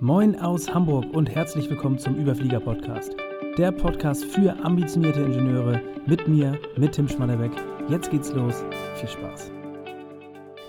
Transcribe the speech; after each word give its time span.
Moin 0.00 0.38
aus 0.38 0.68
Hamburg 0.68 1.06
und 1.14 1.34
herzlich 1.34 1.70
willkommen 1.70 1.98
zum 1.98 2.16
Überflieger 2.16 2.60
Podcast. 2.60 3.16
Der 3.56 3.72
Podcast 3.72 4.26
für 4.26 4.54
ambitionierte 4.62 5.22
Ingenieure 5.22 5.80
mit 6.06 6.28
mir, 6.28 6.60
mit 6.76 6.92
Tim 6.92 7.08
Schmannerbeck. 7.08 7.52
Jetzt 7.88 8.10
geht's 8.10 8.30
los. 8.30 8.62
Viel 8.96 9.08
Spaß. 9.08 9.50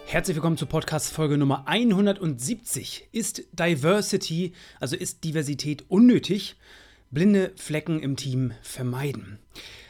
Herzlich 0.06 0.38
willkommen 0.38 0.56
zur 0.56 0.70
Podcast 0.70 1.12
Folge 1.12 1.38
Nummer 1.38 1.68
170. 1.68 3.10
Ist 3.12 3.44
Diversity, 3.52 4.54
also 4.80 4.96
ist 4.96 5.26
Diversität 5.26 5.84
unnötig? 5.90 6.56
Blinde 7.12 7.52
Flecken 7.58 8.00
im 8.00 8.16
Team 8.16 8.54
vermeiden. 8.62 9.40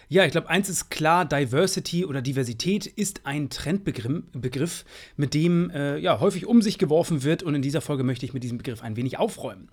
Ja, 0.09 0.23
ich 0.23 0.31
glaube, 0.31 0.47
eins 0.47 0.69
ist 0.69 0.89
klar, 0.89 1.25
Diversity 1.25 2.05
oder 2.05 2.21
Diversität 2.21 2.85
ist 2.85 3.25
ein 3.25 3.49
Trendbegriff, 3.49 4.85
mit 5.17 5.33
dem 5.33 5.69
äh, 5.69 5.97
ja, 5.97 6.21
häufig 6.21 6.45
um 6.45 6.61
sich 6.61 6.77
geworfen 6.77 7.23
wird 7.23 7.43
und 7.43 7.55
in 7.55 7.61
dieser 7.61 7.81
Folge 7.81 8.05
möchte 8.05 8.25
ich 8.25 8.33
mit 8.33 8.41
diesem 8.41 8.57
Begriff 8.57 8.83
ein 8.83 8.95
wenig 8.95 9.19
aufräumen. 9.19 9.67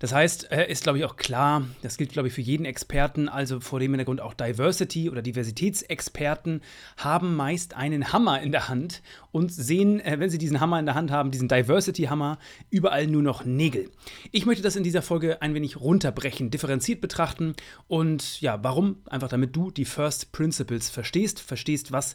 Das 0.00 0.12
heißt, 0.12 0.50
äh, 0.50 0.68
ist, 0.68 0.82
glaube 0.82 0.98
ich, 0.98 1.04
auch 1.04 1.14
klar, 1.14 1.64
das 1.82 1.98
gilt, 1.98 2.10
glaube 2.10 2.26
ich, 2.26 2.34
für 2.34 2.40
jeden 2.40 2.64
Experten, 2.64 3.28
also 3.28 3.60
vor 3.60 3.78
dem 3.78 3.92
Hintergrund 3.92 4.20
auch 4.20 4.34
Diversity 4.34 5.08
oder 5.08 5.22
Diversitätsexperten 5.22 6.62
haben 6.96 7.36
meist 7.36 7.76
einen 7.76 8.12
Hammer 8.12 8.42
in 8.42 8.50
der 8.50 8.68
Hand 8.68 9.02
und 9.36 9.52
sehen, 9.52 10.00
äh, 10.00 10.18
wenn 10.18 10.30
sie 10.30 10.38
diesen 10.38 10.60
Hammer 10.60 10.80
in 10.80 10.86
der 10.86 10.94
Hand 10.94 11.10
haben, 11.10 11.30
diesen 11.30 11.46
Diversity-Hammer, 11.46 12.38
überall 12.70 13.06
nur 13.06 13.20
noch 13.20 13.44
Nägel. 13.44 13.90
Ich 14.32 14.46
möchte 14.46 14.62
das 14.62 14.76
in 14.76 14.82
dieser 14.82 15.02
Folge 15.02 15.42
ein 15.42 15.52
wenig 15.52 15.78
runterbrechen, 15.78 16.50
differenziert 16.50 17.02
betrachten 17.02 17.54
und 17.86 18.40
ja, 18.40 18.64
warum? 18.64 18.96
Einfach 19.04 19.28
damit 19.28 19.54
du 19.54 19.70
die 19.70 19.84
First 19.84 20.32
Principles 20.32 20.88
verstehst, 20.88 21.38
verstehst, 21.40 21.92
was 21.92 22.14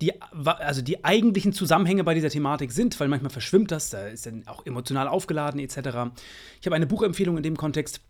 die, 0.00 0.14
also 0.22 0.80
die 0.80 1.04
eigentlichen 1.04 1.52
Zusammenhänge 1.52 2.04
bei 2.04 2.14
dieser 2.14 2.30
Thematik 2.30 2.72
sind, 2.72 2.98
weil 3.00 3.08
manchmal 3.08 3.30
verschwimmt 3.30 3.70
das, 3.70 3.90
da 3.90 4.06
ist 4.06 4.24
dann 4.24 4.46
auch 4.46 4.64
emotional 4.64 5.08
aufgeladen 5.08 5.60
etc. 5.60 5.76
Ich 6.58 6.66
habe 6.66 6.74
eine 6.74 6.86
Buchempfehlung 6.86 7.36
in 7.36 7.42
dem 7.42 7.58
Kontext. 7.58 8.00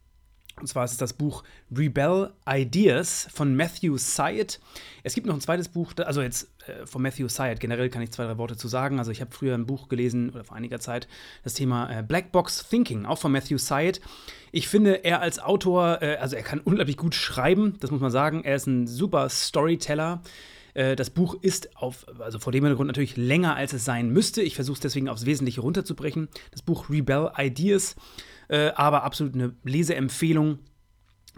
Und 0.58 0.68
zwar 0.68 0.86
ist 0.86 0.92
es 0.92 0.96
das 0.96 1.12
Buch 1.12 1.44
Rebel 1.76 2.32
Ideas 2.48 3.28
von 3.30 3.54
Matthew 3.56 3.98
Syed. 3.98 4.58
Es 5.02 5.14
gibt 5.14 5.26
noch 5.26 5.34
ein 5.34 5.40
zweites 5.42 5.68
Buch, 5.68 5.92
also 5.98 6.22
jetzt 6.22 6.48
von 6.84 7.02
Matthew 7.02 7.28
Syed. 7.28 7.60
Generell 7.60 7.88
kann 7.90 8.02
ich 8.02 8.10
zwei, 8.10 8.24
drei 8.24 8.38
Worte 8.38 8.56
zu 8.56 8.68
sagen. 8.68 8.98
Also 8.98 9.10
ich 9.10 9.20
habe 9.20 9.30
früher 9.30 9.54
ein 9.54 9.66
Buch 9.66 9.88
gelesen, 9.88 10.30
oder 10.30 10.44
vor 10.44 10.56
einiger 10.56 10.80
Zeit, 10.80 11.08
das 11.44 11.54
Thema 11.54 11.90
äh, 11.90 12.02
Black 12.02 12.32
Box 12.32 12.68
Thinking, 12.68 13.06
auch 13.06 13.18
von 13.18 13.32
Matthew 13.32 13.58
Syed. 13.58 14.00
Ich 14.52 14.68
finde, 14.68 15.04
er 15.04 15.20
als 15.20 15.38
Autor, 15.38 16.02
äh, 16.02 16.16
also 16.16 16.36
er 16.36 16.42
kann 16.42 16.60
unglaublich 16.60 16.96
gut 16.96 17.14
schreiben, 17.14 17.74
das 17.80 17.90
muss 17.90 18.00
man 18.00 18.10
sagen. 18.10 18.44
Er 18.44 18.56
ist 18.56 18.66
ein 18.66 18.86
super 18.86 19.28
Storyteller. 19.28 20.22
Äh, 20.74 20.94
das 20.94 21.10
Buch 21.10 21.36
ist 21.40 21.76
auf, 21.76 22.06
also 22.20 22.38
vor 22.38 22.52
dem 22.52 22.64
Hintergrund 22.64 22.88
natürlich 22.88 23.16
länger, 23.16 23.56
als 23.56 23.72
es 23.72 23.84
sein 23.84 24.10
müsste. 24.10 24.42
Ich 24.42 24.54
versuche 24.54 24.74
es 24.74 24.80
deswegen 24.80 25.08
aufs 25.08 25.26
Wesentliche 25.26 25.62
runterzubrechen. 25.62 26.28
Das 26.50 26.62
Buch 26.62 26.90
Rebel 26.90 27.30
Ideas, 27.36 27.96
äh, 28.48 28.68
aber 28.74 29.02
absolut 29.02 29.34
eine 29.34 29.54
Leseempfehlung 29.64 30.58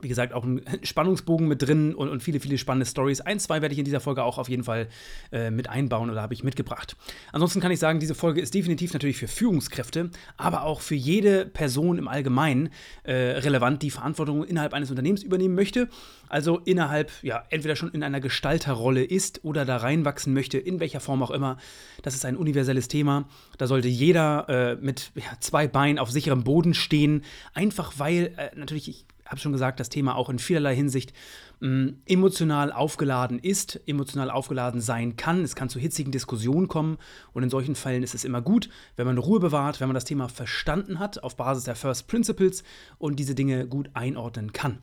wie 0.01 0.09
gesagt, 0.09 0.33
auch 0.33 0.45
ein 0.45 0.63
Spannungsbogen 0.83 1.49
mit 1.49 1.63
drin 1.63 1.95
und, 1.95 2.09
und, 2.09 2.23
viele, 2.23 2.41
viele 2.41 2.59
spannende 2.59 2.87
Stories. 2.87 3.21
Ein, 3.21 3.41
zwei 3.41 3.63
werde 3.63 3.73
ich 3.73 3.79
in 3.79 3.85
dieser 3.85 4.01
Folge 4.01 4.23
auch 4.23 4.39
auf 4.39 4.49
jeden 4.49 4.65
Fall 4.65 4.89
äh, 5.33 5.51
mit 5.51 5.69
einbauen 5.69 6.11
oder 6.11 6.23
habe 6.23 6.35
ich 6.35 6.45
mitgebracht. 6.45 6.97
Ansonsten 7.33 7.61
kann 7.61 7.71
ich 7.73 7.79
sagen, 7.79 8.01
diese 8.01 8.15
Folge 8.15 8.41
ist 8.41 8.55
definitiv 8.55 8.93
natürlich 8.93 9.19
für 9.19 9.29
Führungskräfte, 9.29 10.11
aber 10.37 10.63
auch 10.63 10.81
für 10.81 10.95
jede 10.95 11.47
Person 11.47 11.99
im 11.99 12.09
Allgemeinen 12.09 12.71
äh, 13.05 13.13
relevant, 13.13 13.83
die 13.83 13.91
Verantwortung 13.91 14.45
innerhalb 14.45 14.75
eines 14.75 14.91
Unternehmens 14.91 15.23
übernehmen 15.23 15.55
möchte. 15.55 15.89
Also 16.29 16.59
innerhalb, 16.59 17.11
ja, 17.23 17.45
entweder 17.51 17.75
schon 17.75 17.91
in 17.93 18.03
einer 18.03 18.21
Gestalterrolle 18.21 19.03
ist 19.03 19.45
oder 19.45 19.65
da 19.65 19.79
reinwachsen 19.79 20.35
möchte, 20.35 20.59
in 20.59 20.81
welcher 20.81 21.01
Form 21.01 21.23
auch 21.23 21.31
immer. 21.31 21.57
Das 22.03 22.15
ist 22.15 22.25
ein 22.25 22.37
universelles 22.37 22.89
Thema. 22.89 23.29
Da 23.57 23.67
sollte 23.67 23.89
jeder 23.89 24.49
äh, 24.49 24.77
mit 24.77 25.11
ja, 25.15 25.25
zwei 25.41 25.67
Beinen 25.67 25.99
auf 25.99 26.11
sicherem 26.11 26.45
Boden 26.45 26.75
stehen, 26.75 27.25
einfach 27.55 27.95
weil 27.99 28.35
äh, 28.37 28.51
natürlich 28.57 28.89
ich 28.89 29.07
habe 29.29 29.41
schon 29.41 29.53
gesagt, 29.53 29.79
das 29.81 29.89
Thema 29.89 30.17
auch 30.17 30.31
in 30.31 30.39
vielerlei 30.39 30.75
Hinsicht 30.75 31.13
mh, 31.61 31.69
mm, 31.69 32.03
emotional 32.07 32.73
aufgeladen 32.73 33.39
ist, 33.39 33.81
emotional 33.87 34.31
aufgeladen 34.31 34.81
sein 34.81 35.17
kann. 35.17 35.43
Es 35.43 35.55
kann 35.55 35.69
zu 35.69 35.79
hitzigen 35.79 36.13
Diskussionen 36.13 36.69
kommen 36.69 36.99
und 37.33 37.43
in 37.43 37.51
solchen 37.51 37.75
Fällen 37.75 38.03
ist 38.03 38.15
es 38.15 38.25
immer 38.25 38.43
gut, 38.43 38.69
wenn 38.97 39.07
man 39.07 39.19
Ruhe 39.19 39.41
bewahrt, 39.41 39.81
wenn 39.81 39.89
man 39.89 39.95
das 39.95 40.05
Thema 40.05 40.29
verstanden 40.29 40.99
hat 40.99 41.23
auf 41.23 41.37
Basis 41.37 41.65
der 41.65 41.77
First 41.77 42.09
Principles 42.09 42.63
und 42.99 43.17
diese 43.17 43.35
Dinge 43.35 43.67
gut 43.67 43.91
einordnen 43.95 44.53
kann. 44.53 44.81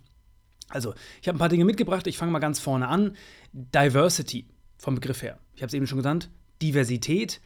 Also, 0.69 0.93
ich 1.21 1.27
habe 1.27 1.37
ein 1.37 1.39
paar 1.39 1.49
Dinge 1.49 1.65
mitgebracht. 1.65 2.07
Ich 2.07 2.17
fange 2.17 2.31
mal 2.31 2.39
ganz 2.39 2.59
vorne 2.59 2.87
an. 2.87 3.15
Diversity 3.53 4.47
vom 4.77 4.95
Begriff 4.95 5.21
her. 5.21 5.37
Ich 5.53 5.61
habe 5.61 5.67
es 5.67 5.73
eben 5.73 5.87
schon 5.87 5.99
genannt. 5.99 6.29
Diversität. 6.61 7.39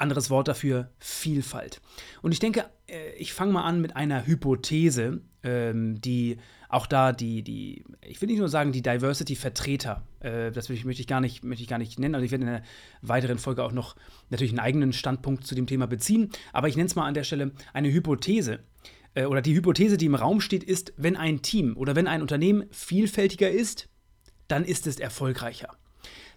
Anderes 0.00 0.30
Wort 0.30 0.48
dafür 0.48 0.90
Vielfalt. 0.98 1.80
Und 2.22 2.32
ich 2.32 2.38
denke, 2.38 2.66
äh, 2.86 3.12
ich 3.18 3.32
fange 3.32 3.52
mal 3.52 3.62
an 3.62 3.80
mit 3.80 3.96
einer 3.96 4.26
Hypothese, 4.26 5.20
ähm, 5.42 6.00
die 6.00 6.38
auch 6.68 6.86
da 6.86 7.12
die, 7.12 7.42
die, 7.42 7.84
ich 8.02 8.20
will 8.20 8.28
nicht 8.28 8.38
nur 8.38 8.48
sagen, 8.48 8.72
die 8.72 8.82
Diversity-Vertreter, 8.82 10.02
äh, 10.20 10.50
das 10.50 10.68
möchte 10.68 10.90
ich, 10.90 11.06
gar 11.06 11.20
nicht, 11.20 11.42
möchte 11.42 11.62
ich 11.62 11.68
gar 11.68 11.78
nicht 11.78 11.98
nennen. 11.98 12.14
Also 12.14 12.24
ich 12.24 12.30
werde 12.30 12.44
in 12.44 12.50
einer 12.50 12.62
weiteren 13.00 13.38
Folge 13.38 13.64
auch 13.64 13.72
noch 13.72 13.96
natürlich 14.28 14.52
einen 14.52 14.60
eigenen 14.60 14.92
Standpunkt 14.92 15.46
zu 15.46 15.54
dem 15.54 15.66
Thema 15.66 15.86
beziehen, 15.86 16.30
aber 16.52 16.68
ich 16.68 16.76
nenne 16.76 16.88
es 16.88 16.96
mal 16.96 17.06
an 17.06 17.14
der 17.14 17.24
Stelle 17.24 17.52
eine 17.72 17.90
Hypothese. 17.90 18.60
Äh, 19.14 19.24
oder 19.24 19.40
die 19.40 19.54
Hypothese, 19.54 19.96
die 19.96 20.06
im 20.06 20.14
Raum 20.14 20.40
steht, 20.40 20.62
ist, 20.62 20.92
wenn 20.96 21.16
ein 21.16 21.40
Team 21.40 21.76
oder 21.76 21.96
wenn 21.96 22.06
ein 22.06 22.20
Unternehmen 22.20 22.66
vielfältiger 22.70 23.50
ist, 23.50 23.88
dann 24.46 24.64
ist 24.64 24.86
es 24.86 24.98
erfolgreicher. 24.98 25.77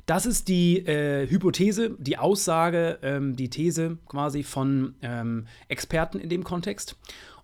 Das 0.06 0.26
ist 0.26 0.48
die 0.48 0.80
äh, 0.86 1.28
Hypothese, 1.30 1.96
die 2.00 2.18
Aussage, 2.18 3.00
ähm, 3.02 3.36
die 3.36 3.50
These 3.50 3.98
quasi 4.08 4.44
von 4.44 4.96
ähm, 5.02 5.48
Experten 5.68 6.20
in 6.20 6.30
dem 6.30 6.44
Kontext. 6.44 6.96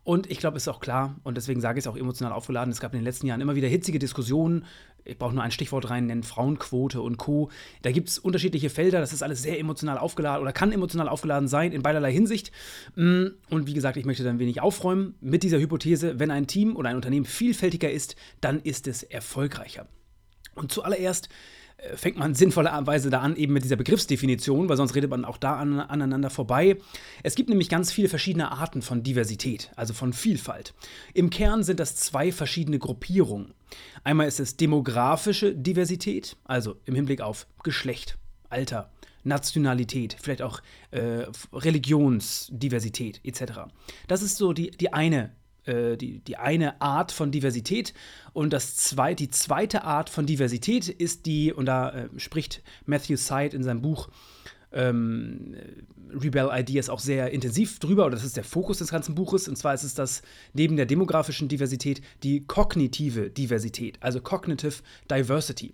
Und 0.07 0.31
ich 0.31 0.37
glaube, 0.37 0.55
es 0.55 0.63
ist 0.63 0.67
auch 0.69 0.79
klar, 0.79 1.15
und 1.23 1.35
deswegen 1.35 1.59
sage 1.59 1.79
ich 1.79 1.83
es 1.83 1.87
auch 1.87 1.97
emotional 1.97 2.31
aufgeladen, 2.31 2.71
es 2.71 2.79
gab 2.79 2.93
in 2.93 2.99
den 2.99 3.03
letzten 3.03 3.27
Jahren 3.27 3.41
immer 3.41 3.55
wieder 3.55 3.67
hitzige 3.67 3.99
Diskussionen. 3.99 4.63
Ich 5.03 5.17
brauche 5.17 5.33
nur 5.33 5.43
ein 5.43 5.51
Stichwort 5.51 5.89
rein 5.89 6.05
nennen, 6.05 6.23
Frauenquote 6.23 7.01
und 7.01 7.17
Co. 7.17 7.49
Da 7.81 7.91
gibt 7.91 8.07
es 8.07 8.17
unterschiedliche 8.17 8.69
Felder, 8.69 9.01
das 9.01 9.11
ist 9.11 9.21
alles 9.21 9.41
sehr 9.41 9.59
emotional 9.59 9.97
aufgeladen 9.97 10.41
oder 10.41 10.53
kann 10.53 10.71
emotional 10.71 11.09
aufgeladen 11.09 11.49
sein 11.49 11.73
in 11.73 11.81
beiderlei 11.81 12.13
Hinsicht. 12.13 12.53
Mm, 12.95 13.27
und 13.49 13.67
wie 13.67 13.73
gesagt, 13.73 13.97
ich 13.97 14.05
möchte 14.05 14.23
dann 14.23 14.39
wenig 14.39 14.61
aufräumen 14.61 15.15
mit 15.19 15.43
dieser 15.43 15.59
Hypothese, 15.59 16.19
wenn 16.19 16.31
ein 16.31 16.47
Team 16.47 16.77
oder 16.77 16.87
ein 16.87 16.95
Unternehmen 16.95 17.25
vielfältiger 17.25 17.91
ist, 17.91 18.15
dann 18.39 18.61
ist 18.61 18.87
es 18.87 19.03
erfolgreicher. 19.03 19.87
Und 20.55 20.71
zuallererst 20.71 21.27
fängt 21.95 22.17
man 22.17 22.33
sinnvollerweise 22.33 23.09
da 23.09 23.19
an, 23.19 23.35
eben 23.35 23.53
mit 23.53 23.63
dieser 23.63 23.75
Begriffsdefinition, 23.75 24.67
weil 24.67 24.77
sonst 24.77 24.95
redet 24.95 25.11
man 25.11 25.25
auch 25.25 25.37
da 25.37 25.57
an, 25.57 25.79
aneinander 25.79 26.29
vorbei. 26.29 26.77
Es 27.23 27.35
gibt 27.35 27.49
nämlich 27.49 27.69
ganz 27.69 27.91
viele 27.91 28.09
verschiedene 28.09 28.51
Arten 28.51 28.81
von 28.81 29.03
Diversität, 29.03 29.71
also 29.75 29.93
von 29.93 30.13
Vielfalt. 30.13 30.73
Im 31.13 31.29
Kern 31.29 31.63
sind 31.63 31.79
das 31.79 31.95
zwei 31.95 32.31
verschiedene 32.31 32.79
Gruppierungen. 32.79 33.53
Einmal 34.03 34.27
ist 34.27 34.39
es 34.39 34.57
demografische 34.57 35.53
Diversität, 35.53 36.35
also 36.45 36.77
im 36.85 36.95
Hinblick 36.95 37.21
auf 37.21 37.47
Geschlecht, 37.63 38.17
Alter, 38.49 38.91
Nationalität, 39.23 40.15
vielleicht 40.19 40.41
auch 40.41 40.61
äh, 40.91 41.25
Religionsdiversität 41.53 43.21
etc. 43.23 43.69
Das 44.07 44.21
ist 44.21 44.37
so 44.37 44.53
die, 44.53 44.71
die 44.71 44.93
eine 44.93 45.35
äh, 45.67 45.97
die, 45.97 46.19
die 46.19 46.37
eine 46.37 46.81
Art 46.81 47.11
von 47.11 47.31
Diversität. 47.31 47.93
Und 48.33 48.53
das 48.53 48.75
zwei, 48.75 49.13
die 49.13 49.29
zweite 49.29 49.83
Art 49.83 50.09
von 50.09 50.25
Diversität 50.25 50.87
ist 50.87 51.25
die, 51.25 51.53
und 51.53 51.65
da 51.65 51.89
äh, 51.89 52.09
spricht 52.17 52.63
Matthew 52.85 53.17
Syed 53.17 53.53
in 53.53 53.63
seinem 53.63 53.81
Buch 53.81 54.09
ähm, 54.71 55.55
Rebel 56.09 56.49
Ideas 56.53 56.89
auch 56.89 56.99
sehr 56.99 57.31
intensiv 57.31 57.79
drüber, 57.79 58.05
oder 58.05 58.15
das 58.15 58.23
ist 58.23 58.37
der 58.37 58.43
Fokus 58.43 58.77
des 58.77 58.91
ganzen 58.91 59.15
Buches. 59.15 59.47
Und 59.47 59.57
zwar 59.57 59.73
ist 59.73 59.83
es 59.83 59.93
das 59.93 60.21
neben 60.53 60.77
der 60.77 60.85
demografischen 60.85 61.47
Diversität 61.47 62.01
die 62.23 62.45
kognitive 62.45 63.29
Diversität, 63.29 63.97
also 64.01 64.21
Cognitive 64.21 64.81
Diversity. 65.09 65.73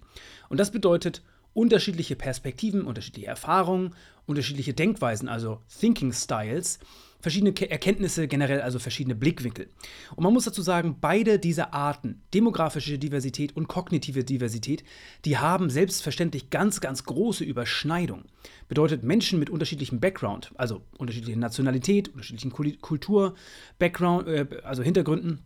Und 0.50 0.60
das 0.60 0.72
bedeutet 0.72 1.22
unterschiedliche 1.54 2.16
Perspektiven, 2.16 2.84
unterschiedliche 2.84 3.28
Erfahrungen, 3.28 3.94
unterschiedliche 4.25 4.74
Denkweisen, 4.74 5.30
also 5.30 5.62
Thinking 5.80 6.14
Styles 6.14 6.80
verschiedene 7.24 7.54
Erkenntnisse, 7.70 8.28
generell 8.28 8.62
also 8.62 8.80
verschiedene 8.80 9.16
Blickwinkel. 9.16 9.70
Und 10.16 10.25
man 10.25 10.34
muss 10.34 10.44
dazu 10.44 10.62
sagen, 10.62 10.98
beide 11.00 11.40
diese 11.40 11.72
Arten, 11.72 12.22
demografische 12.34 13.00
Diversität 13.00 13.56
und 13.56 13.70
kognitive 13.70 14.25
Diversität, 14.25 14.84
die 15.24 15.38
haben 15.38 15.70
selbstverständlich 15.70 16.50
ganz, 16.50 16.81
ganz 16.81 17.06
große 17.06 17.46
Überschneidungen. 17.46 18.25
Bedeutet 18.68 19.04
Menschen 19.04 19.40
mit 19.40 19.50
unterschiedlichem 19.50 20.02
Background, 20.02 20.52
also 20.56 20.81
unterschiedliche 20.98 21.40
Nationalität, 21.40 22.10
unterschiedlichen 22.10 22.52
Kultur, 22.52 23.36
Background, 23.80 24.28
äh, 24.28 24.46
also 24.64 24.84
Hintergründen, 24.84 25.40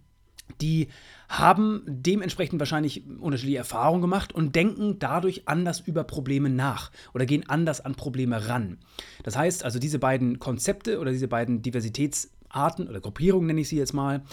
die 0.62 0.88
haben 1.30 1.82
dementsprechend 1.86 2.60
wahrscheinlich 2.60 3.04
unterschiedliche 3.20 3.58
Erfahrungen 3.58 4.02
gemacht 4.02 4.34
und 4.34 4.56
denken 4.56 4.98
dadurch 5.00 5.48
anders 5.48 5.82
über 5.82 6.04
Probleme 6.04 6.50
nach 6.50 6.92
oder 7.14 7.26
gehen 7.26 7.48
anders 7.50 7.82
an 7.82 7.96
Probleme 7.96 8.48
ran. 8.48 8.78
Das 9.24 9.36
heißt 9.36 9.64
also, 9.64 9.80
diese 9.80 10.00
beiden 10.00 10.40
Konzepte 10.40 11.00
oder 11.00 11.12
diese 11.12 11.28
beiden 11.28 11.62
Diversitätsarten 11.62 12.88
oder 12.88 13.02
Gruppierungen, 13.02 13.48
nenne 13.48 13.62
ich 13.62 13.70
sie 13.70 13.78
jetzt 13.78 13.94
mal, 13.94 14.24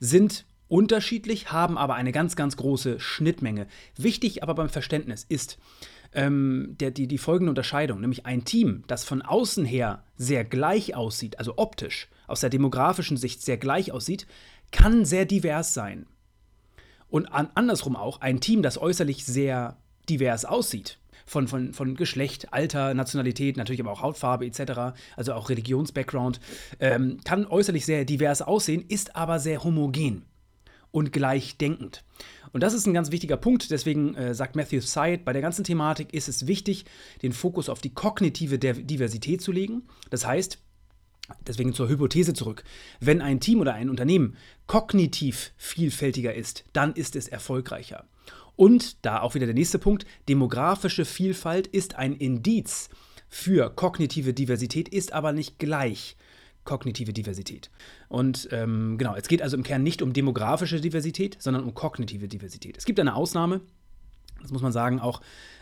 sind 0.00 0.46
unterschiedlich, 0.68 1.52
haben 1.52 1.76
aber 1.76 1.94
eine 1.94 2.12
ganz, 2.12 2.36
ganz 2.36 2.56
große 2.56 2.98
Schnittmenge. 3.00 3.66
Wichtig 3.96 4.42
aber 4.42 4.54
beim 4.54 4.68
Verständnis 4.68 5.24
ist, 5.28 5.58
ähm, 6.14 6.76
der, 6.80 6.90
die, 6.90 7.06
die 7.06 7.18
folgende 7.18 7.50
Unterscheidung, 7.50 8.00
nämlich 8.00 8.24
ein 8.26 8.44
Team, 8.44 8.84
das 8.86 9.04
von 9.04 9.22
außen 9.22 9.64
her 9.64 10.04
sehr 10.16 10.44
gleich 10.44 10.94
aussieht, 10.94 11.38
also 11.38 11.54
optisch, 11.56 12.08
aus 12.26 12.40
der 12.40 12.50
demografischen 12.50 13.16
Sicht 13.16 13.42
sehr 13.42 13.58
gleich 13.58 13.92
aussieht, 13.92 14.26
kann 14.74 15.04
sehr 15.04 15.24
divers 15.24 15.72
sein. 15.72 16.06
Und 17.08 17.26
an, 17.32 17.48
andersrum 17.54 17.96
auch, 17.96 18.20
ein 18.20 18.40
Team, 18.40 18.62
das 18.62 18.76
äußerlich 18.76 19.24
sehr 19.24 19.76
divers 20.08 20.44
aussieht, 20.44 20.98
von, 21.24 21.48
von, 21.48 21.72
von 21.72 21.94
Geschlecht, 21.94 22.52
Alter, 22.52 22.92
Nationalität, 22.92 23.56
natürlich 23.56 23.80
aber 23.80 23.92
auch 23.92 24.02
Hautfarbe 24.02 24.44
etc., 24.44 24.98
also 25.16 25.32
auch 25.32 25.48
Religionsbackground, 25.48 26.40
ähm, 26.80 27.20
kann 27.24 27.46
äußerlich 27.46 27.86
sehr 27.86 28.04
divers 28.04 28.42
aussehen, 28.42 28.84
ist 28.88 29.16
aber 29.16 29.38
sehr 29.38 29.64
homogen 29.64 30.24
und 30.90 31.12
gleichdenkend. 31.12 32.04
Und 32.52 32.62
das 32.62 32.74
ist 32.74 32.86
ein 32.86 32.94
ganz 32.94 33.10
wichtiger 33.10 33.36
Punkt. 33.36 33.70
Deswegen 33.72 34.14
äh, 34.14 34.34
sagt 34.34 34.54
Matthew 34.54 34.80
Syed, 34.80 35.24
bei 35.24 35.32
der 35.32 35.42
ganzen 35.42 35.64
Thematik 35.64 36.14
ist 36.14 36.28
es 36.28 36.46
wichtig, 36.46 36.84
den 37.22 37.32
Fokus 37.32 37.68
auf 37.68 37.80
die 37.80 37.92
kognitive 37.92 38.58
Diversität 38.58 39.40
zu 39.40 39.50
legen. 39.50 39.82
Das 40.10 40.24
heißt, 40.24 40.58
Deswegen 41.46 41.72
zur 41.72 41.88
Hypothese 41.88 42.34
zurück. 42.34 42.64
Wenn 43.00 43.22
ein 43.22 43.40
Team 43.40 43.60
oder 43.60 43.74
ein 43.74 43.90
Unternehmen 43.90 44.36
kognitiv 44.66 45.52
vielfältiger 45.56 46.34
ist, 46.34 46.64
dann 46.72 46.92
ist 46.92 47.16
es 47.16 47.28
erfolgreicher. 47.28 48.04
Und 48.56 49.04
da 49.04 49.20
auch 49.20 49.34
wieder 49.34 49.46
der 49.46 49.54
nächste 49.54 49.78
Punkt, 49.78 50.06
demografische 50.28 51.04
Vielfalt 51.04 51.66
ist 51.66 51.96
ein 51.96 52.12
Indiz 52.12 52.88
für 53.28 53.70
kognitive 53.70 54.32
Diversität, 54.32 54.88
ist 54.88 55.12
aber 55.12 55.32
nicht 55.32 55.58
gleich 55.58 56.16
kognitive 56.64 57.12
Diversität. 57.12 57.70
Und 58.08 58.48
ähm, 58.52 58.96
genau, 58.96 59.14
es 59.16 59.28
geht 59.28 59.42
also 59.42 59.56
im 59.56 59.62
Kern 59.62 59.82
nicht 59.82 60.02
um 60.02 60.12
demografische 60.12 60.80
Diversität, 60.80 61.36
sondern 61.40 61.64
um 61.64 61.74
kognitive 61.74 62.28
Diversität. 62.28 62.76
Es 62.76 62.84
gibt 62.84 63.00
eine 63.00 63.14
Ausnahme, 63.14 63.60
das 64.44 64.52
muss 64.52 64.62
man 64.62 64.72
sagen, 64.72 65.00
auch 65.00 65.20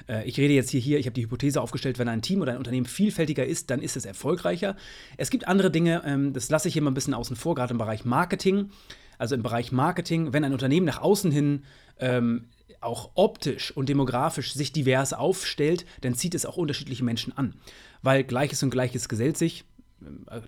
äh, 0.09 0.29
ich 0.29 0.39
rede 0.39 0.53
jetzt 0.53 0.71
hier, 0.71 0.81
hier 0.81 0.99
ich 0.99 1.07
habe 1.07 1.15
die 1.15 1.23
Hypothese 1.23 1.61
aufgestellt, 1.61 1.99
wenn 1.99 2.09
ein 2.09 2.23
Team 2.23 2.41
oder 2.41 2.53
ein 2.53 2.59
Unternehmen 2.59 2.87
vielfältiger 2.87 3.47
ist, 3.47 3.71
dann 3.71 3.81
ist 3.81 3.97
es 3.97 4.05
erfolgreicher. 4.05 4.77
Es 5.17 5.31
gibt 5.31 5.49
andere 5.49 5.71
Dinge, 5.71 6.03
ähm, 6.05 6.33
das 6.33 6.51
lasse 6.51 6.69
ich 6.69 6.75
hier 6.75 6.83
mal 6.83 6.91
ein 6.91 6.95
bisschen 6.95 7.15
außen 7.15 7.37
vor, 7.37 7.55
gerade 7.55 7.73
im 7.73 7.79
Bereich 7.79 8.05
Marketing. 8.05 8.71
Also 9.19 9.35
im 9.35 9.43
Bereich 9.43 9.73
Marketing, 9.73 10.33
wenn 10.33 10.45
ein 10.45 10.53
Unternehmen 10.53 10.87
nach 10.87 11.01
außen 11.01 11.31
hin 11.31 11.65
ähm, 12.01 12.49
auch 12.81 13.13
optisch 13.15 13.71
und 13.71 13.89
demografisch 13.89 14.55
sich 14.55 14.73
divers 14.73 15.13
aufstellt, 15.13 15.87
dann 16.01 16.15
zieht 16.15 16.35
es 16.35 16.45
auch 16.45 16.57
unterschiedliche 16.57 17.05
Menschen 17.05 17.37
an. 17.37 17.55
Weil 18.03 18.25
Gleiches 18.25 18.63
und 18.65 18.71
Gleiches 18.71 19.09
gesellt 19.09 19.39
sich 19.39 19.65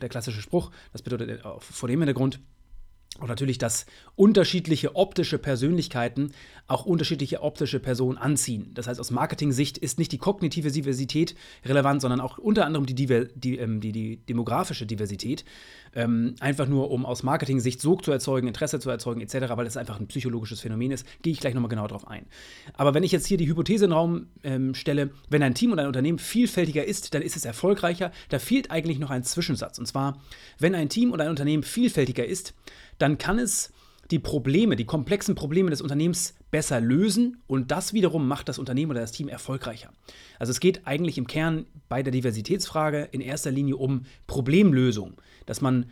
der 0.00 0.08
klassische 0.08 0.42
Spruch, 0.42 0.70
das 0.92 1.02
bedeutet 1.02 1.44
äh, 1.44 1.48
vor 1.58 1.88
dem 1.88 2.00
Hintergrund, 2.00 2.40
und 3.20 3.28
natürlich, 3.28 3.58
dass 3.58 3.87
unterschiedliche 4.16 4.96
optische 4.96 5.38
Persönlichkeiten 5.38 6.32
auch 6.66 6.84
unterschiedliche 6.84 7.43
optische 7.43 7.78
Personen 7.78 8.19
anziehen. 8.19 8.72
Das 8.75 8.88
heißt, 8.88 8.99
aus 8.99 9.11
Marketing-Sicht 9.12 9.78
ist 9.78 9.99
nicht 9.99 10.11
die 10.11 10.19
kognitive 10.19 10.70
Diversität 10.70 11.37
relevant, 11.64 12.00
sondern 12.00 12.20
auch 12.20 12.38
unter 12.38 12.66
anderem 12.66 12.87
die, 12.87 12.94
Diver 12.94 13.26
die, 13.26 13.58
ähm, 13.58 13.81
die, 13.81 13.93
die 13.93 14.16
demografische 14.16 14.84
Diversität. 14.84 15.44
Ähm, 15.94 16.34
einfach 16.40 16.66
nur, 16.66 16.90
um 16.90 17.06
aus 17.06 17.22
Marketing-Sicht 17.22 17.81
Sog 17.81 18.05
zu 18.05 18.11
erzeugen, 18.11 18.49
Interesse 18.49 18.81
zu 18.81 18.90
erzeugen, 18.90 19.20
etc., 19.20 19.52
weil 19.55 19.66
es 19.66 19.76
einfach 19.76 20.00
ein 20.00 20.08
psychologisches 20.08 20.61
Phänomen 20.61 20.90
ist, 20.90 21.06
gehe 21.22 21.32
ich 21.32 21.40
gleich 21.40 21.55
nochmal 21.55 21.69
genau 21.69 21.87
darauf 21.87 22.08
ein. 22.08 22.26
Aber 22.72 22.94
wenn 22.94 23.05
ich 23.05 23.12
jetzt 23.12 23.26
hier 23.26 23.37
die 23.37 23.46
Hypothese 23.46 23.84
in 23.84 23.90
den 23.90 23.96
Raum 23.96 24.26
ähm, 24.43 24.75
stelle, 24.75 25.11
wenn 25.28 25.43
ein 25.43 25.55
Team 25.55 25.70
und 25.70 25.78
ein 25.78 25.87
Unternehmen 25.87 26.19
vielfältiger 26.19 26.84
ist, 26.84 27.14
dann 27.14 27.22
ist 27.22 27.37
es 27.37 27.44
erfolgreicher. 27.44 28.11
Da 28.31 28.40
fehlt 28.40 28.72
eigentlich 28.72 28.99
noch 28.99 29.11
ein 29.11 29.22
Zwischensatz. 29.22 29.78
Und 29.78 29.87
zwar, 29.87 30.20
wenn 30.58 30.75
ein 30.75 30.88
Team 30.88 31.12
oder 31.12 31.25
ein 31.25 31.31
Unternehmen 31.31 31.62
vielfältiger 31.62 32.25
ist, 32.25 32.55
dann 32.99 33.19
kann 33.19 33.38
es 33.38 33.73
die 34.11 34.19
Probleme, 34.19 34.76
die 34.76 34.85
komplexen 34.85 35.35
Probleme 35.35 35.70
des 35.70 35.81
Unternehmens 35.81 36.35
besser 36.50 36.81
lösen 36.81 37.43
und 37.46 37.70
das 37.70 37.93
wiederum 37.93 38.29
macht 38.29 38.49
das 38.49 38.58
Unternehmen 38.58 38.91
oder 38.91 39.00
das 39.00 39.12
Team 39.12 39.29
erfolgreicher. 39.29 39.91
Also 40.38 40.50
es 40.50 40.61
geht 40.61 40.87
eigentlich 40.87 41.19
im 41.19 41.26
Kern 41.26 41.67
bei 41.88 42.02
der 42.02 42.12
Diversitätsfrage 42.12 43.08
in 43.12 43.20
erster 43.20 43.50
Linie 43.50 43.76
um 43.76 44.05
Problemlösung, 44.26 45.14
dass 45.46 45.61
man 45.61 45.87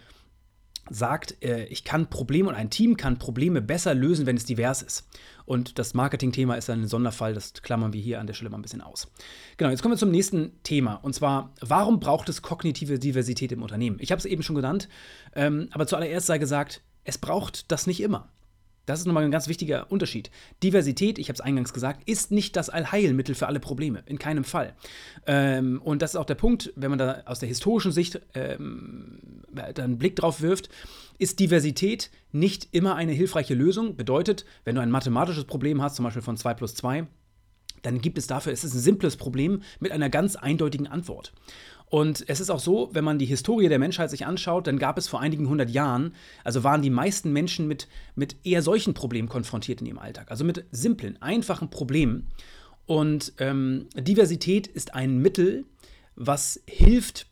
sagt, 0.90 1.42
äh, 1.42 1.64
ich 1.66 1.84
kann 1.84 2.10
Probleme 2.10 2.48
und 2.48 2.54
ein 2.54 2.70
Team 2.70 2.96
kann 2.96 3.18
Probleme 3.18 3.62
besser 3.62 3.94
lösen, 3.94 4.26
wenn 4.26 4.36
es 4.36 4.44
divers 4.44 4.82
ist. 4.82 5.08
Und 5.44 5.78
das 5.78 5.94
Marketing-Thema 5.94 6.54
ist 6.56 6.70
ein 6.70 6.86
Sonderfall, 6.86 7.34
das 7.34 7.54
klammern 7.54 7.92
wir 7.92 8.00
hier 8.00 8.20
an 8.20 8.26
der 8.26 8.34
Stelle 8.34 8.50
mal 8.50 8.58
ein 8.58 8.62
bisschen 8.62 8.80
aus. 8.80 9.08
Genau, 9.56 9.70
jetzt 9.70 9.82
kommen 9.82 9.94
wir 9.94 9.98
zum 9.98 10.10
nächsten 10.10 10.52
Thema. 10.64 10.94
Und 10.94 11.14
zwar, 11.14 11.52
warum 11.60 12.00
braucht 12.00 12.28
es 12.28 12.42
kognitive 12.42 12.98
Diversität 12.98 13.52
im 13.52 13.62
Unternehmen? 13.62 13.98
Ich 14.00 14.10
habe 14.10 14.18
es 14.18 14.24
eben 14.24 14.42
schon 14.42 14.56
genannt, 14.56 14.88
ähm, 15.34 15.68
aber 15.72 15.86
zuallererst 15.86 16.26
sei 16.26 16.38
gesagt, 16.38 16.82
es 17.04 17.18
braucht 17.18 17.70
das 17.70 17.86
nicht 17.86 18.00
immer. 18.00 18.28
Das 18.84 18.98
ist 18.98 19.06
nochmal 19.06 19.24
ein 19.24 19.30
ganz 19.30 19.46
wichtiger 19.46 19.92
Unterschied. 19.92 20.30
Diversität, 20.62 21.18
ich 21.18 21.28
habe 21.28 21.34
es 21.34 21.40
eingangs 21.40 21.72
gesagt, 21.72 22.08
ist 22.08 22.32
nicht 22.32 22.56
das 22.56 22.68
Allheilmittel 22.68 23.36
für 23.36 23.46
alle 23.46 23.60
Probleme. 23.60 24.02
In 24.06 24.18
keinem 24.18 24.42
Fall. 24.42 24.74
Ähm, 25.26 25.80
und 25.84 26.02
das 26.02 26.14
ist 26.14 26.16
auch 26.16 26.24
der 26.24 26.34
Punkt, 26.34 26.72
wenn 26.74 26.90
man 26.90 26.98
da 26.98 27.22
aus 27.26 27.38
der 27.38 27.48
historischen 27.48 27.92
Sicht 27.92 28.20
ähm, 28.34 29.44
einen 29.54 29.98
Blick 29.98 30.16
drauf 30.16 30.40
wirft, 30.40 30.68
ist 31.18 31.38
Diversität 31.38 32.10
nicht 32.32 32.68
immer 32.72 32.96
eine 32.96 33.12
hilfreiche 33.12 33.54
Lösung. 33.54 33.96
Bedeutet, 33.96 34.44
wenn 34.64 34.74
du 34.74 34.80
ein 34.80 34.90
mathematisches 34.90 35.44
Problem 35.44 35.80
hast, 35.80 35.94
zum 35.94 36.04
Beispiel 36.04 36.22
von 36.22 36.36
2 36.36 36.54
plus 36.54 36.74
2, 36.74 37.06
dann 37.82 38.00
gibt 38.00 38.18
es 38.18 38.26
dafür, 38.26 38.52
es 38.52 38.64
ist 38.64 38.74
ein 38.74 38.80
simples 38.80 39.16
Problem 39.16 39.62
mit 39.78 39.92
einer 39.92 40.10
ganz 40.10 40.34
eindeutigen 40.34 40.88
Antwort. 40.88 41.32
Und 41.92 42.24
es 42.26 42.40
ist 42.40 42.48
auch 42.48 42.58
so, 42.58 42.88
wenn 42.94 43.04
man 43.04 43.18
die 43.18 43.26
Historie 43.26 43.68
der 43.68 43.78
Menschheit 43.78 44.08
sich 44.08 44.24
anschaut, 44.24 44.66
dann 44.66 44.78
gab 44.78 44.96
es 44.96 45.08
vor 45.08 45.20
einigen 45.20 45.46
hundert 45.46 45.68
Jahren, 45.68 46.14
also 46.42 46.64
waren 46.64 46.80
die 46.80 46.88
meisten 46.88 47.34
Menschen 47.34 47.68
mit, 47.68 47.86
mit 48.14 48.34
eher 48.44 48.62
solchen 48.62 48.94
Problemen 48.94 49.28
konfrontiert 49.28 49.82
in 49.82 49.88
ihrem 49.88 49.98
Alltag. 49.98 50.30
Also 50.30 50.42
mit 50.42 50.64
simplen, 50.70 51.20
einfachen 51.20 51.68
Problemen. 51.68 52.28
Und 52.86 53.34
ähm, 53.40 53.88
Diversität 53.94 54.68
ist 54.68 54.94
ein 54.94 55.18
Mittel, 55.18 55.66
was 56.16 56.62
hilft, 56.66 57.26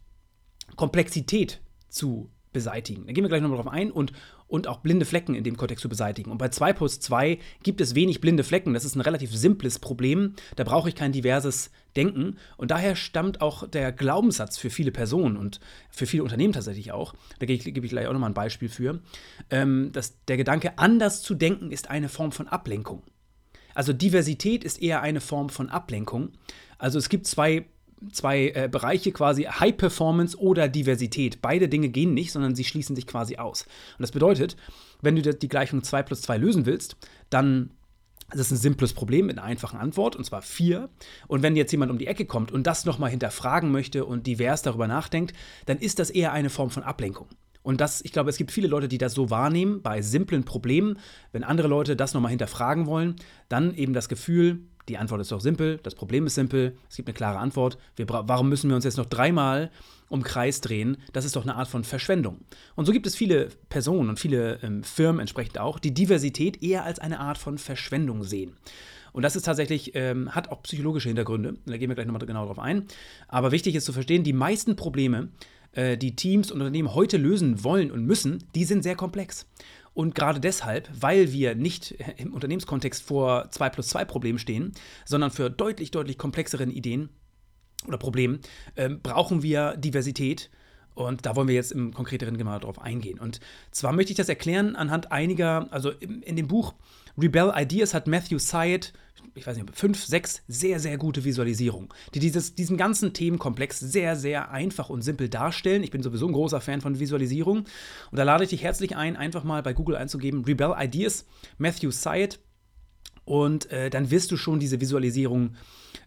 Komplexität 0.77 1.63
zu 1.89 2.29
beseitigen. 2.53 3.07
Da 3.07 3.15
gehen 3.15 3.25
wir 3.25 3.31
gleich 3.31 3.41
nochmal 3.41 3.63
drauf 3.63 3.73
ein 3.73 3.91
und, 3.91 4.13
und 4.51 4.67
auch 4.67 4.79
blinde 4.79 5.07
Flecken 5.07 5.35
in 5.35 5.45
dem 5.45 5.57
Kontext 5.57 5.83
zu 5.83 5.89
beseitigen. 5.89 6.31
Und 6.31 6.39
bei 6.39 6.49
2 6.49 6.73
plus 6.73 6.99
2 7.01 7.39
gibt 7.63 7.81
es 7.81 7.95
wenig 7.95 8.21
blinde 8.21 8.43
Flecken. 8.43 8.75
Das 8.75 8.85
ist 8.85 8.97
ein 8.97 9.01
relativ 9.01 9.35
simples 9.35 9.79
Problem. 9.79 10.35
Da 10.57 10.65
brauche 10.65 10.89
ich 10.89 10.97
kein 10.97 11.13
diverses 11.13 11.71
Denken. 11.97 12.37
Und 12.57 12.73
daher 12.73 12.97
stammt 12.97 13.41
auch 13.41 13.69
der 13.69 13.93
Glaubenssatz 13.93 14.59
für 14.59 14.71
viele 14.71 14.91
Personen 14.91 15.37
und 15.37 15.61
für 15.91 16.07
viele 16.07 16.25
Unternehmen 16.25 16.53
tatsächlich 16.53 16.91
auch. 16.91 17.15
Da 17.39 17.47
gebe 17.47 17.69
ich, 17.69 17.91
gleich 17.91 18.07
auch 18.09 18.13
nochmal 18.13 18.31
ein 18.31 18.35
Beispiel 18.35 18.69
für. 18.69 19.01
Ähm, 19.51 19.91
dass 19.93 20.25
der 20.25 20.37
Gedanke, 20.37 20.79
anders 20.79 21.23
zu 21.23 21.35
denken, 21.35 21.71
ist 21.71 21.89
eine 21.89 22.09
Form 22.09 22.33
von 22.33 22.49
Ablenkung. 22.49 23.03
Also 23.75 23.93
Diversität 23.93 24.65
ist 24.65 24.83
eher 24.83 25.01
eine 25.01 25.21
Form 25.21 25.49
von 25.49 25.69
Ablenkung. 25.69 26.33
Also 26.77 26.99
es 26.99 27.09
gibt 27.09 27.27
zwei 27.27 27.67
zwei 28.13 28.49
äh, 28.55 28.69
Bereiche 28.71 29.13
quasi 29.13 29.45
High 29.45 29.77
Performance 29.77 30.39
oder 30.39 30.69
Diversität. 30.69 31.43
Beide 31.43 31.69
Dinge 31.69 31.89
gehen 31.89 32.15
nicht, 32.15 32.33
sondern 32.33 32.55
sie 32.55 32.65
schließen 32.65 32.97
sich 32.97 33.07
quasi 33.07 33.37
aus. 33.37 33.63
Und 33.99 34.03
das 34.03 34.13
bedeutet, 34.13 34.57
wenn 35.03 35.17
du 35.17 35.23
die 35.23 35.49
Gleichung 35.49 35.83
2 35.83 36.03
plus 36.03 36.23
2 36.23 36.39
lösen 36.39 36.67
willst, 36.67 36.97
dann 37.29 37.71
ist 38.33 38.41
es 38.41 38.51
ein 38.51 38.57
simples 38.57 38.93
Problem 38.93 39.27
mit 39.27 39.39
einer 39.39 39.47
einfachen 39.47 39.79
Antwort, 39.79 40.15
und 40.17 40.25
zwar 40.25 40.43
4. 40.43 40.89
Und 41.27 41.43
wenn 41.43 41.57
jetzt 41.57 41.73
jemand 41.73 41.91
um 41.91 41.99
die 41.99 42.07
Ecke 42.07 42.27
kommt 42.27 42.53
und 42.53 42.67
das 42.67 42.85
nochmal 42.85 43.11
hinterfragen 43.11 43.73
möchte 43.73 44.05
und 44.05 44.27
divers 44.27 44.63
darüber 44.63 44.87
nachdenkt, 44.87 45.35
dann 45.67 45.79
ist 45.79 45.99
das 45.99 46.11
eher 46.11 46.33
eine 46.33 46.51
Form 46.51 46.71
von 46.71 46.83
Ablenkung. 46.83 47.29
Und 47.63 47.81
das, 47.81 48.03
ich 48.03 48.13
glaube, 48.13 48.31
es 48.31 48.39
gibt 48.39 48.53
viele 48.53 48.69
Leute, 48.69 48.89
die 48.89 48.99
das 48.99 49.13
so 49.13 49.31
wahrnehmen 49.31 49.83
bei 49.83 50.01
simplen 50.01 50.45
Problemen. 50.45 50.99
Wenn 51.33 51.45
andere 51.45 51.69
Leute 51.69 51.95
das 51.95 52.15
nochmal 52.15 52.31
hinterfragen 52.31 52.87
wollen, 52.87 53.17
dann 53.49 53.75
eben 53.75 53.93
das 53.93 54.09
Gefühl, 54.09 54.61
die 54.91 54.99
Antwort 54.99 55.21
ist 55.21 55.31
doch 55.33 55.41
simpel, 55.41 55.79
das 55.83 55.95
Problem 55.95 56.27
ist 56.27 56.35
simpel, 56.35 56.77
es 56.89 56.97
gibt 56.97 57.09
eine 57.09 57.15
klare 57.15 57.39
Antwort. 57.39 57.79
Wir, 57.97 58.09
warum 58.09 58.49
müssen 58.49 58.69
wir 58.69 58.75
uns 58.75 58.85
jetzt 58.85 58.97
noch 58.97 59.07
dreimal 59.07 59.71
um 60.09 60.23
Kreis 60.23 60.61
drehen? 60.61 60.97
Das 61.13 61.25
ist 61.25 61.37
doch 61.37 61.45
eine 61.45 61.55
Art 61.55 61.69
von 61.69 61.85
Verschwendung. 61.85 62.39
Und 62.75 62.87
so 62.87 62.93
gibt 62.93 63.07
es 63.07 63.15
viele 63.15 63.51
Personen 63.69 64.11
und 64.11 64.19
viele 64.19 64.59
ähm, 64.63 64.83
Firmen 64.83 65.21
entsprechend 65.21 65.59
auch, 65.59 65.79
die 65.79 65.95
Diversität 65.95 66.63
eher 66.63 66.85
als 66.85 66.99
eine 66.99 67.21
Art 67.21 67.39
von 67.39 67.57
Verschwendung 67.57 68.25
sehen. 68.25 68.57
Und 69.13 69.23
das 69.23 69.37
ist 69.37 69.45
tatsächlich, 69.45 69.95
ähm, 69.95 70.35
hat 70.35 70.51
auch 70.51 70.63
psychologische 70.63 71.09
Hintergründe. 71.09 71.55
Da 71.67 71.77
gehen 71.77 71.89
wir 71.89 71.95
gleich 71.95 72.07
nochmal 72.07 72.27
genau 72.27 72.47
drauf 72.47 72.59
ein. 72.59 72.87
Aber 73.29 73.53
wichtig 73.53 73.77
ist 73.77 73.85
zu 73.85 73.93
verstehen, 73.93 74.25
die 74.25 74.33
meisten 74.33 74.75
Probleme, 74.75 75.29
äh, 75.73 75.97
die 75.97 76.17
Teams 76.17 76.51
und 76.51 76.61
Unternehmen 76.61 76.95
heute 76.95 77.17
lösen 77.17 77.63
wollen 77.63 77.93
und 77.93 78.05
müssen, 78.05 78.45
die 78.57 78.65
sind 78.65 78.83
sehr 78.83 78.97
komplex. 78.97 79.47
Und 80.01 80.15
gerade 80.15 80.41
deshalb, 80.41 80.89
weil 80.99 81.31
wir 81.31 81.55
nicht 81.55 81.95
im 82.17 82.33
Unternehmenskontext 82.33 83.03
vor 83.03 83.51
2 83.51 83.69
plus 83.69 83.89
2 83.89 84.07
Problemen 84.07 84.39
stehen, 84.39 84.73
sondern 85.05 85.31
für 85.31 85.51
deutlich, 85.51 85.91
deutlich 85.91 86.17
komplexeren 86.17 86.71
Ideen 86.71 87.11
oder 87.87 87.99
Problemen, 87.99 88.41
äh, 88.77 88.89
brauchen 88.89 89.43
wir 89.43 89.77
Diversität. 89.77 90.49
Und 91.07 91.27
da 91.27 91.37
wollen 91.37 91.49
wir 91.49 91.55
jetzt 91.55 91.73
im 91.73 91.93
konkreteren 91.95 92.37
genau 92.37 92.59
darauf 92.59 92.81
eingehen. 92.81 93.19
Und 93.19 93.41
zwar 93.71 93.93
möchte 93.93 94.13
ich 94.13 94.17
das 94.17 94.29
erklären 94.29 94.77
anhand 94.77 95.13
einiger, 95.13 95.69
also 95.71 95.91
in, 95.91 96.23
in 96.23 96.37
dem 96.37 96.49
Buch 96.49 96.75
Rebel 97.19 97.53
Ideas 97.55 97.93
hat 97.95 98.07
Matthew 98.07 98.39
Syed 98.39 98.93
ich 99.35 99.47
weiß 99.47 99.57
nicht, 99.57 99.77
fünf, 99.77 100.05
sechs 100.05 100.43
sehr, 100.49 100.81
sehr 100.81 100.99
gute 100.99 101.25
Visualisierungen, 101.25 101.89
die 102.15 102.19
dieses, 102.19 102.55
diesen 102.55 102.77
ganzen 102.77 103.13
Themenkomplex 103.13 103.79
sehr, 103.79 104.17
sehr 104.17 104.51
einfach 104.51 104.91
und 104.91 105.03
simpel 105.03 105.29
darstellen. 105.29 105.83
Ich 105.83 105.91
bin 105.91 106.03
sowieso 106.03 106.27
ein 106.27 106.33
großer 106.33 106.61
Fan 106.61 106.81
von 106.81 106.99
Visualisierung. 106.99 107.59
Und 107.59 108.19
da 108.19 108.23
lade 108.23 108.45
ich 108.45 108.51
dich 108.51 108.63
herzlich 108.63 108.97
ein, 108.97 109.17
einfach 109.17 109.45
mal 109.45 109.63
bei 109.63 109.73
Google 109.73 109.97
einzugeben, 109.97 110.45
Rebel 110.45 110.75
Ideas, 110.79 111.27
Matthew 111.59 111.91
Syed. 111.91 112.39
Und 113.31 113.71
äh, 113.71 113.91
dann 113.91 114.11
wirst 114.11 114.33
du 114.33 114.37
schon 114.37 114.59
diese 114.59 114.81
Visualisierung 114.81 115.55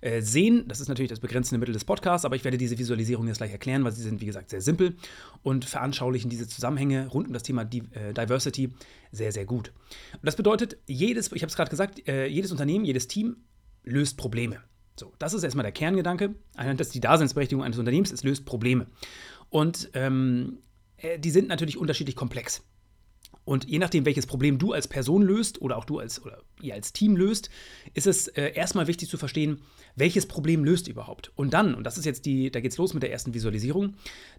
äh, 0.02 0.22
sehen. 0.22 0.66
Das 0.68 0.82
ist 0.82 0.90
natürlich 0.90 1.10
das 1.10 1.22
begrenzende 1.22 1.58
Mittel 1.58 1.72
des 1.72 1.86
Podcasts, 1.86 2.26
aber 2.26 2.36
ich 2.36 2.44
werde 2.44 2.58
diese 2.58 2.78
Visualisierung 2.78 3.28
jetzt 3.28 3.38
gleich 3.38 3.54
erklären, 3.54 3.86
weil 3.86 3.94
sie 3.94 4.02
sind, 4.02 4.20
wie 4.20 4.26
gesagt, 4.26 4.50
sehr 4.50 4.60
simpel 4.60 4.98
und 5.42 5.64
veranschaulichen 5.64 6.30
diese 6.30 6.50
Zusammenhänge 6.50 7.08
rund 7.08 7.28
um 7.28 7.34
das 7.34 7.44
Thema 7.44 7.62
äh, 7.62 8.14
Diversity 8.14 8.74
sehr, 9.14 9.32
sehr 9.32 9.46
gut. 9.46 9.72
Und 10.12 10.26
das 10.26 10.36
bedeutet, 10.36 10.76
jedes, 10.86 11.32
ich 11.32 11.44
habe 11.44 11.50
es 11.50 11.56
gerade 11.56 11.70
gesagt, 11.70 12.06
äh, 12.10 12.28
jedes 12.28 12.52
Unternehmen, 12.52 12.84
jedes 12.84 13.08
Team 13.08 13.38
löst 13.86 14.18
Probleme. 14.18 14.58
So, 15.00 15.14
das 15.18 15.34
ist 15.34 15.44
erstmal 15.44 15.64
der 15.64 15.72
Kerngedanke. 15.72 16.36
Das 16.58 16.88
ist 16.88 16.94
die 16.94 17.00
Daseinsberechtigung 17.00 17.64
eines 17.64 17.80
Unternehmens, 17.80 18.12
es 18.12 18.26
löst 18.26 18.46
Probleme. 18.46 18.88
Und 19.50 19.92
ähm, 19.94 20.58
äh, 20.98 21.18
die 21.20 21.32
sind 21.32 21.48
natürlich 21.48 21.78
unterschiedlich 21.78 22.18
komplex. 22.18 22.64
Und 23.46 23.66
je 23.70 23.80
nachdem, 23.80 24.06
welches 24.06 24.26
Problem 24.26 24.58
du 24.58 24.72
als 24.72 24.88
Person 24.88 25.22
löst 25.22 25.62
oder 25.62 25.78
auch 25.78 25.86
du 25.86 26.00
als 26.00 26.24
oder 26.24 26.42
ihr 26.62 26.74
als 26.74 26.94
Team 26.94 27.18
löst, 27.18 27.50
ist 27.94 28.08
es 28.08 28.28
äh, 28.30 28.54
erstmal 28.54 28.88
wichtig 28.88 29.10
zu 29.10 29.18
verstehen, 29.18 29.62
welches 29.96 30.26
Problem 30.26 30.64
löst 30.64 30.88
überhaupt. 30.88 31.32
Und 31.36 31.54
dann, 31.54 31.76
und 31.76 31.84
das 31.84 31.98
ist 31.98 32.06
jetzt 32.06 32.26
die, 32.26 32.52
da 32.52 32.62
geht's 32.62 32.78
los 32.78 32.94
mit 32.94 33.04
der 33.04 33.12
ersten 33.12 33.34
Visualisierung, 33.34 33.96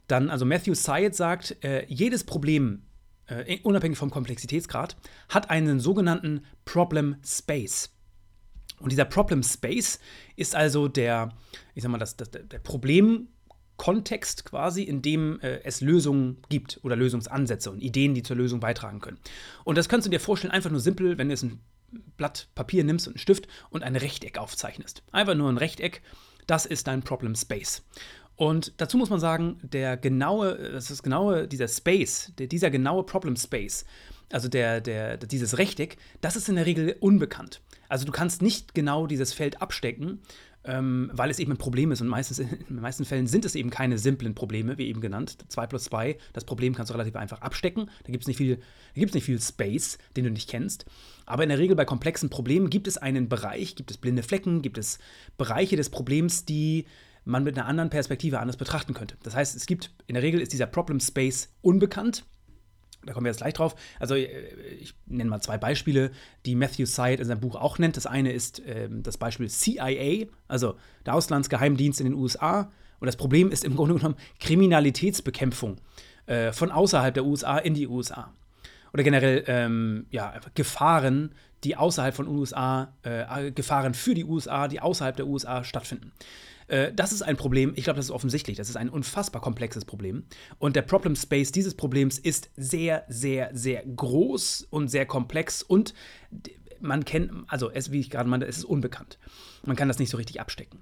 dann, 0.06 0.30
also 0.30 0.44
Matthew 0.44 0.74
Syed 0.74 1.14
sagt, 1.14 1.62
äh, 1.62 1.84
jedes 1.86 2.24
Problem, 2.24 2.82
äh, 3.26 3.58
unabhängig 3.62 3.98
vom 3.98 4.10
Komplexitätsgrad, 4.10 4.96
hat 5.28 5.50
einen 5.50 5.80
sogenannten 5.80 6.42
Problem 6.64 7.16
Space. 7.24 7.90
Und 8.80 8.90
dieser 8.90 9.04
Problem 9.04 9.42
Space 9.42 10.00
ist 10.36 10.54
also 10.54 10.88
der, 10.88 11.32
ich 11.74 11.82
sag 11.82 11.90
mal, 11.92 11.98
das, 11.98 12.16
das, 12.16 12.30
der 12.30 12.58
Problem, 12.58 13.28
Kontext 13.76 14.44
quasi, 14.44 14.82
in 14.82 15.02
dem 15.02 15.40
äh, 15.40 15.60
es 15.64 15.80
Lösungen 15.80 16.38
gibt 16.48 16.80
oder 16.82 16.96
Lösungsansätze 16.96 17.70
und 17.70 17.80
Ideen, 17.80 18.14
die 18.14 18.22
zur 18.22 18.36
Lösung 18.36 18.60
beitragen 18.60 19.00
können. 19.00 19.18
Und 19.64 19.76
das 19.76 19.88
kannst 19.88 20.06
du 20.06 20.10
dir 20.10 20.20
vorstellen, 20.20 20.52
einfach 20.52 20.70
nur 20.70 20.80
simpel, 20.80 21.18
wenn 21.18 21.28
du 21.28 21.34
jetzt 21.34 21.42
ein 21.42 21.60
Blatt 22.16 22.48
Papier 22.54 22.84
nimmst 22.84 23.06
und 23.06 23.14
einen 23.14 23.18
Stift 23.18 23.48
und 23.70 23.82
ein 23.82 23.96
Rechteck 23.96 24.38
aufzeichnest. 24.38 25.02
Einfach 25.12 25.34
nur 25.34 25.48
ein 25.50 25.58
Rechteck, 25.58 26.02
das 26.46 26.66
ist 26.66 26.86
dein 26.86 27.02
Problem 27.02 27.34
Space. 27.34 27.82
Und 28.36 28.72
dazu 28.78 28.96
muss 28.96 29.10
man 29.10 29.20
sagen, 29.20 29.58
der 29.62 29.96
genaue, 29.96 30.72
das 30.72 30.90
ist 30.90 31.02
genaue, 31.02 31.46
dieser 31.46 31.68
Space, 31.68 32.32
der, 32.38 32.48
dieser 32.48 32.70
genaue 32.70 33.04
Problem 33.04 33.36
Space, 33.36 33.84
also 34.32 34.48
der, 34.48 34.80
der, 34.80 35.16
dieses 35.18 35.58
Rechteck, 35.58 35.96
das 36.20 36.34
ist 36.34 36.48
in 36.48 36.56
der 36.56 36.66
Regel 36.66 36.96
unbekannt. 36.98 37.60
Also 37.88 38.04
du 38.04 38.12
kannst 38.12 38.42
nicht 38.42 38.74
genau 38.74 39.06
dieses 39.06 39.32
Feld 39.32 39.62
abstecken 39.62 40.20
ähm, 40.64 41.10
weil 41.12 41.30
es 41.30 41.38
eben 41.38 41.52
ein 41.52 41.58
Problem 41.58 41.92
ist. 41.92 42.00
Und 42.00 42.08
meistens, 42.08 42.38
in 42.38 42.48
den 42.48 42.80
meisten 42.80 43.04
Fällen 43.04 43.26
sind 43.26 43.44
es 43.44 43.54
eben 43.54 43.70
keine 43.70 43.98
simplen 43.98 44.34
Probleme, 44.34 44.78
wie 44.78 44.86
eben 44.86 45.00
genannt. 45.00 45.36
2 45.48 45.66
plus 45.66 45.84
2, 45.84 46.16
das 46.32 46.44
Problem 46.44 46.74
kannst 46.74 46.90
du 46.90 46.94
relativ 46.94 47.16
einfach 47.16 47.42
abstecken. 47.42 47.90
Da 48.04 48.12
gibt 48.12 48.24
es 48.24 48.28
nicht, 48.28 48.38
viel, 48.38 48.58
nicht 48.94 49.24
viel 49.24 49.40
Space, 49.40 49.98
den 50.16 50.24
du 50.24 50.30
nicht 50.30 50.48
kennst. 50.48 50.86
Aber 51.26 51.42
in 51.42 51.48
der 51.48 51.58
Regel 51.58 51.76
bei 51.76 51.84
komplexen 51.84 52.30
Problemen 52.30 52.70
gibt 52.70 52.88
es 52.88 52.96
einen 52.96 53.28
Bereich, 53.28 53.76
gibt 53.76 53.90
es 53.90 53.98
blinde 53.98 54.22
Flecken, 54.22 54.62
gibt 54.62 54.78
es 54.78 54.98
Bereiche 55.36 55.76
des 55.76 55.90
Problems, 55.90 56.44
die 56.44 56.86
man 57.24 57.44
mit 57.44 57.56
einer 57.56 57.66
anderen 57.66 57.90
Perspektive 57.90 58.38
anders 58.38 58.56
betrachten 58.56 58.92
könnte. 58.92 59.16
Das 59.22 59.34
heißt, 59.34 59.56
es 59.56 59.66
gibt, 59.66 59.90
in 60.06 60.14
der 60.14 60.22
Regel 60.22 60.40
ist 60.40 60.52
dieser 60.52 60.66
Problem 60.66 61.00
Space 61.00 61.48
unbekannt 61.62 62.24
da 63.06 63.12
kommen 63.12 63.24
wir 63.24 63.30
jetzt 63.30 63.38
gleich 63.38 63.54
drauf. 63.54 63.74
Also 64.00 64.14
äh, 64.14 64.26
ich 64.80 64.94
nenne 65.06 65.30
mal 65.30 65.40
zwei 65.40 65.58
Beispiele, 65.58 66.10
die 66.46 66.54
Matthew 66.54 66.86
Syed 66.86 67.20
in 67.20 67.26
seinem 67.26 67.40
Buch 67.40 67.56
auch 67.56 67.78
nennt. 67.78 67.96
Das 67.96 68.06
eine 68.06 68.32
ist 68.32 68.62
ähm, 68.66 69.02
das 69.02 69.18
Beispiel 69.18 69.48
CIA, 69.48 70.26
also 70.48 70.76
der 71.06 71.14
Auslandsgeheimdienst 71.14 72.00
in 72.00 72.06
den 72.06 72.14
USA. 72.14 72.70
Und 73.00 73.06
das 73.06 73.16
Problem 73.16 73.50
ist 73.50 73.64
im 73.64 73.76
Grunde 73.76 73.96
genommen 73.96 74.16
Kriminalitätsbekämpfung 74.40 75.78
äh, 76.26 76.52
von 76.52 76.70
außerhalb 76.70 77.14
der 77.14 77.24
USA 77.24 77.58
in 77.58 77.74
die 77.74 77.86
USA. 77.86 78.32
Oder 78.92 79.02
generell 79.02 79.44
ähm, 79.46 80.06
ja, 80.10 80.34
Gefahren, 80.54 81.32
die 81.64 81.76
außerhalb 81.76 82.14
von 82.14 82.28
USA, 82.28 82.92
äh, 83.02 83.50
Gefahren 83.50 83.94
für 83.94 84.14
die 84.14 84.24
USA, 84.24 84.68
die 84.68 84.80
außerhalb 84.80 85.16
der 85.16 85.26
USA 85.26 85.64
stattfinden. 85.64 86.12
Äh, 86.68 86.92
das 86.92 87.12
ist 87.12 87.22
ein 87.22 87.36
Problem, 87.36 87.72
ich 87.76 87.84
glaube, 87.84 87.96
das 87.96 88.06
ist 88.06 88.10
offensichtlich. 88.10 88.56
Das 88.56 88.68
ist 88.68 88.76
ein 88.76 88.88
unfassbar 88.88 89.42
komplexes 89.42 89.84
Problem. 89.84 90.24
Und 90.58 90.76
der 90.76 90.82
Problem 90.82 91.16
Space 91.16 91.52
dieses 91.52 91.74
Problems 91.74 92.18
ist 92.18 92.50
sehr, 92.56 93.04
sehr, 93.08 93.50
sehr 93.52 93.84
groß 93.84 94.66
und 94.70 94.88
sehr 94.88 95.06
komplex 95.06 95.62
und 95.62 95.94
man 96.80 97.04
kennt, 97.04 97.32
also 97.48 97.70
es, 97.70 97.92
wie 97.92 98.00
ich 98.00 98.10
gerade 98.10 98.28
meinte, 98.28 98.46
es 98.46 98.58
ist 98.58 98.64
unbekannt. 98.64 99.18
Man 99.64 99.76
kann 99.76 99.88
das 99.88 99.98
nicht 99.98 100.10
so 100.10 100.16
richtig 100.16 100.40
abstecken. 100.40 100.80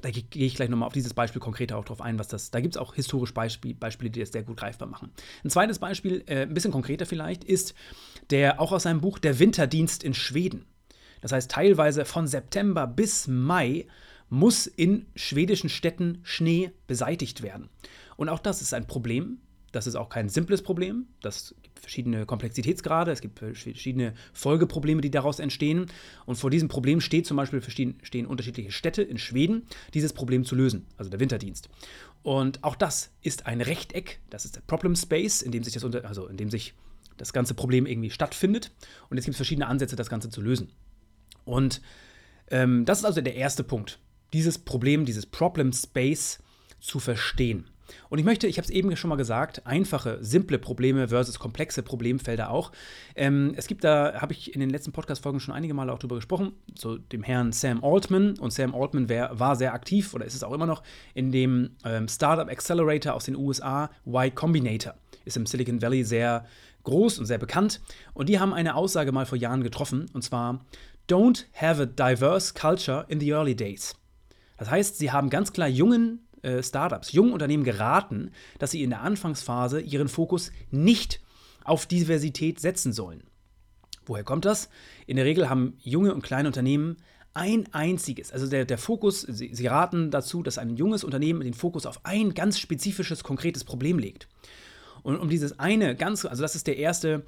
Da 0.00 0.10
gehe 0.10 0.46
ich 0.46 0.54
gleich 0.54 0.68
nochmal 0.68 0.86
auf 0.86 0.92
dieses 0.92 1.14
Beispiel 1.14 1.40
konkreter 1.40 1.76
auch 1.76 1.84
drauf 1.84 2.00
ein, 2.00 2.18
was 2.18 2.28
das. 2.28 2.50
Da 2.50 2.60
gibt 2.60 2.74
es 2.74 2.80
auch 2.80 2.94
historische 2.94 3.34
Beispiel, 3.34 3.74
Beispiele, 3.74 4.10
die 4.10 4.20
das 4.20 4.30
sehr 4.30 4.44
gut 4.44 4.56
greifbar 4.56 4.88
machen. 4.88 5.10
Ein 5.44 5.50
zweites 5.50 5.78
Beispiel, 5.78 6.22
äh, 6.26 6.42
ein 6.42 6.54
bisschen 6.54 6.70
konkreter 6.70 7.06
vielleicht, 7.06 7.44
ist 7.44 7.74
der 8.30 8.60
auch 8.60 8.72
aus 8.72 8.84
seinem 8.84 9.00
Buch 9.00 9.18
Der 9.18 9.38
Winterdienst 9.38 10.04
in 10.04 10.14
Schweden. 10.14 10.66
Das 11.20 11.32
heißt, 11.32 11.50
teilweise 11.50 12.04
von 12.04 12.28
September 12.28 12.86
bis 12.86 13.26
Mai 13.26 13.86
muss 14.28 14.66
in 14.66 15.06
schwedischen 15.14 15.70
Städten 15.70 16.18
Schnee 16.22 16.72
beseitigt 16.86 17.42
werden. 17.42 17.68
Und 18.16 18.28
auch 18.28 18.40
das 18.40 18.62
ist 18.62 18.74
ein 18.74 18.86
Problem. 18.86 19.38
Das 19.72 19.86
ist 19.86 19.96
auch 19.96 20.08
kein 20.08 20.28
simples 20.28 20.62
Problem. 20.62 21.06
Das 21.20 21.54
gibt 21.62 21.78
verschiedene 21.78 22.24
Komplexitätsgrade, 22.24 23.12
es 23.12 23.20
gibt 23.20 23.38
verschiedene 23.38 24.14
Folgeprobleme, 24.32 25.00
die 25.02 25.10
daraus 25.10 25.38
entstehen. 25.38 25.86
Und 26.24 26.36
vor 26.36 26.50
diesem 26.50 26.68
Problem 26.68 27.00
steht 27.00 27.26
zum 27.26 27.36
Beispiel 27.36 27.62
stehen 28.02 28.26
unterschiedliche 28.26 28.72
Städte 28.72 29.02
in 29.02 29.18
Schweden, 29.18 29.66
dieses 29.92 30.12
Problem 30.12 30.44
zu 30.44 30.54
lösen, 30.54 30.86
also 30.96 31.10
der 31.10 31.20
Winterdienst. 31.20 31.68
Und 32.22 32.64
auch 32.64 32.76
das 32.76 33.10
ist 33.22 33.46
ein 33.46 33.60
Rechteck, 33.60 34.20
das 34.30 34.44
ist 34.44 34.56
der 34.56 34.62
Problem 34.62 34.96
Space, 34.96 35.42
in 35.42 35.52
dem 35.52 35.62
sich 35.62 35.74
das, 35.74 35.84
also 35.84 36.26
in 36.26 36.36
dem 36.36 36.50
sich 36.50 36.74
das 37.16 37.32
ganze 37.32 37.54
Problem 37.54 37.86
irgendwie 37.86 38.10
stattfindet. 38.10 38.70
Und 39.10 39.18
es 39.18 39.24
gibt 39.24 39.36
verschiedene 39.36 39.66
Ansätze, 39.66 39.96
das 39.96 40.08
Ganze 40.08 40.30
zu 40.30 40.40
lösen. 40.40 40.70
Und 41.44 41.82
ähm, 42.50 42.84
das 42.84 43.00
ist 43.00 43.04
also 43.04 43.20
der 43.20 43.34
erste 43.34 43.64
Punkt 43.64 43.98
dieses 44.32 44.58
Problem, 44.58 45.04
dieses 45.04 45.26
Problem 45.26 45.72
Space 45.72 46.38
zu 46.80 46.98
verstehen. 46.98 47.66
Und 48.08 48.18
ich 48.18 48.24
möchte, 48.24 48.46
ich 48.46 48.58
habe 48.58 48.64
es 48.64 48.70
eben 48.70 48.94
schon 48.96 49.08
mal 49.08 49.16
gesagt, 49.16 49.66
einfache, 49.66 50.18
simple 50.20 50.58
Probleme 50.58 51.08
versus 51.08 51.38
komplexe 51.38 51.82
Problemfelder 51.82 52.50
auch. 52.50 52.72
Ähm, 53.14 53.54
es 53.56 53.66
gibt 53.66 53.84
da, 53.84 54.20
habe 54.20 54.32
ich 54.32 54.54
in 54.54 54.60
den 54.60 54.70
letzten 54.70 54.92
Podcast-Folgen 54.92 55.40
schon 55.40 55.54
einige 55.54 55.74
Male 55.74 55.92
auch 55.92 55.98
drüber 55.98 56.16
gesprochen, 56.16 56.52
zu 56.74 56.98
dem 56.98 57.22
Herrn 57.22 57.52
Sam 57.52 57.82
Altman. 57.82 58.38
Und 58.38 58.52
Sam 58.52 58.74
Altman 58.74 59.08
wär, 59.08 59.38
war 59.38 59.56
sehr 59.56 59.72
aktiv 59.72 60.14
oder 60.14 60.24
ist 60.24 60.34
es 60.34 60.42
auch 60.42 60.52
immer 60.52 60.66
noch 60.66 60.82
in 61.14 61.32
dem 61.32 61.70
ähm, 61.84 62.08
Startup 62.08 62.48
Accelerator 62.48 63.14
aus 63.14 63.24
den 63.24 63.36
USA, 63.36 63.90
Y 64.06 64.34
Combinator. 64.34 64.94
Ist 65.24 65.36
im 65.36 65.46
Silicon 65.46 65.82
Valley 65.82 66.04
sehr 66.04 66.46
groß 66.84 67.18
und 67.18 67.26
sehr 67.26 67.38
bekannt. 67.38 67.80
Und 68.14 68.28
die 68.28 68.38
haben 68.38 68.54
eine 68.54 68.74
Aussage 68.74 69.12
mal 69.12 69.26
vor 69.26 69.38
Jahren 69.38 69.62
getroffen, 69.62 70.06
und 70.12 70.22
zwar: 70.22 70.64
Don't 71.08 71.44
have 71.54 71.82
a 71.82 71.86
diverse 71.86 72.54
culture 72.54 73.04
in 73.08 73.20
the 73.20 73.30
early 73.30 73.54
days. 73.54 73.94
Das 74.58 74.70
heißt, 74.70 74.98
sie 74.98 75.10
haben 75.10 75.30
ganz 75.30 75.52
klar 75.52 75.68
jungen 75.68 76.26
äh, 76.42 76.62
Startups, 76.62 77.12
jungen 77.12 77.32
Unternehmen 77.32 77.64
geraten, 77.64 78.32
dass 78.58 78.72
sie 78.72 78.82
in 78.82 78.90
der 78.90 79.02
Anfangsphase 79.02 79.80
ihren 79.80 80.08
Fokus 80.08 80.52
nicht 80.70 81.20
auf 81.64 81.86
Diversität 81.86 82.60
setzen 82.60 82.92
sollen. 82.92 83.22
Woher 84.06 84.24
kommt 84.24 84.44
das? 84.44 84.68
In 85.06 85.16
der 85.16 85.24
Regel 85.24 85.48
haben 85.48 85.76
junge 85.80 86.14
und 86.14 86.22
kleine 86.22 86.48
Unternehmen 86.48 86.96
ein 87.34 87.72
einziges, 87.72 88.32
also 88.32 88.48
der, 88.48 88.64
der 88.64 88.78
Fokus, 88.78 89.20
sie, 89.20 89.54
sie 89.54 89.66
raten 89.66 90.10
dazu, 90.10 90.42
dass 90.42 90.58
ein 90.58 90.76
junges 90.76 91.04
Unternehmen 91.04 91.42
den 91.42 91.54
Fokus 91.54 91.86
auf 91.86 92.04
ein 92.04 92.34
ganz 92.34 92.58
spezifisches, 92.58 93.22
konkretes 93.22 93.64
Problem 93.64 93.98
legt. 93.98 94.28
Und 95.02 95.18
um 95.20 95.28
dieses 95.28 95.58
eine 95.58 95.94
ganz, 95.94 96.24
also 96.24 96.42
das 96.42 96.56
ist 96.56 96.66
der 96.66 96.78
erste 96.78 97.24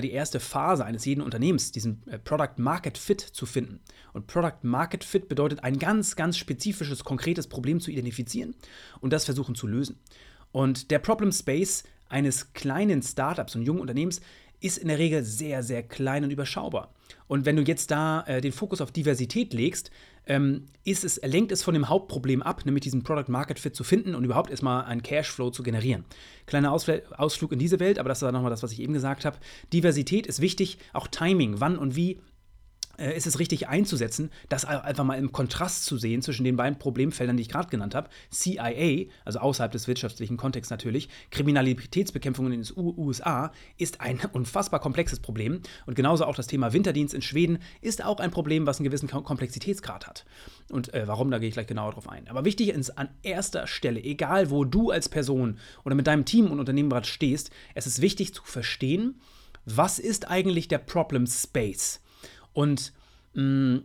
die 0.00 0.12
erste 0.12 0.40
Phase 0.40 0.84
eines 0.84 1.04
jeden 1.04 1.20
Unternehmens, 1.20 1.72
diesen 1.72 2.06
äh, 2.08 2.18
Product 2.18 2.58
Market 2.58 2.98
Fit 2.98 3.20
zu 3.20 3.46
finden. 3.46 3.80
Und 4.12 4.26
Product 4.26 4.62
Market 4.62 5.04
Fit 5.04 5.28
bedeutet, 5.28 5.62
ein 5.64 5.78
ganz, 5.78 6.16
ganz 6.16 6.36
spezifisches, 6.36 7.04
konkretes 7.04 7.46
Problem 7.46 7.80
zu 7.80 7.90
identifizieren 7.90 8.54
und 9.00 9.12
das 9.12 9.24
versuchen 9.24 9.54
zu 9.54 9.66
lösen. 9.66 9.98
Und 10.52 10.90
der 10.90 10.98
Problem 10.98 11.32
Space 11.32 11.84
eines 12.08 12.52
kleinen 12.52 13.02
Startups 13.02 13.54
und 13.54 13.62
jungen 13.62 13.80
Unternehmens 13.80 14.20
ist 14.60 14.78
in 14.78 14.88
der 14.88 14.98
Regel 14.98 15.22
sehr, 15.22 15.62
sehr 15.62 15.82
klein 15.82 16.24
und 16.24 16.30
überschaubar. 16.30 16.94
Und 17.28 17.44
wenn 17.44 17.56
du 17.56 17.62
jetzt 17.62 17.90
da 17.90 18.24
äh, 18.26 18.40
den 18.40 18.52
Fokus 18.52 18.80
auf 18.80 18.92
Diversität 18.92 19.52
legst, 19.52 19.90
ähm, 20.26 20.66
ist 20.84 21.04
es, 21.04 21.20
lenkt 21.22 21.52
es 21.52 21.62
von 21.62 21.74
dem 21.74 21.88
Hauptproblem 21.88 22.42
ab, 22.42 22.64
nämlich 22.64 22.82
diesen 22.82 23.02
Product 23.02 23.28
Market 23.28 23.58
Fit 23.58 23.76
zu 23.76 23.84
finden 23.84 24.14
und 24.14 24.24
überhaupt 24.24 24.50
erstmal 24.50 24.84
einen 24.84 25.02
Cashflow 25.02 25.50
zu 25.50 25.62
generieren. 25.62 26.04
Kleiner 26.46 26.72
Ausfl 26.72 27.02
Ausflug 27.16 27.52
in 27.52 27.58
diese 27.58 27.80
Welt, 27.80 27.98
aber 27.98 28.08
das 28.08 28.22
war 28.22 28.32
nochmal 28.32 28.50
das, 28.50 28.62
was 28.62 28.72
ich 28.72 28.80
eben 28.80 28.92
gesagt 28.92 29.24
habe. 29.24 29.38
Diversität 29.72 30.26
ist 30.26 30.40
wichtig, 30.40 30.78
auch 30.92 31.06
Timing, 31.08 31.60
wann 31.60 31.78
und 31.78 31.96
wie 31.96 32.20
ist 32.98 33.26
es 33.26 33.38
richtig 33.38 33.68
einzusetzen, 33.68 34.30
das 34.48 34.64
einfach 34.64 35.04
mal 35.04 35.18
im 35.18 35.32
Kontrast 35.32 35.84
zu 35.84 35.98
sehen 35.98 36.22
zwischen 36.22 36.44
den 36.44 36.56
beiden 36.56 36.78
Problemfeldern, 36.78 37.36
die 37.36 37.42
ich 37.42 37.48
gerade 37.48 37.68
genannt 37.68 37.94
habe. 37.94 38.08
CIA, 38.30 39.06
also 39.24 39.38
außerhalb 39.40 39.72
des 39.72 39.88
wirtschaftlichen 39.88 40.36
Kontexts 40.36 40.70
natürlich, 40.70 41.08
Kriminalitätsbekämpfung 41.30 42.50
in 42.50 42.62
den 42.62 42.72
USA 42.76 43.52
ist 43.76 44.00
ein 44.00 44.20
unfassbar 44.32 44.80
komplexes 44.80 45.20
Problem. 45.20 45.60
Und 45.86 45.94
genauso 45.94 46.24
auch 46.24 46.34
das 46.34 46.46
Thema 46.46 46.72
Winterdienst 46.72 47.14
in 47.14 47.22
Schweden 47.22 47.58
ist 47.80 48.04
auch 48.04 48.20
ein 48.20 48.30
Problem, 48.30 48.66
was 48.66 48.78
einen 48.78 48.84
gewissen 48.84 49.08
Komplexitätsgrad 49.08 50.06
hat. 50.06 50.24
Und 50.70 50.92
äh, 50.94 51.06
warum, 51.06 51.30
da 51.30 51.38
gehe 51.38 51.48
ich 51.48 51.54
gleich 51.54 51.66
genauer 51.66 51.92
drauf 51.92 52.08
ein. 52.08 52.28
Aber 52.28 52.44
wichtig 52.44 52.68
ist 52.70 52.90
an 52.90 53.08
erster 53.22 53.66
Stelle, 53.66 54.02
egal 54.02 54.50
wo 54.50 54.64
du 54.64 54.90
als 54.90 55.08
Person 55.08 55.58
oder 55.84 55.94
mit 55.94 56.06
deinem 56.06 56.24
Team 56.24 56.50
und 56.50 56.60
Unternehmen 56.60 56.90
gerade 56.90 57.06
stehst, 57.06 57.50
es 57.74 57.86
ist 57.86 58.00
wichtig 58.00 58.34
zu 58.34 58.42
verstehen, 58.44 59.20
was 59.64 59.98
ist 59.98 60.28
eigentlich 60.30 60.68
der 60.68 60.78
Problem 60.78 61.26
Space? 61.26 62.00
Und 62.56 62.92
mh, 63.34 63.82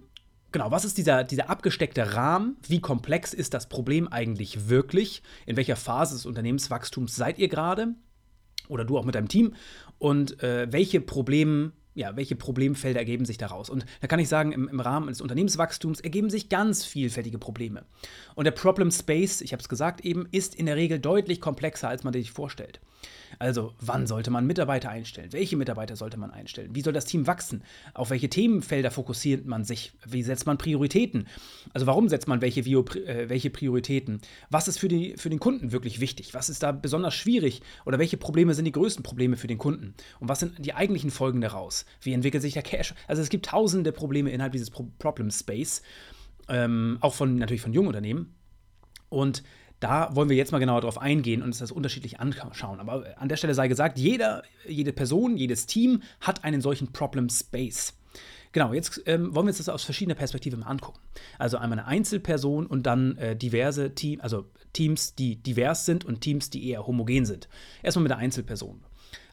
Genau, 0.54 0.70
was 0.70 0.84
ist 0.84 0.98
dieser, 0.98 1.24
dieser 1.24 1.50
abgesteckte 1.50 2.14
Rahmen? 2.14 2.58
Wie 2.68 2.82
komplex 2.82 3.34
ist 3.34 3.54
das 3.54 3.70
Problem 3.70 4.10
eigentlich 4.10 4.68
wirklich? 4.68 5.24
In 5.46 5.56
welcher 5.56 5.78
Phase 5.78 6.16
des 6.16 6.26
Unternehmenswachstums 6.26 7.16
seid 7.16 7.40
ihr 7.40 7.48
gerade? 7.48 7.96
Oder 8.68 8.84
du 8.84 8.98
auch 8.98 9.06
mit 9.06 9.16
deinem 9.16 9.30
Team? 9.30 9.54
Und 9.98 10.44
äh, 10.44 10.68
welche 10.70 11.00
Probleme 11.00 11.72
ja, 11.94 12.16
welche 12.16 12.36
Problemfelder 12.36 13.00
ergeben 13.00 13.26
sich 13.26 13.38
daraus? 13.38 13.70
Und 13.70 13.86
da 14.00 14.08
kann 14.08 14.20
ich 14.20 14.30
sagen, 14.30 14.52
im, 14.52 14.68
im, 14.68 14.80
Rahmen 14.80 15.08
des 15.08 15.22
Unternehmenswachstums 15.22 16.00
ergeben 16.00 16.30
sich 16.30 16.50
ganz 16.50 16.86
vielfältige 16.86 17.38
Probleme. 17.38 17.84
Und 18.36 18.46
der 18.46 18.52
Problem 18.52 18.92
Space, 18.92 19.42
ich 19.42 19.54
habe 19.54 19.62
es 19.62 19.70
gesagt 19.70 20.02
eben, 20.02 20.28
ist 20.32 20.56
in 20.56 20.66
der 20.66 20.76
Regel 20.76 21.00
deutlich 21.00 21.42
komplexer, 21.42 21.90
als 21.90 22.04
man 22.04 22.14
sich 22.14 22.32
vorstellt. 22.32 22.80
Also, 23.40 23.74
wann 23.80 24.08
sollte 24.08 24.32
man 24.32 24.46
Mitarbeiter 24.46 24.90
einstellen? 24.90 25.32
Welche 25.32 25.58
Mitarbeiter 25.58 25.96
sollte 25.96 26.18
man 26.18 26.32
einstellen? 26.32 26.76
Wie 26.76 26.82
soll 26.82 26.94
das 26.94 27.06
Team 27.06 27.28
wachsen? 27.28 27.64
Auf 27.94 28.10
welche 28.10 28.30
Themenfelder 28.30 28.92
fokussiert 28.92 29.46
man 29.46 29.64
sich? 29.64 29.94
Wie 30.06 30.24
setzt 30.24 30.46
man 30.46 30.58
Prioritäten? 30.58 31.28
Also, 31.74 31.88
warum 31.88 32.10
setzt 32.10 32.28
man 32.28 32.42
welche, 32.42 32.62
äh, 32.62 33.30
welche 33.30 33.50
Prioritäten? 33.50 34.22
Was 34.50 34.68
ist 34.68 34.80
für, 34.80 34.88
die, 34.88 35.16
für 35.18 35.30
den 35.30 35.40
Kunden 35.40 35.72
wirklich 35.72 36.00
wichtig? 36.00 36.34
Was 36.34 36.50
ist 36.50 36.64
da 36.64 36.72
besonders 36.72 37.16
schwierig? 37.16 37.62
Oder 37.86 38.00
welche 38.00 38.18
Probleme 38.18 38.54
sind 38.54 38.66
die 38.66 38.72
größten 38.72 39.04
Probleme 39.04 39.38
für 39.38 39.48
den 39.48 39.58
Kunden? 39.58 39.94
Und 40.20 40.30
was 40.30 40.40
sind 40.40 40.64
die 40.64 40.74
eigentlichen 40.74 41.12
Folgen 41.12 41.42
daraus? 41.42 41.81
Wie 42.02 42.14
entwickelt 42.14 42.42
sich 42.42 42.54
der 42.54 42.64
Cache? 42.64 42.96
Also 43.08 43.22
es 43.22 43.30
gibt 43.30 43.48
tausende 43.48 43.92
Probleme 43.92 44.30
innerhalb 44.32 44.54
dieses 44.54 44.70
Pro 44.70 44.88
Problem 45.00 45.32
Space, 45.32 45.82
ähm, 46.48 46.98
auch 47.02 47.14
von 47.14 47.36
natürlich 47.36 47.62
von 47.62 47.74
jungen 47.74 47.88
Unternehmen. 47.88 48.36
Und 49.10 49.44
da 49.82 50.16
wollen 50.16 50.30
wir 50.30 50.38
jetzt 50.38 50.52
mal 50.52 50.60
genauer 50.60 50.82
drauf 50.82 51.00
eingehen 51.00 51.42
und 51.42 51.48
uns 51.48 51.58
das 51.58 51.72
unterschiedlich 51.72 52.20
anschauen. 52.20 52.80
Aber 52.80 53.06
an 53.18 53.30
der 53.30 53.36
Stelle 53.36 53.56
sei 53.56 53.68
gesagt, 53.68 53.98
jeder, 53.98 54.44
jede 54.68 54.94
Person, 54.94 55.38
jedes 55.38 55.66
Team 55.66 56.04
hat 56.22 56.44
einen 56.44 56.62
solchen 56.62 56.94
Problem 56.94 57.30
Space. 57.30 57.94
Genau, 58.52 58.74
jetzt 58.74 59.02
ähm, 59.06 59.34
wollen 59.34 59.46
wir 59.46 59.52
uns 59.52 59.58
das 59.58 59.70
aus 59.70 59.84
verschiedener 59.84 60.16
Perspektive 60.16 60.58
mal 60.58 60.68
angucken. 60.68 61.00
Also 61.40 61.58
einmal 61.58 61.80
eine 61.80 61.88
Einzelperson 61.88 62.68
und 62.68 62.86
dann 62.86 63.18
äh, 63.18 63.36
diverse 63.36 63.96
Teams, 63.96 64.22
also 64.22 64.46
Teams, 64.74 65.16
die 65.16 65.38
divers 65.38 65.86
sind 65.86 66.06
und 66.06 66.22
Teams, 66.22 66.50
die 66.50 66.70
eher 66.70 66.86
homogen 66.86 67.26
sind. 67.26 67.48
Erstmal 67.82 68.04
mit 68.04 68.12
der 68.12 68.18
Einzelperson. 68.18 68.82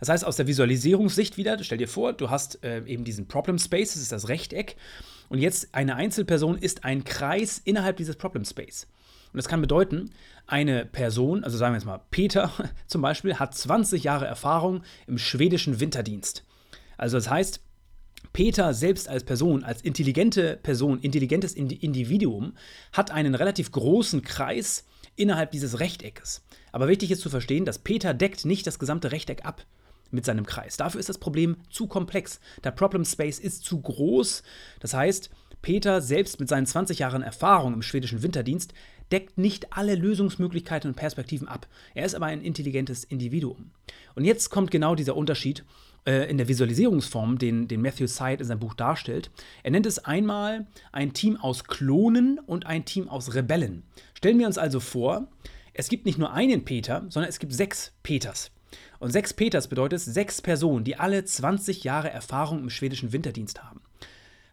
Das 0.00 0.08
heißt, 0.08 0.24
aus 0.24 0.36
der 0.36 0.46
Visualisierungssicht 0.46 1.36
wieder, 1.36 1.62
stell 1.62 1.78
dir 1.78 1.88
vor, 1.88 2.12
du 2.12 2.30
hast 2.30 2.62
äh, 2.64 2.82
eben 2.86 3.04
diesen 3.04 3.28
Problem 3.28 3.58
Space, 3.58 3.94
das 3.94 4.02
ist 4.02 4.12
das 4.12 4.28
Rechteck. 4.28 4.76
Und 5.28 5.38
jetzt 5.38 5.74
eine 5.74 5.96
Einzelperson 5.96 6.56
ist 6.56 6.84
ein 6.84 7.04
Kreis 7.04 7.60
innerhalb 7.64 7.96
dieses 7.96 8.16
Problem 8.16 8.44
Space. 8.44 8.86
Und 9.32 9.36
das 9.36 9.48
kann 9.48 9.60
bedeuten, 9.60 10.10
eine 10.46 10.86
Person, 10.86 11.44
also 11.44 11.58
sagen 11.58 11.74
wir 11.74 11.78
jetzt 11.78 11.86
mal 11.86 12.00
Peter 12.10 12.50
zum 12.86 13.02
Beispiel, 13.02 13.34
hat 13.34 13.54
20 13.54 14.04
Jahre 14.04 14.26
Erfahrung 14.26 14.82
im 15.06 15.18
schwedischen 15.18 15.80
Winterdienst. 15.80 16.44
Also 16.96 17.16
das 17.18 17.28
heißt, 17.28 17.60
Peter 18.32 18.74
selbst 18.74 19.08
als 19.08 19.24
Person, 19.24 19.64
als 19.64 19.82
intelligente 19.82 20.58
Person, 20.62 21.00
intelligentes 21.00 21.54
Individuum, 21.54 22.54
hat 22.92 23.10
einen 23.10 23.34
relativ 23.34 23.70
großen 23.70 24.22
Kreis 24.22 24.84
innerhalb 25.16 25.50
dieses 25.50 25.80
Rechteckes. 25.80 26.42
Aber 26.72 26.88
wichtig 26.88 27.10
ist 27.10 27.20
zu 27.20 27.30
verstehen, 27.30 27.64
dass 27.64 27.78
Peter 27.78 28.14
deckt 28.14 28.44
nicht 28.44 28.66
das 28.66 28.78
gesamte 28.78 29.12
Rechteck 29.12 29.44
ab 29.44 29.64
mit 30.10 30.24
seinem 30.24 30.46
Kreis. 30.46 30.76
Dafür 30.76 31.00
ist 31.00 31.08
das 31.08 31.18
Problem 31.18 31.56
zu 31.70 31.86
komplex. 31.86 32.40
Der 32.64 32.70
Problem 32.70 33.04
Space 33.04 33.38
ist 33.38 33.64
zu 33.64 33.80
groß. 33.80 34.42
Das 34.80 34.94
heißt, 34.94 35.30
Peter 35.62 36.00
selbst 36.00 36.40
mit 36.40 36.48
seinen 36.48 36.66
20 36.66 37.00
Jahren 37.00 37.22
Erfahrung 37.22 37.74
im 37.74 37.82
schwedischen 37.82 38.22
Winterdienst 38.22 38.72
deckt 39.10 39.38
nicht 39.38 39.72
alle 39.72 39.94
Lösungsmöglichkeiten 39.94 40.90
und 40.90 40.96
Perspektiven 40.96 41.48
ab. 41.48 41.66
Er 41.94 42.04
ist 42.06 42.14
aber 42.14 42.26
ein 42.26 42.42
intelligentes 42.42 43.04
Individuum. 43.04 43.70
Und 44.14 44.24
jetzt 44.24 44.50
kommt 44.50 44.70
genau 44.70 44.94
dieser 44.94 45.16
Unterschied 45.16 45.64
äh, 46.06 46.30
in 46.30 46.38
der 46.38 46.48
Visualisierungsform, 46.48 47.38
den, 47.38 47.68
den 47.68 47.82
Matthew 47.82 48.06
Syed 48.06 48.40
in 48.40 48.46
seinem 48.46 48.60
Buch 48.60 48.74
darstellt. 48.74 49.30
Er 49.62 49.70
nennt 49.70 49.86
es 49.86 49.98
einmal 49.98 50.66
ein 50.92 51.12
Team 51.12 51.36
aus 51.36 51.64
Klonen 51.64 52.38
und 52.38 52.66
ein 52.66 52.84
Team 52.84 53.08
aus 53.08 53.34
Rebellen. 53.34 53.82
Stellen 54.14 54.38
wir 54.38 54.46
uns 54.46 54.58
also 54.58 54.80
vor, 54.80 55.28
es 55.78 55.88
gibt 55.88 56.06
nicht 56.06 56.18
nur 56.18 56.32
einen 56.32 56.64
Peter, 56.64 57.06
sondern 57.08 57.28
es 57.28 57.38
gibt 57.38 57.52
sechs 57.52 57.92
Peters. 58.02 58.50
Und 58.98 59.12
sechs 59.12 59.32
Peters 59.32 59.68
bedeutet 59.68 60.00
sechs 60.00 60.42
Personen, 60.42 60.82
die 60.82 60.96
alle 60.96 61.24
20 61.24 61.84
Jahre 61.84 62.10
Erfahrung 62.10 62.58
im 62.58 62.68
schwedischen 62.68 63.12
Winterdienst 63.12 63.62
haben. 63.62 63.80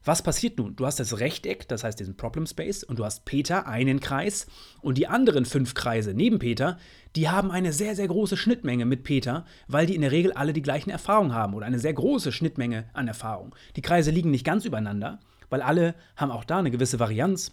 Was 0.03 0.21
passiert 0.21 0.59
nun? 0.59 0.75
Du 0.75 0.85
hast 0.85 0.99
das 0.99 1.19
Rechteck, 1.19 1.67
das 1.67 1.83
heißt 1.83 1.99
diesen 1.99 2.15
Problem 2.15 2.45
Space, 2.45 2.83
und 2.83 2.99
du 2.99 3.05
hast 3.05 3.25
Peter, 3.25 3.65
einen 3.65 4.01
Kreis, 4.01 4.45
und 4.81 4.99
die 4.99 5.07
anderen 5.07 5.45
fünf 5.45 5.73
Kreise 5.73 6.13
neben 6.13 6.37
Peter, 6.37 6.77
die 7.15 7.27
haben 7.27 7.49
eine 7.49 7.73
sehr, 7.73 7.95
sehr 7.95 8.07
große 8.07 8.37
Schnittmenge 8.37 8.85
mit 8.85 9.03
Peter, 9.03 9.45
weil 9.67 9.87
die 9.87 9.95
in 9.95 10.01
der 10.01 10.11
Regel 10.11 10.31
alle 10.31 10.53
die 10.53 10.61
gleichen 10.61 10.91
Erfahrungen 10.91 11.33
haben 11.33 11.55
oder 11.55 11.65
eine 11.65 11.79
sehr 11.79 11.93
große 11.93 12.31
Schnittmenge 12.33 12.85
an 12.93 13.07
Erfahrung. 13.07 13.55
Die 13.77 13.81
Kreise 13.81 14.11
liegen 14.11 14.29
nicht 14.29 14.45
ganz 14.45 14.63
übereinander, 14.63 15.19
weil 15.49 15.63
alle 15.63 15.95
haben 16.17 16.29
auch 16.29 16.43
da 16.43 16.59
eine 16.59 16.69
gewisse 16.69 16.99
Varianz, 16.99 17.51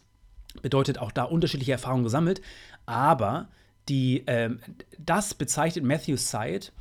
bedeutet 0.61 0.99
auch 0.99 1.11
da 1.11 1.25
unterschiedliche 1.25 1.73
Erfahrungen 1.73 2.05
gesammelt, 2.05 2.43
aber 2.85 3.49
die, 3.93 4.25
ähm, 4.27 4.59
das 4.99 5.35
bezeichnet 5.35 5.85
Matthew 5.85 6.17
Syed 6.17 6.73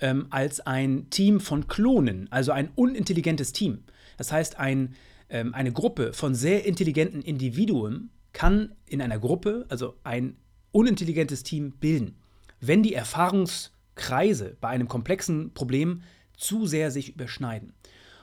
ähm, 0.00 0.28
als 0.30 0.60
ein 0.60 1.10
Team 1.10 1.38
von 1.40 1.68
Klonen, 1.68 2.26
also 2.32 2.52
ein 2.52 2.70
unintelligentes 2.74 3.52
Team. 3.52 3.84
Das 4.16 4.32
heißt, 4.32 4.58
ein, 4.58 4.94
ähm, 5.28 5.52
eine 5.52 5.72
Gruppe 5.72 6.14
von 6.14 6.34
sehr 6.34 6.64
intelligenten 6.64 7.20
Individuen 7.20 8.08
kann 8.32 8.72
in 8.86 9.02
einer 9.02 9.18
Gruppe, 9.18 9.66
also 9.68 9.96
ein 10.04 10.38
unintelligentes 10.72 11.42
Team 11.42 11.72
bilden, 11.72 12.16
wenn 12.60 12.82
die 12.82 12.94
Erfahrungskreise 12.94 14.56
bei 14.58 14.68
einem 14.68 14.88
komplexen 14.88 15.52
Problem 15.52 16.00
zu 16.34 16.66
sehr 16.66 16.90
sich 16.90 17.10
überschneiden. 17.10 17.74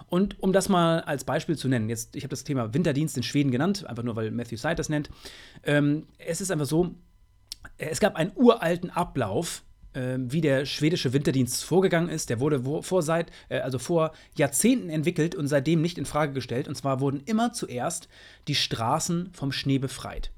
Und 0.08 0.42
um 0.42 0.52
das 0.52 0.68
mal 0.68 1.02
als 1.02 1.26
Beispiel 1.26 1.58
zu 1.58 1.68
nennen, 1.68 1.90
jetzt, 1.90 2.16
ich 2.16 2.24
habe 2.24 2.32
das 2.32 2.44
Thema 2.44 2.74
Winterdienst 2.74 3.18
in 3.18 3.24
Schweden 3.24 3.52
genannt, 3.52 3.86
einfach 3.86 4.04
nur 4.04 4.16
weil 4.16 4.32
Matthew 4.32 4.58
Syed 4.58 4.80
das 4.80 4.90
nennt. 4.90 5.12
Ähm, 5.64 6.08
es 6.18 6.42
ist 6.42 6.52
einfach 6.52 6.66
so, 6.66 6.96
es 7.90 8.00
gab 8.00 8.16
einen 8.16 8.32
uralten 8.36 8.90
Ablauf, 8.90 9.64
äh, 9.94 10.18
wie 10.20 10.42
der 10.42 10.66
schwedische 10.66 11.14
Winterdienst 11.14 11.64
vorgegangen 11.64 12.10
ist. 12.10 12.30
Der 12.30 12.40
wurde 12.40 12.82
vor, 12.84 13.02
seit, 13.02 13.32
äh, 13.50 13.60
also 13.60 13.80
vor 13.80 14.12
Jahrzehnten 14.36 14.90
entwickelt 14.90 15.36
und 15.36 15.48
seitdem 15.48 15.82
nicht 15.82 15.98
in 15.98 16.06
Frage 16.06 16.34
gestellt. 16.34 16.68
Und 16.68 16.76
zwar 16.76 17.00
wurden 17.00 17.22
immer 17.26 17.54
zuerst 17.54 18.08
die 18.48 18.56
Straßen 18.56 19.30
vom 19.34 19.52
Schnee 19.52 19.80
befreit. 19.80 20.32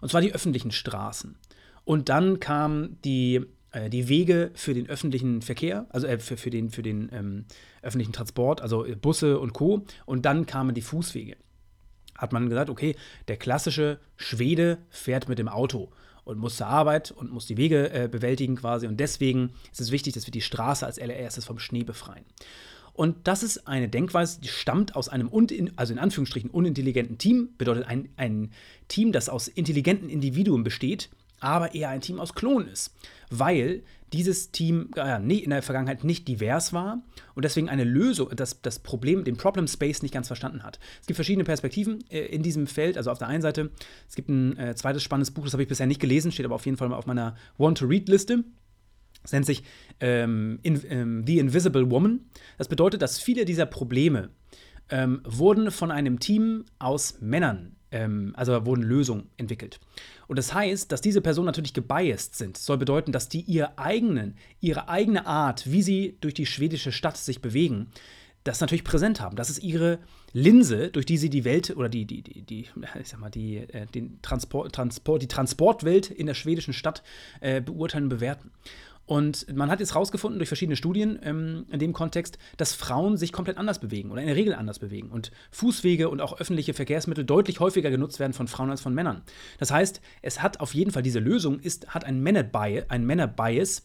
Und 0.00 0.10
zwar 0.10 0.20
die 0.20 0.34
öffentlichen 0.34 0.70
Straßen. 0.70 1.36
Und 1.84 2.08
dann 2.08 2.40
kamen 2.40 2.98
die, 3.04 3.44
äh, 3.72 3.90
die 3.90 4.08
Wege 4.08 4.50
für 4.54 4.74
den 4.74 4.88
öffentlichen 4.88 5.42
Verkehr, 5.42 5.86
also 5.90 6.06
äh, 6.06 6.18
für, 6.18 6.36
für 6.36 6.50
den, 6.50 6.70
für 6.70 6.82
den 6.82 7.10
ähm, 7.12 7.44
öffentlichen 7.82 8.12
Transport, 8.12 8.60
also 8.60 8.86
Busse 9.00 9.38
und 9.38 9.52
Co. 9.52 9.84
Und 10.06 10.24
dann 10.24 10.46
kamen 10.46 10.74
die 10.74 10.82
Fußwege. 10.82 11.36
Hat 12.16 12.32
man 12.32 12.48
gesagt, 12.48 12.70
okay, 12.70 12.94
der 13.26 13.36
klassische 13.36 13.98
Schwede 14.16 14.78
fährt 14.88 15.28
mit 15.28 15.38
dem 15.38 15.48
Auto 15.48 15.90
und 16.24 16.38
muss 16.38 16.56
zur 16.56 16.66
Arbeit 16.66 17.10
und 17.10 17.30
muss 17.32 17.46
die 17.46 17.56
Wege 17.56 17.90
äh, 17.92 18.08
bewältigen 18.08 18.56
quasi. 18.56 18.86
Und 18.86 18.98
deswegen 18.98 19.50
ist 19.72 19.80
es 19.80 19.90
wichtig, 19.90 20.14
dass 20.14 20.26
wir 20.26 20.32
die 20.32 20.40
Straße 20.40 20.84
als 20.84 20.98
allererstes 20.98 21.44
vom 21.44 21.58
Schnee 21.58 21.84
befreien. 21.84 22.24
Und 22.94 23.26
das 23.26 23.42
ist 23.42 23.66
eine 23.66 23.88
Denkweise, 23.88 24.40
die 24.40 24.48
stammt 24.48 24.94
aus 24.94 25.08
einem, 25.08 25.28
also 25.74 25.92
in 25.92 25.98
Anführungsstrichen, 25.98 26.50
unintelligenten 26.50 27.18
Team. 27.18 27.48
Bedeutet 27.58 27.86
ein, 27.86 28.08
ein 28.16 28.52
Team, 28.86 29.10
das 29.10 29.28
aus 29.28 29.48
intelligenten 29.48 30.08
Individuen 30.08 30.62
besteht, 30.62 31.10
aber 31.40 31.74
eher 31.74 31.88
ein 31.88 32.00
Team 32.00 32.20
aus 32.20 32.34
Klonen 32.34 32.68
ist. 32.68 32.94
Weil 33.30 33.82
dieses 34.14 34.52
Team 34.52 34.90
äh, 34.96 35.16
in 35.16 35.50
der 35.50 35.62
Vergangenheit 35.62 36.04
nicht 36.04 36.28
divers 36.28 36.72
war 36.72 37.02
und 37.34 37.44
deswegen 37.44 37.68
eine 37.68 37.82
Lösung, 37.82 38.30
das, 38.36 38.62
das 38.62 38.78
Problem, 38.78 39.24
den 39.24 39.36
Problem 39.36 39.66
Space 39.66 40.02
nicht 40.02 40.14
ganz 40.14 40.28
verstanden 40.28 40.62
hat. 40.62 40.78
Es 41.00 41.06
gibt 41.06 41.16
verschiedene 41.16 41.44
Perspektiven 41.44 42.04
äh, 42.10 42.26
in 42.26 42.42
diesem 42.42 42.68
Feld. 42.68 42.96
Also 42.96 43.10
auf 43.10 43.18
der 43.18 43.28
einen 43.28 43.42
Seite, 43.42 43.70
es 44.08 44.14
gibt 44.14 44.28
ein 44.28 44.56
äh, 44.56 44.74
zweites 44.76 45.02
spannendes 45.02 45.32
Buch, 45.32 45.44
das 45.44 45.52
habe 45.52 45.64
ich 45.64 45.68
bisher 45.68 45.86
nicht 45.86 46.00
gelesen, 46.00 46.30
steht 46.30 46.46
aber 46.46 46.54
auf 46.54 46.64
jeden 46.64 46.76
Fall 46.76 46.88
mal 46.88 46.96
auf 46.96 47.06
meiner 47.06 47.34
Want-to-Read-Liste. 47.58 48.44
Es 49.24 49.32
nennt 49.32 49.46
sich 49.46 49.64
ähm, 50.00 50.60
in, 50.62 50.80
ähm, 50.88 51.24
The 51.26 51.38
Invisible 51.38 51.90
Woman. 51.90 52.20
Das 52.58 52.68
bedeutet, 52.68 53.02
dass 53.02 53.18
viele 53.18 53.44
dieser 53.44 53.66
Probleme 53.66 54.30
ähm, 54.90 55.22
wurden 55.24 55.70
von 55.70 55.90
einem 55.90 56.20
Team 56.20 56.66
aus 56.78 57.20
Männern 57.20 57.74
also 58.34 58.66
wurden 58.66 58.82
Lösungen 58.82 59.28
entwickelt. 59.36 59.80
Und 60.26 60.38
das 60.38 60.54
heißt, 60.54 60.90
dass 60.90 61.00
diese 61.00 61.20
Personen 61.20 61.46
natürlich 61.46 61.74
gebiased 61.74 62.34
sind. 62.34 62.56
Das 62.56 62.66
soll 62.66 62.78
bedeuten, 62.78 63.12
dass 63.12 63.28
die 63.28 63.42
ihre, 63.42 63.78
eigenen, 63.78 64.36
ihre 64.60 64.88
eigene 64.88 65.26
Art, 65.26 65.70
wie 65.70 65.82
sie 65.82 66.16
durch 66.20 66.34
die 66.34 66.46
schwedische 66.46 66.92
Stadt 66.92 67.16
sich 67.16 67.40
bewegen, 67.40 67.88
das 68.44 68.60
natürlich 68.60 68.84
präsent 68.84 69.20
haben. 69.20 69.36
Das 69.36 69.48
ist 69.48 69.62
ihre 69.62 69.98
Linse, 70.32 70.90
durch 70.90 71.06
die 71.06 71.16
sie 71.16 71.30
die 71.30 71.44
Welt 71.44 71.74
oder 71.76 71.88
die, 71.88 72.04
die, 72.04 72.22
die, 72.22 72.42
die 72.42 72.66
ich 73.00 73.08
sag 73.08 73.20
mal, 73.20 73.30
die, 73.30 73.56
äh, 73.56 73.86
den 73.86 74.20
Transport, 74.20 74.74
Transport, 74.74 75.22
die 75.22 75.28
Transportwelt 75.28 76.10
in 76.10 76.26
der 76.26 76.34
schwedischen 76.34 76.74
Stadt 76.74 77.02
äh, 77.40 77.62
beurteilen 77.62 78.04
und 78.04 78.10
bewerten. 78.10 78.50
Und 79.06 79.54
man 79.54 79.70
hat 79.70 79.80
jetzt 79.80 79.92
herausgefunden 79.92 80.38
durch 80.38 80.48
verschiedene 80.48 80.76
Studien 80.76 81.18
ähm, 81.22 81.66
in 81.70 81.78
dem 81.78 81.92
Kontext, 81.92 82.38
dass 82.56 82.74
Frauen 82.74 83.16
sich 83.16 83.32
komplett 83.32 83.58
anders 83.58 83.78
bewegen 83.78 84.10
oder 84.10 84.22
in 84.22 84.28
der 84.28 84.36
Regel 84.36 84.54
anders 84.54 84.78
bewegen 84.78 85.10
und 85.10 85.30
Fußwege 85.50 86.08
und 86.08 86.20
auch 86.20 86.40
öffentliche 86.40 86.72
Verkehrsmittel 86.72 87.24
deutlich 87.24 87.60
häufiger 87.60 87.90
genutzt 87.90 88.18
werden 88.18 88.32
von 88.32 88.48
Frauen 88.48 88.70
als 88.70 88.80
von 88.80 88.94
Männern. 88.94 89.22
Das 89.58 89.70
heißt, 89.70 90.00
es 90.22 90.42
hat 90.42 90.60
auf 90.60 90.74
jeden 90.74 90.90
Fall 90.90 91.02
diese 91.02 91.18
Lösung 91.18 91.60
ist, 91.60 91.88
hat 91.88 92.04
ein 92.04 92.22
Männerbias, 92.22 92.86
Männerbias 92.98 93.82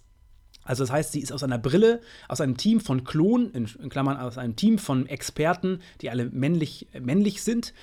Also 0.64 0.84
das 0.84 0.92
heißt, 0.92 1.12
sie 1.12 1.20
ist 1.20 1.34
aus 1.34 1.44
einer 1.44 1.58
Brille, 1.58 2.00
aus 2.30 2.40
einem 2.40 2.56
Team 2.56 2.80
von 2.80 3.04
Klonen, 3.04 3.52
in, 3.52 3.70
in 3.82 3.90
Klammern 3.90 4.16
aus 4.16 4.38
einem 4.38 4.56
Team 4.56 4.78
von 4.78 5.06
Experten, 5.06 5.82
die 6.02 6.10
alle 6.10 6.26
männlich, 6.30 6.88
männlich 6.98 7.44
sind. 7.44 7.74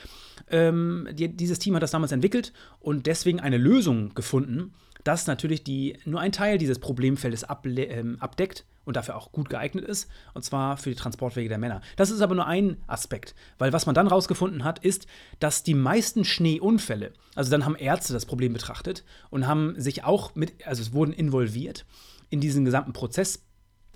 Ähm, 0.51 1.09
die, 1.13 1.29
dieses 1.29 1.59
Team 1.59 1.75
hat 1.75 1.83
das 1.83 1.91
damals 1.91 2.13
entwickelt 2.13 2.55
und 2.81 3.07
deswegen 3.07 3.41
eine 3.41 3.59
Lösung 3.59 4.15
gefunden, 4.15 4.73
dass 5.07 5.27
natürlich 5.27 5.63
die, 5.63 5.99
nur 6.05 6.21
ein 6.21 6.33
Teil 6.33 6.59
dieses 6.59 6.79
Problemfeldes 6.79 7.47
ähm, 7.65 8.17
abdeckt 8.19 8.65
und 8.85 8.97
dafür 8.97 9.17
auch 9.17 9.31
gut 9.31 9.49
geeignet 9.49 9.85
ist, 9.85 10.09
und 10.35 10.45
zwar 10.45 10.77
für 10.77 10.91
die 10.91 10.97
Transportwege 10.97 11.49
der 11.49 11.59
Männer. 11.59 11.81
Das 11.97 12.11
ist 12.11 12.21
aber 12.21 12.35
nur 12.35 12.47
ein 12.47 12.79
Aspekt, 12.87 13.35
weil 13.59 13.73
was 13.73 13.87
man 13.87 13.95
dann 13.95 14.09
rausgefunden 14.09 14.65
hat, 14.65 14.81
ist, 14.81 15.07
dass 15.39 15.63
die 15.63 15.75
meisten 15.75 16.25
Schneeunfälle, 16.25 17.13
also 17.35 17.51
dann 17.51 17.65
haben 17.65 17.77
Ärzte 17.77 18.13
das 18.13 18.27
Problem 18.27 18.53
betrachtet 18.53 19.05
und 19.31 19.47
haben 19.47 19.75
sich 19.79 20.05
auch 20.05 20.35
mit, 20.35 20.67
also 20.67 20.83
es 20.83 20.93
wurden 20.93 21.13
involviert 21.13 21.87
in 22.29 22.41
diesen 22.41 22.65
gesamten 22.65 22.93
Prozess 22.93 23.45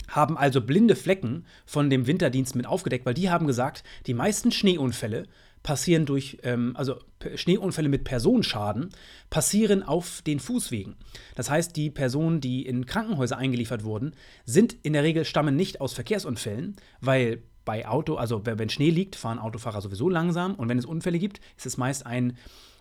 haben 0.09 0.37
also 0.37 0.61
blinde 0.61 0.97
Flecken 0.97 1.47
von 1.67 1.89
dem 1.89 2.07
Winterdienst 2.07 2.57
mit 2.57 2.67
aufgedeckt, 2.67 3.07
weil 3.07 3.15
die 3.15 3.31
haben 3.31 3.47
gesagt, 3.47 3.85
die 4.07 4.15
meisten 4.15 4.51
Schneeunfälle 4.51 5.27
passieren 5.63 6.07
durch, 6.07 6.39
ähm, 6.43 6.73
also 6.77 6.97
Schneeunfälle 7.35 7.89
mit 7.89 8.05
Personenschaden 8.05 8.91
passieren 9.29 9.83
auf 9.83 10.23
den 10.23 10.41
Fußwegen. 10.41 10.97
Das 11.35 11.51
heißt, 11.51 11.77
die 11.77 11.91
Personen, 11.91 12.41
die 12.41 12.65
in 12.65 12.87
Krankenhäuser 12.87 13.37
eingeliefert 13.37 13.85
wurden, 13.85 14.15
sind 14.45 14.75
in 14.83 14.95
der 14.95 15.03
Regel 15.03 15.25
stammen 15.25 15.57
nicht 15.57 15.81
aus 15.81 15.93
Verkehrsunfällen, 15.93 16.77
weil 17.01 17.43
bei 17.65 17.87
Auto, 17.87 18.15
also 18.17 18.43
wenn 18.45 18.71
Schnee 18.71 18.91
liegt, 18.91 19.17
fahren 19.17 19.39
Autofahrer 19.39 19.83
sowieso 19.83 20.09
langsam 20.09 20.55
und 20.55 20.69
wenn 20.69 20.79
es 20.79 20.87
Unfälle 20.87 21.19
gibt, 21.19 21.41
ist 21.57 21.67
es 21.67 21.77
meist 21.77 22.07
ein 22.07 22.37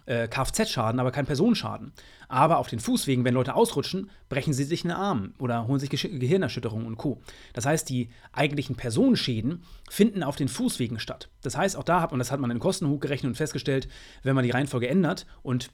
äh, 0.10 0.28
Kfz-Schaden, 0.28 1.00
aber 1.00 1.12
kein 1.12 1.28
Personenschaden. 1.28 1.93
Aber 2.28 2.58
auf 2.58 2.67
den 2.67 2.80
Fußwegen, 2.80 3.24
wenn 3.24 3.34
Leute 3.34 3.56
ausrutschen, 3.56 4.10
brechen 4.28 4.54
sie 4.54 4.63
sich 4.63 4.84
einen 4.84 4.93
Arm 4.93 5.34
oder 5.38 5.67
holen 5.67 5.80
sich 5.80 5.89
Ge 5.89 6.17
Gehirnerschütterungen 6.17 6.88
und 6.88 6.98
Co. 6.98 7.22
Das 7.54 7.65
heißt, 7.65 7.88
die 7.89 8.10
eigentlichen 8.32 8.76
Personenschäden 8.76 9.63
finden 9.89 10.24
auf 10.24 10.36
den 10.36 10.48
Fußwegen 10.48 11.00
statt. 11.00 11.30
Das 11.43 11.56
heißt, 11.56 11.78
auch 11.78 11.84
da 11.84 12.02
hat 12.02 12.12
man, 12.12 12.19
das 12.19 12.32
hat 12.32 12.39
man 12.39 12.50
in 12.52 12.60
Kosten 12.60 12.88
hochgerechnet 12.88 13.30
und 13.30 13.36
festgestellt, 13.36 13.88
wenn 14.24 14.36
man 14.36 14.43
die 14.43 14.52
Reihenfolge 14.52 14.89
ändert 14.89 15.28
und 15.43 15.69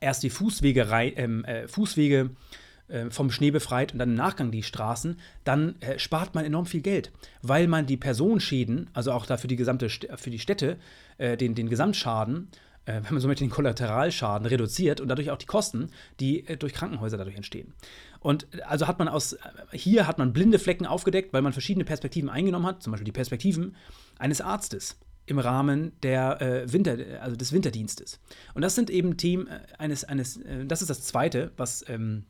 erst 0.00 0.22
die 0.22 0.30
Fußwege, 0.30 0.86
ähm, 1.16 1.44
äh, 1.44 1.66
Fußwege 1.66 2.30
äh, 2.88 3.10
vom 3.10 3.32
Schnee 3.32 3.50
befreit 3.50 3.92
und 3.92 3.98
dann 3.98 4.10
im 4.10 4.14
Nachgang 4.14 4.52
die 4.52 4.62
Straßen, 4.62 5.18
dann 5.42 5.74
äh, 5.80 5.98
spart 5.98 6.36
man 6.36 6.44
enorm 6.44 6.66
viel 6.66 6.82
Geld, 6.82 7.10
weil 7.42 7.66
man 7.66 7.86
die 7.86 7.96
Personenschäden, 7.96 8.90
also 8.92 9.10
auch 9.10 9.26
dafür 9.26 9.48
die 9.48 9.56
gesamte 9.56 9.88
für 9.88 10.30
die 10.30 10.38
Städte, 10.38 10.78
äh, 11.18 11.36
den, 11.36 11.56
den 11.56 11.68
Gesamtschaden 11.68 12.48
wenn 12.86 13.14
man 13.14 13.20
somit 13.20 13.40
den 13.40 13.50
Kollateralschaden 13.50 14.46
reduziert 14.46 15.00
und 15.00 15.08
dadurch 15.08 15.30
auch 15.30 15.38
die 15.38 15.46
Kosten, 15.46 15.90
die 16.20 16.46
äh, 16.46 16.56
durch 16.56 16.72
Krankenhäuser 16.72 17.16
dadurch 17.16 17.36
entstehen. 17.36 17.74
Und 18.20 18.46
äh, 18.54 18.62
also 18.62 18.86
hat 18.86 18.98
man 18.98 19.08
aus, 19.08 19.34
äh, 19.34 19.38
hier 19.72 20.06
hat 20.06 20.18
man 20.18 20.32
blinde 20.32 20.58
Flecken 20.58 20.86
aufgedeckt, 20.86 21.32
weil 21.32 21.42
man 21.42 21.52
verschiedene 21.52 21.84
Perspektiven 21.84 22.30
eingenommen 22.30 22.66
hat, 22.66 22.82
zum 22.82 22.92
Beispiel 22.92 23.04
die 23.04 23.12
Perspektiven 23.12 23.76
eines 24.18 24.40
Arztes 24.40 24.98
im 25.26 25.38
Rahmen 25.40 25.92
der 26.02 26.40
äh, 26.40 26.72
Winter, 26.72 26.96
also 27.20 27.36
des 27.36 27.52
Winterdienstes. 27.52 28.20
Und 28.54 28.62
das 28.62 28.76
sind 28.76 28.90
eben 28.90 29.16
Themen 29.16 29.48
äh, 29.48 29.60
eines, 29.78 30.04
eines 30.04 30.40
das 30.66 30.80
ist 30.80 30.88
das 30.88 31.02
Zweite, 31.02 31.50
was 31.56 31.84
ähm, 31.88 32.24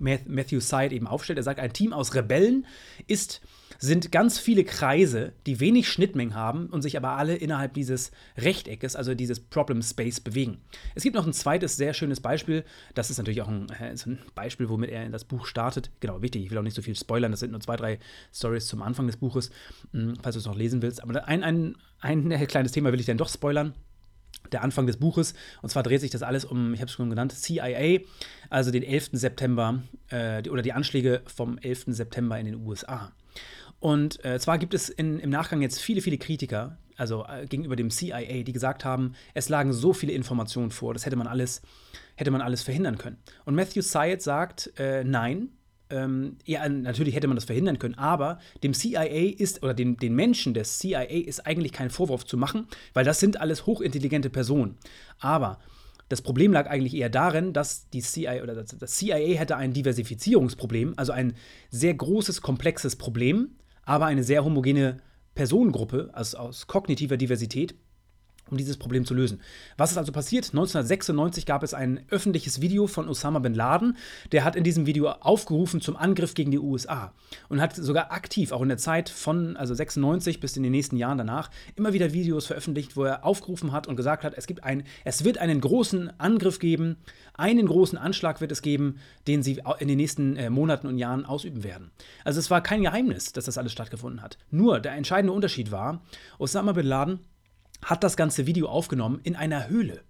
Matthew 0.00 0.58
Syed 0.60 0.92
eben 0.92 1.06
aufstellt. 1.06 1.38
Er 1.38 1.44
sagt, 1.44 1.60
ein 1.60 1.72
Team 1.72 1.92
aus 1.92 2.14
Rebellen 2.14 2.66
ist 3.06 3.40
sind 3.78 4.12
ganz 4.12 4.38
viele 4.38 4.64
Kreise, 4.64 5.32
die 5.46 5.60
wenig 5.60 5.88
Schnittmengen 5.88 6.34
haben 6.34 6.66
und 6.66 6.82
sich 6.82 6.96
aber 6.96 7.10
alle 7.10 7.34
innerhalb 7.36 7.74
dieses 7.74 8.10
Rechteckes, 8.36 8.96
also 8.96 9.14
dieses 9.14 9.40
Problem 9.40 9.82
Space, 9.82 10.20
bewegen. 10.20 10.58
Es 10.94 11.02
gibt 11.02 11.16
noch 11.16 11.26
ein 11.26 11.32
zweites 11.32 11.76
sehr 11.76 11.94
schönes 11.94 12.20
Beispiel. 12.20 12.64
Das 12.94 13.10
ist 13.10 13.18
natürlich 13.18 13.42
auch 13.42 13.48
ein, 13.48 13.68
äh, 13.80 13.94
ein 14.06 14.18
Beispiel, 14.34 14.68
womit 14.68 14.90
er 14.90 15.04
in 15.04 15.12
das 15.12 15.24
Buch 15.24 15.46
startet. 15.46 15.90
Genau, 16.00 16.22
wichtig. 16.22 16.44
Ich 16.44 16.50
will 16.50 16.58
auch 16.58 16.62
nicht 16.62 16.76
so 16.76 16.82
viel 16.82 16.96
spoilern. 16.96 17.30
Das 17.30 17.40
sind 17.40 17.50
nur 17.50 17.60
zwei, 17.60 17.76
drei 17.76 17.98
Stories 18.32 18.66
zum 18.66 18.82
Anfang 18.82 19.06
des 19.06 19.16
Buches, 19.16 19.50
hm, 19.92 20.14
falls 20.22 20.34
du 20.34 20.40
es 20.40 20.46
noch 20.46 20.56
lesen 20.56 20.82
willst. 20.82 21.02
Aber 21.02 21.26
ein, 21.28 21.42
ein, 21.42 21.76
ein 22.00 22.30
kleines 22.48 22.72
Thema 22.72 22.92
will 22.92 23.00
ich 23.00 23.06
dann 23.06 23.18
doch 23.18 23.28
spoilern 23.28 23.74
der 24.52 24.62
Anfang 24.62 24.86
des 24.86 24.96
Buches. 24.98 25.34
Und 25.62 25.68
zwar 25.70 25.82
dreht 25.82 26.00
sich 26.00 26.10
das 26.10 26.22
alles 26.22 26.44
um, 26.44 26.74
ich 26.74 26.80
habe 26.80 26.88
es 26.88 26.92
schon 26.92 27.10
genannt, 27.10 27.32
CIA, 27.32 28.00
also 28.50 28.70
den 28.70 28.82
11. 28.82 29.10
September 29.12 29.82
äh, 30.10 30.48
oder 30.48 30.62
die 30.62 30.72
Anschläge 30.72 31.22
vom 31.26 31.58
11. 31.58 31.84
September 31.88 32.38
in 32.38 32.46
den 32.46 32.56
USA. 32.56 33.12
Und 33.84 34.24
äh, 34.24 34.38
zwar 34.40 34.56
gibt 34.56 34.72
es 34.72 34.88
in, 34.88 35.18
im 35.18 35.28
Nachgang 35.28 35.60
jetzt 35.60 35.78
viele, 35.78 36.00
viele 36.00 36.16
Kritiker, 36.16 36.78
also 36.96 37.26
äh, 37.26 37.44
gegenüber 37.44 37.76
dem 37.76 37.90
CIA, 37.90 38.42
die 38.42 38.52
gesagt 38.54 38.82
haben, 38.82 39.12
es 39.34 39.50
lagen 39.50 39.74
so 39.74 39.92
viele 39.92 40.14
Informationen 40.14 40.70
vor, 40.70 40.94
das 40.94 41.04
hätte 41.04 41.16
man 41.16 41.26
alles, 41.26 41.60
hätte 42.16 42.30
man 42.30 42.40
alles 42.40 42.62
verhindern 42.62 42.96
können. 42.96 43.18
Und 43.44 43.54
Matthew 43.54 43.82
Syed 43.82 44.22
sagt, 44.22 44.72
äh, 44.78 45.04
nein, 45.04 45.50
ähm, 45.90 46.38
ja, 46.46 46.66
natürlich 46.66 47.14
hätte 47.14 47.26
man 47.28 47.36
das 47.36 47.44
verhindern 47.44 47.78
können, 47.78 47.94
aber 47.96 48.38
dem 48.62 48.72
CIA 48.72 49.34
ist, 49.36 49.62
oder 49.62 49.74
den, 49.74 49.98
den 49.98 50.14
Menschen 50.14 50.54
des 50.54 50.78
CIA 50.78 51.02
ist 51.02 51.46
eigentlich 51.46 51.72
kein 51.72 51.90
Vorwurf 51.90 52.24
zu 52.24 52.38
machen, 52.38 52.66
weil 52.94 53.04
das 53.04 53.20
sind 53.20 53.38
alles 53.38 53.66
hochintelligente 53.66 54.30
Personen. 54.30 54.78
Aber 55.18 55.58
das 56.08 56.22
Problem 56.22 56.54
lag 56.54 56.70
eigentlich 56.70 56.94
eher 56.94 57.10
darin, 57.10 57.52
dass 57.52 57.90
die 57.90 58.00
CIA 58.00 58.42
oder 58.42 58.54
das, 58.54 58.78
das 58.78 58.92
CIA 58.92 59.38
hätte 59.38 59.58
ein 59.58 59.74
Diversifizierungsproblem, 59.74 60.94
also 60.96 61.12
ein 61.12 61.34
sehr 61.68 61.92
großes, 61.92 62.40
komplexes 62.40 62.96
Problem, 62.96 63.56
aber 63.84 64.06
eine 64.06 64.24
sehr 64.24 64.44
homogene 64.44 64.98
Personengruppe 65.34 66.10
also 66.12 66.38
aus 66.38 66.66
kognitiver 66.66 67.16
Diversität 67.16 67.74
um 68.50 68.56
dieses 68.56 68.76
Problem 68.76 69.04
zu 69.04 69.14
lösen. 69.14 69.40
Was 69.76 69.90
ist 69.90 69.98
also 69.98 70.12
passiert? 70.12 70.46
1996 70.46 71.46
gab 71.46 71.62
es 71.62 71.74
ein 71.74 72.00
öffentliches 72.10 72.60
Video 72.60 72.86
von 72.86 73.08
Osama 73.08 73.38
bin 73.38 73.54
Laden. 73.54 73.96
Der 74.32 74.44
hat 74.44 74.56
in 74.56 74.64
diesem 74.64 74.86
Video 74.86 75.08
aufgerufen 75.08 75.80
zum 75.80 75.96
Angriff 75.96 76.34
gegen 76.34 76.50
die 76.50 76.58
USA 76.58 77.12
und 77.48 77.60
hat 77.60 77.74
sogar 77.74 78.12
aktiv, 78.12 78.52
auch 78.52 78.62
in 78.62 78.68
der 78.68 78.78
Zeit 78.78 79.08
von 79.08 79.56
also 79.56 79.74
96 79.74 80.40
bis 80.40 80.56
in 80.56 80.62
den 80.62 80.72
nächsten 80.72 80.96
Jahren 80.96 81.18
danach, 81.18 81.50
immer 81.76 81.92
wieder 81.92 82.12
Videos 82.12 82.46
veröffentlicht, 82.46 82.96
wo 82.96 83.04
er 83.04 83.24
aufgerufen 83.24 83.72
hat 83.72 83.86
und 83.86 83.96
gesagt 83.96 84.24
hat, 84.24 84.34
es 84.36 84.46
gibt 84.46 84.64
ein, 84.64 84.84
es 85.04 85.24
wird 85.24 85.38
einen 85.38 85.60
großen 85.60 86.18
Angriff 86.20 86.58
geben, 86.58 86.96
einen 87.34 87.66
großen 87.66 87.98
Anschlag 87.98 88.40
wird 88.40 88.52
es 88.52 88.62
geben, 88.62 88.98
den 89.26 89.42
sie 89.42 89.62
in 89.78 89.88
den 89.88 89.96
nächsten 89.96 90.36
äh, 90.36 90.50
Monaten 90.50 90.86
und 90.86 90.98
Jahren 90.98 91.24
ausüben 91.24 91.64
werden. 91.64 91.90
Also 92.24 92.40
es 92.40 92.50
war 92.50 92.62
kein 92.62 92.82
Geheimnis, 92.82 93.32
dass 93.32 93.46
das 93.46 93.58
alles 93.58 93.72
stattgefunden 93.72 94.22
hat. 94.22 94.38
Nur 94.50 94.80
der 94.80 94.92
entscheidende 94.92 95.32
Unterschied 95.32 95.70
war, 95.70 96.02
Osama 96.38 96.72
bin 96.72 96.86
Laden 96.86 97.20
hat 97.84 98.04
das 98.04 98.16
ganze 98.16 98.46
Video 98.46 98.68
aufgenommen 98.68 99.20
in 99.22 99.36
einer 99.36 99.68
Höhle. 99.68 100.02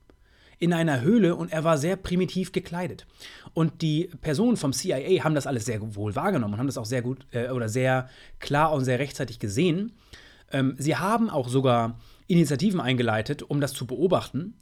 In 0.58 0.72
einer 0.72 1.00
Höhle 1.00 1.34
und 1.34 1.52
er 1.52 1.64
war 1.64 1.76
sehr 1.76 1.96
primitiv 1.96 2.52
gekleidet. 2.52 3.06
Und 3.52 3.82
die 3.82 4.10
Personen 4.20 4.56
vom 4.56 4.72
CIA 4.72 5.24
haben 5.24 5.34
das 5.34 5.46
alles 5.46 5.64
sehr 5.64 5.94
wohl 5.94 6.14
wahrgenommen 6.14 6.54
und 6.54 6.60
haben 6.60 6.68
das 6.68 6.78
auch 6.78 6.84
sehr 6.84 7.02
gut 7.02 7.26
äh, 7.32 7.50
oder 7.50 7.68
sehr 7.68 8.08
klar 8.38 8.72
und 8.72 8.84
sehr 8.84 8.98
rechtzeitig 8.98 9.40
gesehen. 9.40 9.92
Ähm, 10.52 10.76
sie 10.78 10.96
haben 10.96 11.28
auch 11.28 11.48
sogar 11.48 11.98
Initiativen 12.28 12.80
eingeleitet, 12.80 13.42
um 13.42 13.60
das 13.60 13.72
zu 13.72 13.86
beobachten. 13.86 14.54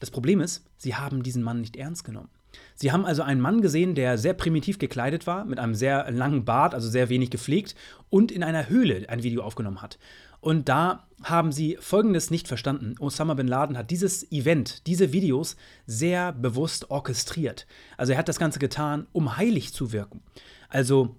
Das 0.00 0.10
Problem 0.10 0.40
ist, 0.40 0.64
sie 0.76 0.94
haben 0.94 1.22
diesen 1.22 1.42
Mann 1.42 1.60
nicht 1.60 1.76
ernst 1.76 2.04
genommen. 2.04 2.30
Sie 2.74 2.92
haben 2.92 3.04
also 3.04 3.22
einen 3.22 3.40
Mann 3.40 3.62
gesehen, 3.62 3.94
der 3.94 4.18
sehr 4.18 4.34
primitiv 4.34 4.78
gekleidet 4.78 5.26
war, 5.26 5.44
mit 5.44 5.58
einem 5.58 5.74
sehr 5.74 6.10
langen 6.10 6.44
Bart, 6.44 6.74
also 6.74 6.88
sehr 6.88 7.08
wenig 7.08 7.30
gepflegt, 7.30 7.74
und 8.10 8.32
in 8.32 8.42
einer 8.42 8.68
Höhle 8.68 9.08
ein 9.08 9.22
Video 9.22 9.42
aufgenommen 9.42 9.82
hat. 9.82 9.98
Und 10.44 10.68
da 10.68 11.08
haben 11.22 11.52
sie 11.52 11.78
Folgendes 11.80 12.30
nicht 12.30 12.48
verstanden. 12.48 12.96
Osama 13.00 13.32
bin 13.32 13.48
Laden 13.48 13.78
hat 13.78 13.90
dieses 13.90 14.30
Event, 14.30 14.86
diese 14.86 15.10
Videos 15.10 15.56
sehr 15.86 16.32
bewusst 16.32 16.90
orchestriert. 16.90 17.66
Also 17.96 18.12
er 18.12 18.18
hat 18.18 18.28
das 18.28 18.38
Ganze 18.38 18.58
getan, 18.58 19.06
um 19.12 19.38
heilig 19.38 19.72
zu 19.72 19.90
wirken. 19.92 20.20
Also 20.68 21.16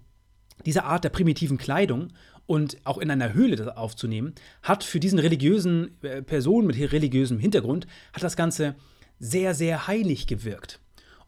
diese 0.64 0.84
Art 0.84 1.02
der 1.02 1.08
primitiven 1.08 1.58
Kleidung 1.58 2.12
und 2.46 2.76
auch 2.84 2.98
in 2.98 3.10
einer 3.10 3.34
Höhle 3.34 3.76
aufzunehmen, 3.76 4.32
hat 4.62 4.84
für 4.84 5.00
diesen 5.00 5.18
religiösen 5.18 6.00
äh, 6.04 6.22
Personen 6.22 6.68
mit 6.68 6.76
religiösem 6.92 7.40
Hintergrund, 7.40 7.88
hat 8.12 8.22
das 8.22 8.36
Ganze 8.36 8.76
sehr, 9.18 9.54
sehr 9.54 9.88
heilig 9.88 10.28
gewirkt. 10.28 10.78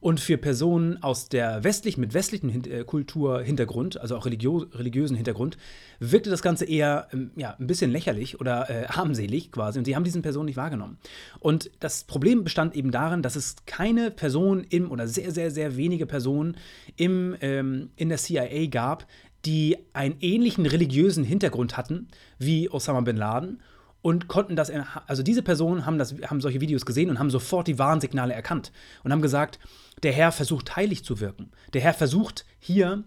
Und 0.01 0.21
für 0.21 0.39
Personen 0.39 1.03
aus 1.03 1.29
der 1.29 1.65
westlichen, 1.65 2.01
mit 2.01 2.15
westlichem 2.15 2.51
äh, 2.51 2.85
Kulturhintergrund, 2.85 4.01
also 4.01 4.17
auch 4.17 4.27
religiö 4.27 4.67
religiösen 4.73 5.17
Hintergrund, 5.17 5.59
wirkte 5.99 6.31
das 6.31 6.41
Ganze 6.41 6.67
eher 6.67 7.09
ähm, 7.13 7.33
ja, 7.35 7.57
ein 7.59 7.67
bisschen 7.67 7.91
lächerlich 7.91 8.41
oder 8.41 8.71
äh, 8.71 8.87
armselig 8.87 9.51
quasi. 9.51 9.79
Und 9.79 9.87
sie 9.87 9.97
haben 9.97 10.05
diesen 10.05 10.23
Personen 10.23 10.47
nicht 10.47 10.57
wahrgenommen. 10.57 10.99
Und 11.41 11.71
das 11.81 12.05
Problem 12.05 12.45
bestand 12.45 12.77
eben 12.77 12.93
darin, 12.93 13.23
dass 13.23 13.35
es 13.35 13.57
keine 13.67 14.13
Person 14.13 14.65
im 14.71 14.91
oder 14.91 15.09
sehr, 15.09 15.33
sehr, 15.33 15.51
sehr 15.51 15.77
wenige 15.77 16.07
Personen 16.07 16.57
im, 16.97 17.37
ähm, 17.41 17.91
in 17.97 18.09
der 18.09 18.19
CIA 18.19 18.67
gab, 18.67 19.05
die 19.45 19.79
einen 19.95 20.17
ähnlichen 20.21 20.67
religiösen 20.67 21.25
Hintergrund 21.25 21.77
hatten 21.77 22.09
wie 22.39 22.71
Osama 22.71 23.01
bin 23.01 23.17
Laden 23.17 23.61
und 24.09 24.27
konnten 24.27 24.57
das, 24.57 24.73
also 25.07 25.23
diese 25.23 25.43
Personen 25.43 25.85
haben, 25.85 25.99
das, 25.99 26.15
haben 26.27 26.41
solche 26.41 26.63
Videos 26.63 26.87
gesehen 26.87 27.11
und 27.11 27.19
haben 27.19 27.29
sofort 27.29 27.69
die 27.69 27.79
Warnsignale 27.79 28.33
erkannt 28.33 28.73
und 29.05 29.13
haben 29.13 29.21
gesagt, 29.21 29.59
der 30.03 30.13
Herr 30.13 30.33
versucht 30.33 30.77
heilig 30.77 31.05
zu 31.05 31.21
wirken. 31.21 31.51
Der 31.75 31.83
Herr 31.83 31.93
versucht 31.93 32.47
hier 32.59 33.05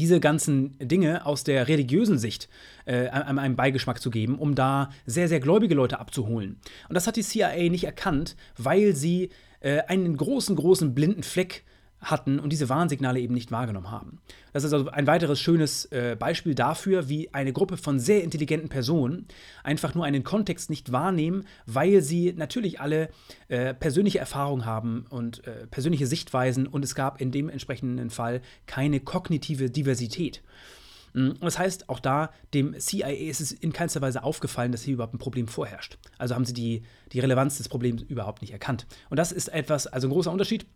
diese 0.00 0.18
ganzen 0.18 0.76
Dinge 0.80 1.26
aus 1.26 1.44
der 1.44 1.68
religiösen 1.68 2.18
Sicht 2.18 2.48
äh, 2.86 3.06
einem 3.06 3.54
Beigeschmack 3.54 4.00
zu 4.00 4.10
geben, 4.10 4.36
um 4.36 4.56
da 4.56 4.90
sehr, 5.06 5.28
sehr 5.28 5.38
gläubige 5.38 5.76
Leute 5.76 6.00
abzuholen. 6.00 6.58
Und 6.88 6.94
das 6.94 7.06
hat 7.06 7.14
die 7.14 7.22
CIA 7.22 7.70
nicht 7.70 7.84
erkannt, 7.84 8.34
weil 8.58 8.96
sie 8.96 9.30
äh, 9.60 9.82
einen 9.82 10.16
großen, 10.16 10.56
großen 10.56 10.92
blinden 10.92 11.22
Fleck 11.22 11.62
hatten 12.00 12.38
und 12.38 12.50
diese 12.50 12.68
Warnsignale 12.68 13.20
eben 13.20 13.34
nicht 13.34 13.50
wahrgenommen 13.50 13.90
haben. 13.90 14.18
Das 14.52 14.64
ist 14.64 14.72
also 14.72 14.90
ein 14.90 15.06
weiteres 15.06 15.40
schönes 15.40 15.86
äh, 15.86 16.16
Beispiel 16.18 16.54
dafür, 16.54 17.08
wie 17.08 17.32
eine 17.32 17.52
Gruppe 17.52 17.76
von 17.76 17.98
sehr 17.98 18.22
intelligenten 18.22 18.68
Personen 18.68 19.26
einfach 19.64 19.94
nur 19.94 20.04
einen 20.04 20.24
Kontext 20.24 20.70
nicht 20.70 20.92
wahrnehmen, 20.92 21.46
weil 21.66 22.02
sie 22.02 22.32
natürlich 22.36 22.80
alle 22.80 23.08
äh, 23.48 23.74
persönliche 23.74 24.18
Erfahrungen 24.18 24.64
haben 24.64 25.06
und 25.08 25.46
äh, 25.46 25.66
persönliche 25.66 26.06
Sichtweisen 26.06 26.66
und 26.66 26.84
es 26.84 26.94
gab 26.94 27.20
in 27.20 27.30
dem 27.30 27.48
entsprechenden 27.48 28.10
Fall 28.10 28.42
keine 28.66 29.00
kognitive 29.00 29.70
Diversität. 29.70 30.42
Mm, 31.16 31.30
das 31.40 31.58
heißt, 31.58 31.88
auch 31.88 31.98
da, 31.98 32.30
dem 32.52 32.78
CIA 32.78 33.08
ist 33.08 33.40
es 33.40 33.50
in 33.50 33.72
keinster 33.72 34.02
Weise 34.02 34.22
aufgefallen, 34.22 34.70
dass 34.70 34.82
hier 34.82 34.94
überhaupt 34.94 35.14
ein 35.14 35.18
Problem 35.18 35.48
vorherrscht. 35.48 35.98
Also 36.18 36.34
haben 36.34 36.44
sie 36.44 36.52
die, 36.52 36.82
die 37.12 37.20
Relevanz 37.20 37.56
des 37.56 37.68
Problems 37.68 38.02
überhaupt 38.02 38.42
nicht 38.42 38.52
erkannt. 38.52 38.86
Und 39.08 39.16
das 39.16 39.32
ist 39.32 39.48
etwas, 39.48 39.86
also 39.86 40.08
ein 40.08 40.12
großer 40.12 40.30
Unterschied 40.30 40.66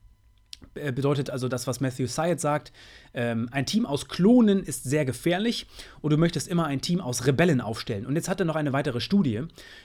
bedeutet 0.74 1.30
also 1.30 1.48
das, 1.48 1.66
was 1.66 1.80
Matthew 1.80 2.06
Syed 2.06 2.40
sagt, 2.40 2.72
ähm, 3.12 3.48
ein 3.50 3.66
Team 3.66 3.86
aus 3.86 4.08
Klonen 4.08 4.62
ist 4.62 4.84
sehr 4.84 5.04
gefährlich 5.04 5.66
und 6.00 6.12
du 6.12 6.16
möchtest 6.16 6.48
immer 6.48 6.66
ein 6.66 6.80
Team 6.80 7.00
aus 7.00 7.26
Rebellen 7.26 7.60
aufstellen. 7.60 8.06
Und 8.06 8.16
jetzt 8.16 8.28
hat 8.28 8.40
er 8.40 8.46
noch 8.46 8.56
eine 8.56 8.72
weitere 8.72 9.00
Studie, 9.00 9.42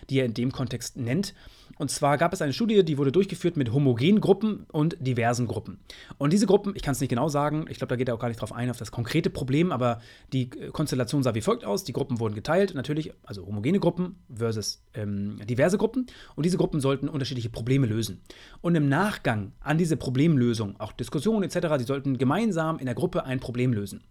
die 0.10 0.19
er 0.19 0.26
in 0.26 0.34
dem 0.34 0.52
Kontext 0.52 0.98
nennt. 0.98 1.34
Und 1.78 1.91
zwar 1.91 2.17
gab 2.17 2.34
es 2.34 2.41
eine 2.41 2.54
Studie, 2.54 2.84
die 2.84 2.97
wurde 2.97 3.12
durchgeführt 3.12 3.58
mit 3.58 3.73
homogenen 3.73 4.21
Gruppen 4.21 4.65
und 4.71 4.95
diversen 4.99 5.47
Gruppen. 5.47 5.80
Und 6.17 6.32
diese 6.32 6.45
Gruppen, 6.45 6.73
ich 6.75 6.82
kann 6.82 6.93
es 6.93 7.01
nicht 7.01 7.10
genau 7.10 7.28
sagen, 7.28 7.65
ich 7.69 7.78
glaube, 7.78 7.89
da 7.89 7.95
geht 7.95 8.08
er 8.08 8.15
auch 8.15 8.19
gar 8.19 8.30
nicht 8.30 8.39
drauf 8.39 8.54
ein, 8.54 8.69
auf 8.69 8.78
das 8.78 8.91
konkrete 8.91 9.30
Problem, 9.30 9.71
aber 9.71 9.99
die 10.32 10.43
äh, 10.43 10.69
Konstellation 10.71 11.23
sah 11.23 11.36
wie 11.36 11.41
folgt 11.41 11.65
aus. 11.65 11.84
Die 11.84 11.93
Gruppen 11.93 12.19
wurden 12.19 12.36
geteilt, 12.36 12.73
natürlich, 12.75 13.13
also 13.23 13.45
homogene 13.45 13.80
Gruppen 13.80 14.15
versus 14.34 14.84
ähm, 14.93 15.39
diverse 15.45 15.78
Gruppen. 15.78 16.08
Und 16.36 16.45
diese 16.45 16.58
Gruppen 16.58 16.80
sollten 16.80 17.10
unterschiedliche 17.10 17.49
Probleme 17.49 17.88
lösen. 17.88 18.21
Und 18.62 18.75
im 18.75 18.88
Nachgang 18.88 19.51
an 19.60 19.78
diese 19.78 19.97
Problemlösung, 19.97 20.80
auch 20.80 20.91
Diskussionen 20.93 21.43
etc., 21.43 21.78
die 21.80 21.86
sollten 21.86 22.17
gemeinsam 22.17 22.80
in 22.80 22.86
der 22.86 22.95
Gruppe 22.95 23.25
ein 23.25 23.39
Problem 23.39 23.73
lösen. 23.73 24.04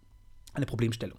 Eine 0.53 0.67
Problemstellung. 0.67 1.19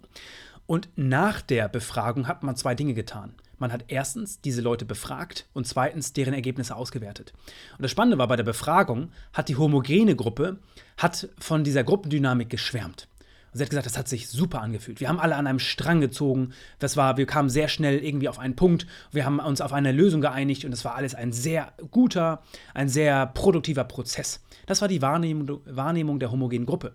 Und 0.66 0.88
nach 0.96 1.40
der 1.40 1.68
Befragung 1.68 2.26
hat 2.26 2.42
man 2.42 2.56
zwei 2.56 2.74
Dinge 2.74 2.94
getan. 2.94 3.34
Man 3.58 3.72
hat 3.72 3.84
erstens 3.88 4.40
diese 4.40 4.60
Leute 4.60 4.84
befragt 4.84 5.46
und 5.54 5.66
zweitens 5.66 6.12
deren 6.12 6.34
Ergebnisse 6.34 6.76
ausgewertet. 6.76 7.32
Und 7.78 7.82
das 7.82 7.90
Spannende 7.90 8.18
war, 8.18 8.28
bei 8.28 8.36
der 8.36 8.44
Befragung 8.44 9.10
hat 9.32 9.48
die 9.48 9.56
homogene 9.56 10.14
Gruppe 10.14 10.58
hat 10.98 11.28
von 11.38 11.64
dieser 11.64 11.84
Gruppendynamik 11.84 12.50
geschwärmt. 12.50 13.08
Und 13.52 13.58
sie 13.58 13.64
hat 13.64 13.70
gesagt, 13.70 13.86
das 13.86 13.96
hat 13.96 14.08
sich 14.08 14.28
super 14.28 14.60
angefühlt. 14.60 15.00
Wir 15.00 15.08
haben 15.08 15.18
alle 15.18 15.36
an 15.36 15.46
einem 15.46 15.58
Strang 15.58 16.02
gezogen. 16.02 16.52
Das 16.78 16.98
war, 16.98 17.16
wir 17.16 17.24
kamen 17.24 17.48
sehr 17.48 17.68
schnell 17.68 18.04
irgendwie 18.04 18.28
auf 18.28 18.38
einen 18.38 18.56
Punkt. 18.56 18.86
Wir 19.12 19.24
haben 19.24 19.40
uns 19.40 19.62
auf 19.62 19.72
eine 19.72 19.92
Lösung 19.92 20.20
geeinigt 20.20 20.66
und 20.66 20.72
es 20.72 20.84
war 20.84 20.94
alles 20.94 21.14
ein 21.14 21.32
sehr 21.32 21.72
guter, 21.90 22.42
ein 22.74 22.90
sehr 22.90 23.26
produktiver 23.26 23.84
Prozess. 23.84 24.42
Das 24.66 24.82
war 24.82 24.88
die 24.88 25.00
Wahrnehmung, 25.00 25.60
Wahrnehmung 25.64 26.18
der 26.18 26.30
homogenen 26.30 26.66
Gruppe. 26.66 26.92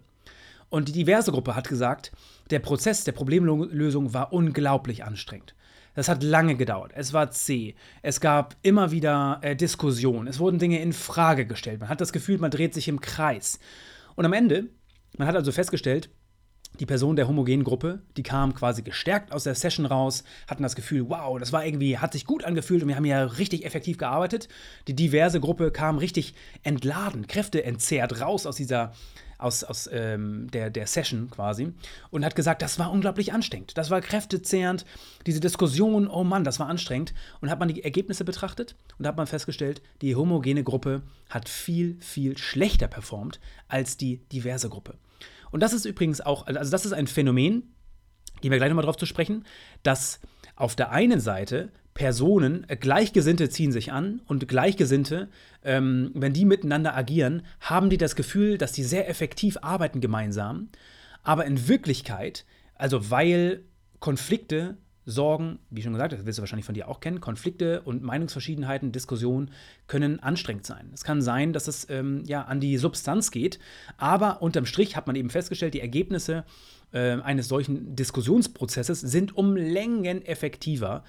Und 0.69 0.87
die 0.87 0.93
diverse 0.93 1.31
Gruppe 1.31 1.55
hat 1.55 1.67
gesagt, 1.67 2.11
der 2.51 2.59
Prozess 2.59 3.03
der 3.03 3.11
Problemlösung 3.11 4.13
war 4.13 4.31
unglaublich 4.31 5.03
anstrengend. 5.03 5.55
Das 5.93 6.07
hat 6.07 6.23
lange 6.23 6.55
gedauert. 6.55 6.91
Es 6.95 7.13
war 7.13 7.31
zäh. 7.31 7.75
Es 8.01 8.21
gab 8.21 8.55
immer 8.61 8.91
wieder 8.91 9.39
äh, 9.41 9.55
Diskussionen. 9.55 10.27
Es 10.27 10.39
wurden 10.39 10.59
Dinge 10.59 10.81
in 10.81 10.93
Frage 10.93 11.45
gestellt. 11.45 11.79
Man 11.79 11.89
hat 11.89 12.01
das 12.01 12.13
Gefühl, 12.13 12.37
man 12.37 12.51
dreht 12.51 12.73
sich 12.73 12.87
im 12.87 13.01
Kreis. 13.01 13.59
Und 14.15 14.25
am 14.25 14.33
Ende, 14.33 14.69
man 15.17 15.27
hat 15.27 15.35
also 15.35 15.51
festgestellt, 15.51 16.09
die 16.79 16.85
Person 16.85 17.15
der 17.15 17.27
homogenen 17.27 17.65
Gruppe, 17.65 18.01
die 18.15 18.23
kam 18.23 18.53
quasi 18.53 18.81
gestärkt 18.81 19.33
aus 19.33 19.43
der 19.43 19.55
Session 19.55 19.85
raus, 19.85 20.23
hatten 20.47 20.63
das 20.63 20.75
Gefühl, 20.75 21.09
wow, 21.09 21.37
das 21.37 21.51
war 21.51 21.65
irgendwie, 21.65 21.97
hat 21.97 22.13
sich 22.13 22.25
gut 22.25 22.45
angefühlt 22.45 22.81
und 22.81 22.87
wir 22.87 22.95
haben 22.95 23.05
ja 23.05 23.23
richtig 23.23 23.65
effektiv 23.65 23.97
gearbeitet. 23.97 24.47
Die 24.87 24.95
diverse 24.95 25.41
Gruppe 25.41 25.71
kam 25.71 25.97
richtig 25.97 26.33
entladen, 26.63 27.27
Kräfte 27.27 27.63
entzerrt 27.63 28.21
raus 28.21 28.45
aus 28.45 28.55
dieser 28.55 28.93
aus, 29.41 29.63
aus 29.63 29.89
ähm, 29.91 30.49
der, 30.51 30.69
der 30.69 30.87
Session 30.87 31.29
quasi 31.29 31.73
und 32.09 32.23
hat 32.23 32.35
gesagt, 32.35 32.61
das 32.61 32.79
war 32.79 32.91
unglaublich 32.91 33.33
anstrengend. 33.33 33.77
Das 33.77 33.89
war 33.89 34.01
kräftezehrend. 34.01 34.85
Diese 35.25 35.39
Diskussion, 35.39 36.07
oh 36.07 36.23
Mann, 36.23 36.43
das 36.43 36.59
war 36.59 36.67
anstrengend. 36.67 37.13
Und 37.41 37.49
hat 37.49 37.59
man 37.59 37.67
die 37.67 37.83
Ergebnisse 37.83 38.23
betrachtet 38.23 38.75
und 38.99 39.07
hat 39.07 39.17
man 39.17 39.27
festgestellt, 39.27 39.81
die 40.01 40.15
homogene 40.15 40.63
Gruppe 40.63 41.01
hat 41.29 41.49
viel, 41.49 41.97
viel 42.01 42.37
schlechter 42.37 42.87
performt 42.87 43.39
als 43.67 43.97
die 43.97 44.17
diverse 44.29 44.69
Gruppe. 44.69 44.95
Und 45.51 45.61
das 45.61 45.73
ist 45.73 45.85
übrigens 45.85 46.21
auch, 46.21 46.47
also 46.47 46.71
das 46.71 46.85
ist 46.85 46.93
ein 46.93 47.07
Phänomen, 47.07 47.73
gehen 48.41 48.51
wir 48.51 48.57
gleich 48.57 48.69
nochmal 48.69 48.85
drauf 48.85 48.97
zu 48.97 49.05
sprechen, 49.05 49.45
dass 49.83 50.19
auf 50.55 50.75
der 50.75 50.91
einen 50.91 51.19
Seite 51.19 51.71
Personen, 52.01 52.65
äh, 52.67 52.77
Gleichgesinnte 52.77 53.47
ziehen 53.49 53.71
sich 53.71 53.91
an 53.91 54.21
und 54.25 54.47
Gleichgesinnte, 54.47 55.29
ähm, 55.63 56.09
wenn 56.15 56.33
die 56.33 56.45
miteinander 56.45 56.97
agieren, 56.97 57.43
haben 57.59 57.91
die 57.91 57.99
das 57.99 58.15
Gefühl, 58.15 58.57
dass 58.57 58.71
die 58.71 58.83
sehr 58.83 59.07
effektiv 59.07 59.59
arbeiten 59.61 60.01
gemeinsam. 60.01 60.69
Aber 61.21 61.45
in 61.45 61.67
Wirklichkeit, 61.67 62.43
also 62.73 63.11
weil 63.11 63.61
Konflikte 63.99 64.77
sorgen, 65.05 65.59
wie 65.69 65.83
schon 65.83 65.93
gesagt, 65.93 66.13
das 66.13 66.25
wirst 66.25 66.39
du 66.39 66.41
wahrscheinlich 66.41 66.65
von 66.65 66.73
dir 66.73 66.87
auch 66.87 67.01
kennen, 67.01 67.21
Konflikte 67.21 67.81
und 67.81 68.01
Meinungsverschiedenheiten, 68.01 68.91
Diskussionen 68.91 69.51
können 69.85 70.19
anstrengend 70.19 70.65
sein. 70.65 70.89
Es 70.95 71.03
kann 71.03 71.21
sein, 71.21 71.53
dass 71.53 71.67
es 71.67 71.87
ähm, 71.91 72.23
ja 72.25 72.45
an 72.45 72.59
die 72.59 72.77
Substanz 72.77 73.29
geht, 73.29 73.59
aber 73.97 74.41
unterm 74.41 74.65
Strich 74.65 74.95
hat 74.95 75.05
man 75.05 75.15
eben 75.15 75.29
festgestellt, 75.29 75.75
die 75.75 75.81
Ergebnisse 75.81 76.45
äh, 76.93 77.21
eines 77.21 77.47
solchen 77.47 77.95
Diskussionsprozesses 77.95 79.01
sind 79.01 79.35
um 79.35 79.55
Längen 79.55 80.25
effektiver 80.25 81.03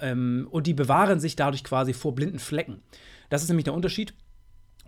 ähm, 0.00 0.48
und 0.50 0.66
die 0.66 0.74
bewahren 0.74 1.20
sich 1.20 1.36
dadurch 1.36 1.64
quasi 1.64 1.92
vor 1.92 2.14
blinden 2.14 2.38
Flecken. 2.38 2.82
Das 3.28 3.42
ist 3.42 3.48
nämlich 3.48 3.64
der 3.64 3.74
Unterschied. 3.74 4.14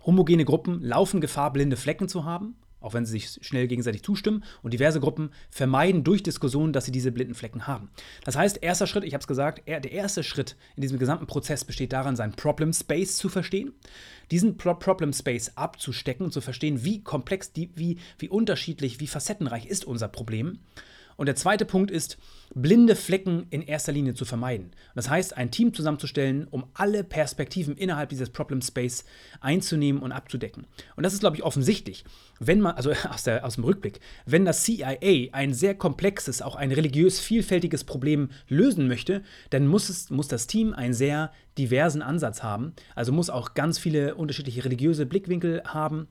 Homogene 0.05 0.45
Gruppen 0.45 0.81
laufen 0.81 1.21
Gefahr, 1.21 1.53
blinde 1.53 1.77
Flecken 1.77 2.09
zu 2.09 2.25
haben, 2.25 2.55
auch 2.81 2.93
wenn 2.93 3.05
sie 3.05 3.13
sich 3.13 3.39
schnell 3.41 3.67
gegenseitig 3.67 4.03
zustimmen. 4.03 4.43
Und 4.61 4.73
diverse 4.73 4.99
Gruppen 4.99 5.31
vermeiden 5.49 6.03
durch 6.03 6.23
Diskussionen, 6.23 6.73
dass 6.73 6.85
sie 6.85 6.91
diese 6.91 7.13
blinden 7.13 7.35
Flecken 7.35 7.67
haben. 7.67 7.89
Das 8.25 8.35
heißt, 8.35 8.61
erster 8.61 8.85
Schritt, 8.85 9.05
ich 9.05 9.13
habe 9.13 9.21
es 9.21 9.27
gesagt, 9.27 9.65
der 9.65 9.91
erste 9.91 10.23
Schritt 10.23 10.57
in 10.75 10.81
diesem 10.81 10.99
gesamten 10.99 11.25
Prozess 11.25 11.63
besteht 11.63 11.93
darin, 11.93 12.17
seinen 12.17 12.33
Problem 12.33 12.73
Space 12.73 13.15
zu 13.15 13.29
verstehen, 13.29 13.73
diesen 14.31 14.57
Pro 14.57 14.73
Problem 14.73 15.13
Space 15.13 15.53
abzustecken 15.55 16.25
und 16.25 16.33
zu 16.33 16.41
verstehen, 16.41 16.83
wie 16.83 17.01
komplex, 17.01 17.53
die, 17.53 17.71
wie, 17.75 17.97
wie 18.19 18.27
unterschiedlich, 18.27 18.99
wie 18.99 19.07
facettenreich 19.07 19.65
ist 19.65 19.85
unser 19.85 20.09
Problem 20.09 20.59
und 21.17 21.27
der 21.27 21.35
zweite 21.35 21.65
Punkt 21.65 21.91
ist, 21.91 22.17
blinde 22.55 22.95
Flecken 22.95 23.47
in 23.49 23.61
erster 23.61 23.91
Linie 23.91 24.13
zu 24.13 24.25
vermeiden. 24.25 24.71
Das 24.95 25.09
heißt, 25.09 25.35
ein 25.37 25.51
Team 25.51 25.73
zusammenzustellen, 25.73 26.47
um 26.49 26.65
alle 26.73 27.03
Perspektiven 27.03 27.75
innerhalb 27.75 28.09
dieses 28.09 28.29
Problem 28.29 28.61
Space 28.61 29.05
einzunehmen 29.41 30.01
und 30.01 30.11
abzudecken. 30.11 30.67
Und 30.95 31.03
das 31.03 31.13
ist, 31.13 31.19
glaube 31.19 31.35
ich, 31.35 31.43
offensichtlich. 31.43 32.05
Wenn 32.39 32.61
man, 32.61 32.75
also 32.75 32.91
aus, 33.09 33.23
der, 33.23 33.45
aus 33.45 33.55
dem 33.55 33.63
Rückblick, 33.63 33.99
wenn 34.25 34.45
das 34.45 34.63
CIA 34.63 35.31
ein 35.31 35.53
sehr 35.53 35.75
komplexes, 35.75 36.41
auch 36.41 36.55
ein 36.55 36.71
religiös 36.71 37.19
vielfältiges 37.19 37.83
Problem 37.83 38.29
lösen 38.47 38.87
möchte, 38.87 39.23
dann 39.49 39.67
muss, 39.67 39.89
es, 39.89 40.09
muss 40.09 40.27
das 40.27 40.47
Team 40.47 40.73
einen 40.73 40.93
sehr 40.93 41.31
diversen 41.57 42.01
Ansatz 42.01 42.43
haben. 42.43 42.73
Also 42.95 43.11
muss 43.11 43.29
auch 43.29 43.53
ganz 43.53 43.79
viele 43.79 44.15
unterschiedliche 44.15 44.65
religiöse 44.65 45.05
Blickwinkel 45.05 45.63
haben 45.65 46.07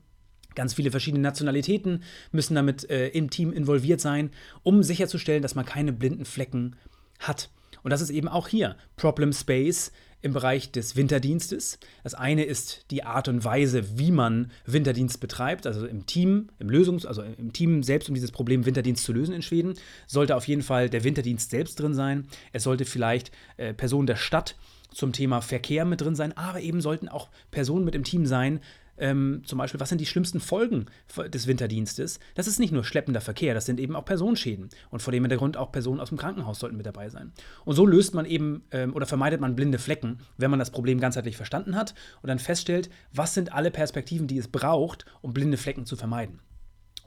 Ganz 0.55 0.73
viele 0.73 0.91
verschiedene 0.91 1.21
Nationalitäten 1.21 2.03
müssen 2.31 2.55
damit 2.55 2.89
äh, 2.89 3.09
im 3.09 3.29
Team 3.29 3.51
involviert 3.51 4.01
sein, 4.01 4.31
um 4.63 4.83
sicherzustellen, 4.83 5.41
dass 5.41 5.55
man 5.55 5.65
keine 5.65 5.93
blinden 5.93 6.25
Flecken 6.25 6.75
hat. 7.19 7.49
Und 7.83 7.91
das 7.91 8.01
ist 8.01 8.09
eben 8.09 8.27
auch 8.27 8.47
hier 8.47 8.77
Problem 8.95 9.33
Space 9.33 9.91
im 10.21 10.31
Bereich 10.31 10.71
des 10.71 10.95
Winterdienstes. 10.95 11.77
Das 12.03 12.13
eine 12.13 12.45
ist 12.45 12.85
die 12.91 13.03
Art 13.03 13.27
und 13.27 13.43
Weise, 13.43 13.99
wie 13.99 14.11
man 14.11 14.51
Winterdienst 14.65 15.19
betreibt, 15.19 15.67
also 15.67 15.85
im 15.85 16.05
Team, 16.05 16.49
im 16.59 16.69
Lösungs-, 16.69 17.05
also 17.05 17.21
im 17.21 17.51
Team 17.51 17.83
selbst, 17.83 18.07
um 18.07 18.15
dieses 18.15 18.31
Problem 18.31 18.65
Winterdienst 18.65 19.03
zu 19.03 19.11
lösen 19.11 19.35
in 19.35 19.41
Schweden, 19.41 19.73
sollte 20.07 20.37
auf 20.37 20.47
jeden 20.47 20.61
Fall 20.61 20.89
der 20.89 21.03
Winterdienst 21.03 21.51
selbst 21.51 21.77
drin 21.79 21.93
sein. 21.93 22.25
Es 22.53 22.63
sollte 22.63 22.85
vielleicht 22.85 23.31
äh, 23.57 23.73
Personen 23.73 24.07
der 24.07 24.15
Stadt 24.15 24.55
zum 24.93 25.11
Thema 25.11 25.41
Verkehr 25.41 25.83
mit 25.83 25.99
drin 25.99 26.15
sein, 26.15 26.37
aber 26.37 26.61
eben 26.61 26.79
sollten 26.79 27.09
auch 27.09 27.29
Personen 27.51 27.83
mit 27.83 27.95
im 27.95 28.05
Team 28.05 28.25
sein, 28.25 28.61
ähm, 28.97 29.41
zum 29.45 29.57
Beispiel, 29.57 29.79
was 29.79 29.89
sind 29.89 30.01
die 30.01 30.05
schlimmsten 30.05 30.39
Folgen 30.39 30.85
des 31.33 31.47
Winterdienstes? 31.47 32.19
Das 32.35 32.47
ist 32.47 32.59
nicht 32.59 32.71
nur 32.71 32.83
schleppender 32.83 33.21
Verkehr, 33.21 33.53
das 33.53 33.65
sind 33.65 33.79
eben 33.79 33.95
auch 33.95 34.05
Personenschäden. 34.05 34.69
Und 34.89 35.01
vor 35.01 35.11
dem 35.11 35.23
Hintergrund 35.23 35.57
auch 35.57 35.71
Personen 35.71 35.99
aus 35.99 36.09
dem 36.09 36.17
Krankenhaus 36.17 36.59
sollten 36.59 36.77
mit 36.77 36.85
dabei 36.85 37.09
sein. 37.09 37.31
Und 37.65 37.75
so 37.75 37.85
löst 37.85 38.13
man 38.13 38.25
eben 38.25 38.63
ähm, 38.71 38.93
oder 38.95 39.05
vermeidet 39.05 39.41
man 39.41 39.55
blinde 39.55 39.79
Flecken, 39.79 40.19
wenn 40.37 40.51
man 40.51 40.59
das 40.59 40.71
Problem 40.71 40.99
ganzheitlich 40.99 41.37
verstanden 41.37 41.75
hat 41.75 41.93
und 42.21 42.27
dann 42.27 42.39
feststellt, 42.39 42.89
was 43.11 43.33
sind 43.33 43.53
alle 43.53 43.71
Perspektiven, 43.71 44.27
die 44.27 44.37
es 44.37 44.47
braucht, 44.47 45.05
um 45.21 45.33
blinde 45.33 45.57
Flecken 45.57 45.85
zu 45.85 45.95
vermeiden. 45.95 46.39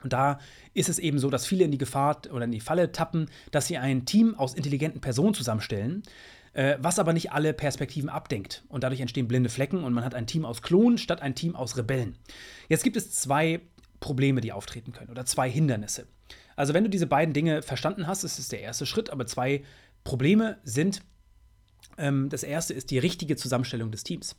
Und 0.03 0.13
da 0.13 0.39
ist 0.73 0.89
es 0.89 0.99
eben 0.99 1.17
so, 1.17 1.29
dass 1.29 1.47
viele 1.47 1.63
in 1.63 1.71
die 1.71 1.77
Gefahr 1.77 2.21
oder 2.31 2.45
in 2.45 2.51
die 2.51 2.59
Falle 2.59 2.91
tappen, 2.91 3.29
dass 3.51 3.67
sie 3.67 3.77
ein 3.77 4.05
Team 4.05 4.35
aus 4.35 4.53
intelligenten 4.53 5.01
Personen 5.01 5.33
zusammenstellen, 5.33 6.03
äh, 6.57 6.77
was 6.81 6.97
aber 6.97 7.13
nicht 7.13 7.31
alle 7.31 7.53
Perspektiven 7.53 8.09
abdenkt. 8.09 8.63
Und 8.67 8.83
dadurch 8.83 8.99
entstehen 8.99 9.27
blinde 9.27 9.49
Flecken 9.49 9.83
und 9.83 9.93
man 9.93 10.03
hat 10.03 10.15
ein 10.15 10.25
Team 10.25 10.43
aus 10.43 10.63
Klonen 10.63 10.97
statt 10.97 11.21
ein 11.21 11.35
Team 11.35 11.55
aus 11.55 11.77
Rebellen. 11.77 12.17
Jetzt 12.67 12.83
gibt 12.83 12.97
es 12.97 13.11
zwei 13.11 13.61
Probleme, 13.99 14.41
die 14.41 14.51
auftreten 14.51 14.91
können 14.91 15.11
oder 15.11 15.23
zwei 15.25 15.51
Hindernisse. 15.51 16.07
Also 16.55 16.73
wenn 16.73 16.83
du 16.83 16.89
diese 16.89 17.05
beiden 17.05 17.35
Dinge 17.35 17.61
verstanden 17.61 18.07
hast, 18.07 18.23
ist 18.23 18.39
es 18.39 18.49
der 18.49 18.61
erste 18.61 18.87
Schritt, 18.87 19.11
aber 19.11 19.27
zwei 19.27 19.63
Probleme 20.03 20.57
sind, 20.63 21.03
ähm, 21.99 22.27
das 22.29 22.41
erste 22.41 22.73
ist 22.73 22.89
die 22.89 22.97
richtige 22.97 23.35
Zusammenstellung 23.35 23.91
des 23.91 24.03
Teams. 24.03 24.35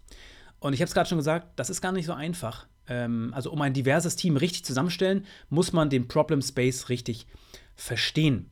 Und 0.58 0.72
ich 0.72 0.80
habe 0.80 0.88
es 0.88 0.94
gerade 0.94 1.08
schon 1.08 1.18
gesagt, 1.18 1.46
das 1.54 1.70
ist 1.70 1.80
gar 1.80 1.92
nicht 1.92 2.06
so 2.06 2.14
einfach, 2.14 2.66
ähm, 2.88 3.32
also 3.32 3.52
um 3.52 3.62
ein 3.62 3.74
diverses 3.74 4.16
Team 4.16 4.36
richtig 4.36 4.64
zusammenstellen, 4.64 5.24
muss 5.50 5.72
man 5.72 5.88
den 5.88 6.08
Problem 6.08 6.42
Space 6.42 6.88
richtig 6.88 7.28
verstehen. 7.76 8.50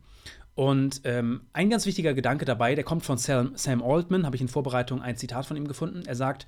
Und 0.57 1.01
ähm, 1.03 1.41
ein 1.53 1.69
ganz 1.69 1.85
wichtiger 1.85 2.15
Gedanke 2.15 2.43
dabei, 2.43 2.73
der 2.73 2.83
kommt 2.83 3.05
von 3.05 3.19
Sam, 3.19 3.51
Sam 3.55 3.83
Altman, 3.83 4.25
habe 4.25 4.35
ich 4.35 4.41
in 4.41 4.47
Vorbereitung 4.47 5.03
ein 5.03 5.15
Zitat 5.15 5.45
von 5.45 5.55
ihm 5.55 5.67
gefunden. 5.67 6.01
Er 6.07 6.15
sagt: 6.15 6.47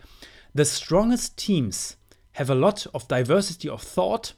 The 0.56 0.66
strongest 0.66 1.38
teams 1.38 1.96
have 2.34 2.52
a 2.52 2.56
lot 2.56 2.90
of 2.94 3.08
diversity 3.08 3.70
of 3.70 3.84
thought, 3.86 4.36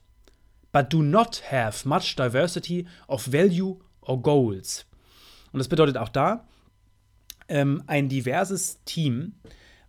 but 0.74 0.92
do 0.92 1.02
not 1.02 1.42
have 1.50 1.88
much 1.88 2.18
diversity 2.18 2.86
of 3.08 3.26
value 3.32 3.80
or 4.02 4.22
goals. 4.22 4.86
Und 5.54 5.60
das 5.60 5.70
bedeutet 5.70 5.96
auch 5.96 6.10
da, 6.10 6.46
ähm, 7.48 7.82
ein 7.88 8.10
diverses 8.10 8.84
Team 8.84 9.36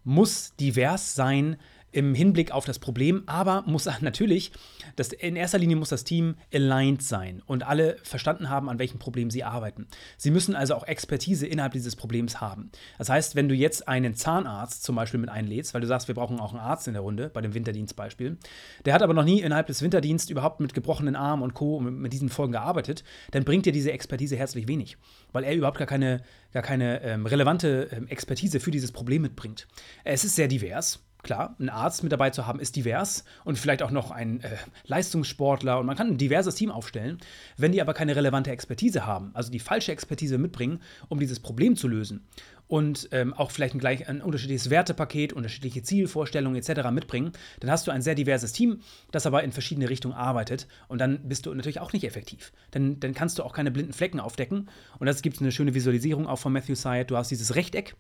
muss 0.05 0.55
divers 0.55 1.17
sein 1.17 1.57
im 1.93 2.15
Hinblick 2.15 2.51
auf 2.51 2.65
das 2.65 2.79
Problem, 2.79 3.23
aber 3.27 3.63
muss 3.67 3.89
natürlich, 4.01 4.53
das, 4.97 5.13
in 5.13 5.37
erster 5.37 5.59
Linie 5.59 5.77
muss 5.77 5.91
das 5.91 6.05
Team 6.05 6.37
aligned 6.53 7.03
sein 7.03 7.43
und 7.47 7.67
alle 7.67 7.97
verstanden 8.03 8.49
haben, 8.49 8.69
an 8.69 8.79
welchem 8.79 8.99
Problem 8.99 9.31
sie 9.31 9.45
arbeiten. 9.45 9.87
Sie 10.17 10.31
müssen 10.31 10.55
also 10.55 10.75
auch 10.75 10.87
Expertise 10.87 11.47
innerhalb 11.47 11.73
dieses 11.73 11.95
Problems 11.95 12.41
haben. 12.41 12.71
Das 12.99 13.09
heißt, 13.09 13.37
wenn 13.37 13.49
du 13.49 13.55
jetzt 13.55 13.87
einen 13.89 14.15
Zahnarzt 14.15 14.83
zum 14.83 14.97
Beispiel 14.97 15.21
mit 15.21 15.31
einlädst, 15.31 15.75
weil 15.75 15.83
du 15.83 15.87
sagst, 15.87 16.09
wir 16.09 16.15
brauchen 16.15 16.41
auch 16.41 16.53
einen 16.53 16.61
Arzt 16.61 16.89
in 16.89 16.95
der 16.95 17.03
Runde, 17.03 17.31
bei 17.33 17.41
dem 17.41 17.55
Winterdienstbeispiel, 17.55 18.39
der 18.85 18.95
hat 18.95 19.03
aber 19.03 19.15
noch 19.15 19.25
nie 19.25 19.41
innerhalb 19.41 19.67
des 19.67 19.83
Winterdienstes 19.83 20.31
überhaupt 20.31 20.61
mit 20.61 20.75
gebrochenen 20.75 21.15
Armen 21.15 21.43
und 21.43 21.55
Co. 21.55 21.81
mit, 21.81 21.95
mit 21.95 22.13
diesen 22.13 22.31
Folgen 22.31 22.53
gearbeitet, 22.53 23.05
dann 23.31 23.45
bringt 23.45 23.67
dir 23.67 23.73
diese 23.73 23.93
Expertise 23.93 24.37
herzlich 24.37 24.67
wenig, 24.67 24.97
weil 25.33 25.45
er 25.45 25.55
überhaupt 25.55 25.79
gar 25.79 25.87
keine, 25.87 26.23
gar 26.53 26.63
keine 26.63 27.03
ähm, 27.03 27.27
relevante 27.27 27.89
ähm, 27.93 28.09
Expertise 28.09 28.61
für 28.61 28.71
dieses 28.71 28.93
Problem 28.93 29.23
mitbringt. 29.23 29.69
Es 30.05 30.25
ist 30.25 30.37
sehr 30.37 30.49
divers 30.49 31.01
klar, 31.23 31.57
ein 31.59 31.69
Arzt 31.69 32.03
mit 32.03 32.13
dabei 32.13 32.31
zu 32.31 32.47
haben, 32.47 32.61
ist 32.61 32.77
divers 32.77 33.25
und 33.45 33.59
vielleicht 33.59 33.83
auch 33.83 33.91
noch 33.91 34.11
ein 34.11 34.41
äh, 34.41 34.57
Leistungssportler 34.85 35.79
und 35.79 35.87
man 35.87 35.97
kann 35.97 36.09
ein 36.09 36.19
diverses 36.19 36.55
Team 36.55 36.71
aufstellen. 36.71 37.19
Wenn 37.57 37.73
die 37.73 37.81
aber 37.81 37.95
keine 37.95 38.17
relevante 38.17 38.51
Expertise 38.51 39.07
haben, 39.07 39.31
also 39.35 39.51
die 39.51 39.61
falsche 39.61 39.93
Expertise 39.93 40.39
mitbringen, 40.39 40.81
um 41.09 41.21
dieses 41.21 41.41
Problem 41.41 41.77
zu 41.77 41.89
lösen 41.89 42.27
und 42.67 43.09
ähm, 43.13 43.35
auch 43.35 43.51
vielleicht 43.51 43.75
ein, 43.75 43.79
gleich, 43.79 44.09
ein 44.09 44.21
unterschiedliches 44.21 44.71
Wertepaket, 44.71 45.33
unterschiedliche 45.33 45.83
Zielvorstellungen 45.83 46.61
etc. 46.61 46.91
mitbringen, 46.91 47.33
dann 47.61 47.71
hast 47.71 47.87
du 47.87 47.91
ein 47.93 48.03
sehr 48.03 48.15
diverses 48.15 48.53
Team, 48.53 48.81
das 49.11 49.27
aber 49.27 49.45
in 49.45 49.53
verschiedene 49.53 49.89
Richtungen 49.89 50.15
arbeitet 50.15 50.67
und 50.89 51.01
dann 51.01 51.29
bist 51.29 51.47
du 51.47 51.55
natürlich 51.55 51.81
auch 51.81 51.93
nicht 51.93 52.05
effektiv. 52.05 52.53
Denn 52.75 52.99
dann 52.99 53.15
kannst 53.15 53.39
du 53.39 53.45
auch 53.45 53.53
keine 53.53 53.71
blinden 53.71 53.93
Flecken 53.93 54.21
aufdecken 54.21 54.69
und 54.99 55.07
das 55.07 55.23
gibt 55.23 55.41
eine 55.41 55.53
schöne 55.53 55.75
Visualisierung 55.75 56.27
auch 56.27 56.39
von 56.39 56.53
Matthew 56.53 56.75
Syed. 56.75 57.11
Du 57.11 57.17
hast 57.17 57.31
dieses 57.31 57.55
Rechteck 57.55 57.95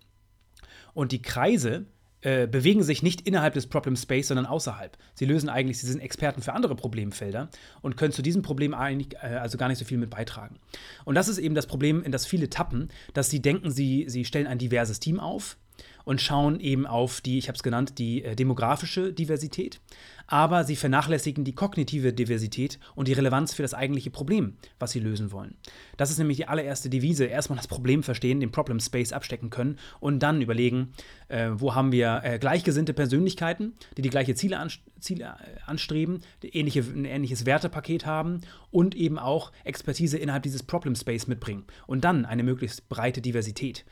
und 0.94 1.12
die 1.12 1.22
Kreise 1.22 1.86
äh, 2.22 2.46
bewegen 2.46 2.82
sich 2.82 3.02
nicht 3.02 3.22
innerhalb 3.22 3.54
des 3.54 3.66
Problem 3.66 3.96
Space, 3.96 4.28
sondern 4.28 4.46
außerhalb. 4.46 4.96
Sie 5.14 5.24
lösen 5.24 5.48
eigentlich, 5.48 5.78
sie 5.78 5.86
sind 5.86 6.00
Experten 6.00 6.40
für 6.42 6.52
andere 6.52 6.74
Problemfelder 6.74 7.48
und 7.80 7.96
können 7.96 8.12
zu 8.12 8.22
diesem 8.22 8.42
Problem 8.42 8.74
eigentlich 8.74 9.14
äh, 9.22 9.36
also 9.36 9.58
gar 9.58 9.68
nicht 9.68 9.78
so 9.78 9.84
viel 9.84 9.98
mit 9.98 10.10
beitragen. 10.10 10.56
Und 11.04 11.14
das 11.16 11.28
ist 11.28 11.38
eben 11.38 11.54
das 11.54 11.66
Problem, 11.66 12.02
in 12.02 12.12
das 12.12 12.26
viele 12.26 12.48
tappen, 12.48 12.90
dass 13.12 13.28
sie 13.28 13.40
denken, 13.40 13.70
sie, 13.70 14.04
sie 14.08 14.24
stellen 14.24 14.46
ein 14.46 14.58
diverses 14.58 15.00
Team 15.00 15.20
auf, 15.20 15.56
und 16.04 16.20
schauen 16.20 16.60
eben 16.60 16.86
auf 16.86 17.20
die, 17.20 17.38
ich 17.38 17.48
habe 17.48 17.56
es 17.56 17.62
genannt, 17.62 17.98
die 17.98 18.24
äh, 18.24 18.34
demografische 18.34 19.12
Diversität, 19.12 19.80
aber 20.26 20.64
sie 20.64 20.76
vernachlässigen 20.76 21.44
die 21.44 21.54
kognitive 21.54 22.12
Diversität 22.12 22.78
und 22.94 23.08
die 23.08 23.12
Relevanz 23.12 23.54
für 23.54 23.62
das 23.62 23.74
eigentliche 23.74 24.10
Problem, 24.10 24.56
was 24.78 24.92
sie 24.92 25.00
lösen 25.00 25.32
wollen. 25.32 25.56
Das 25.96 26.10
ist 26.10 26.18
nämlich 26.18 26.38
die 26.38 26.48
allererste 26.48 26.88
Devise. 26.88 27.24
Erstmal 27.24 27.56
das 27.56 27.68
Problem 27.68 28.02
verstehen, 28.02 28.40
den 28.40 28.50
Problem 28.50 28.80
Space 28.80 29.12
abstecken 29.12 29.50
können 29.50 29.78
und 30.00 30.20
dann 30.20 30.40
überlegen, 30.40 30.92
äh, 31.28 31.50
wo 31.52 31.74
haben 31.74 31.92
wir 31.92 32.22
äh, 32.24 32.38
gleichgesinnte 32.38 32.94
Persönlichkeiten, 32.94 33.74
die 33.96 34.02
die 34.02 34.10
gleiche 34.10 34.34
Ziele, 34.34 34.58
an, 34.58 34.70
Ziele 35.00 35.24
äh, 35.24 35.60
anstreben, 35.66 36.20
ähnliche, 36.42 36.80
ein 36.80 37.04
ähnliches 37.04 37.46
Wertepaket 37.46 38.06
haben 38.06 38.40
und 38.70 38.94
eben 38.94 39.18
auch 39.18 39.52
Expertise 39.64 40.18
innerhalb 40.18 40.42
dieses 40.42 40.62
Problem 40.62 40.94
Space 40.94 41.26
mitbringen 41.26 41.64
und 41.86 42.04
dann 42.04 42.24
eine 42.24 42.42
möglichst 42.42 42.88
breite 42.88 43.20
Diversität 43.20 43.84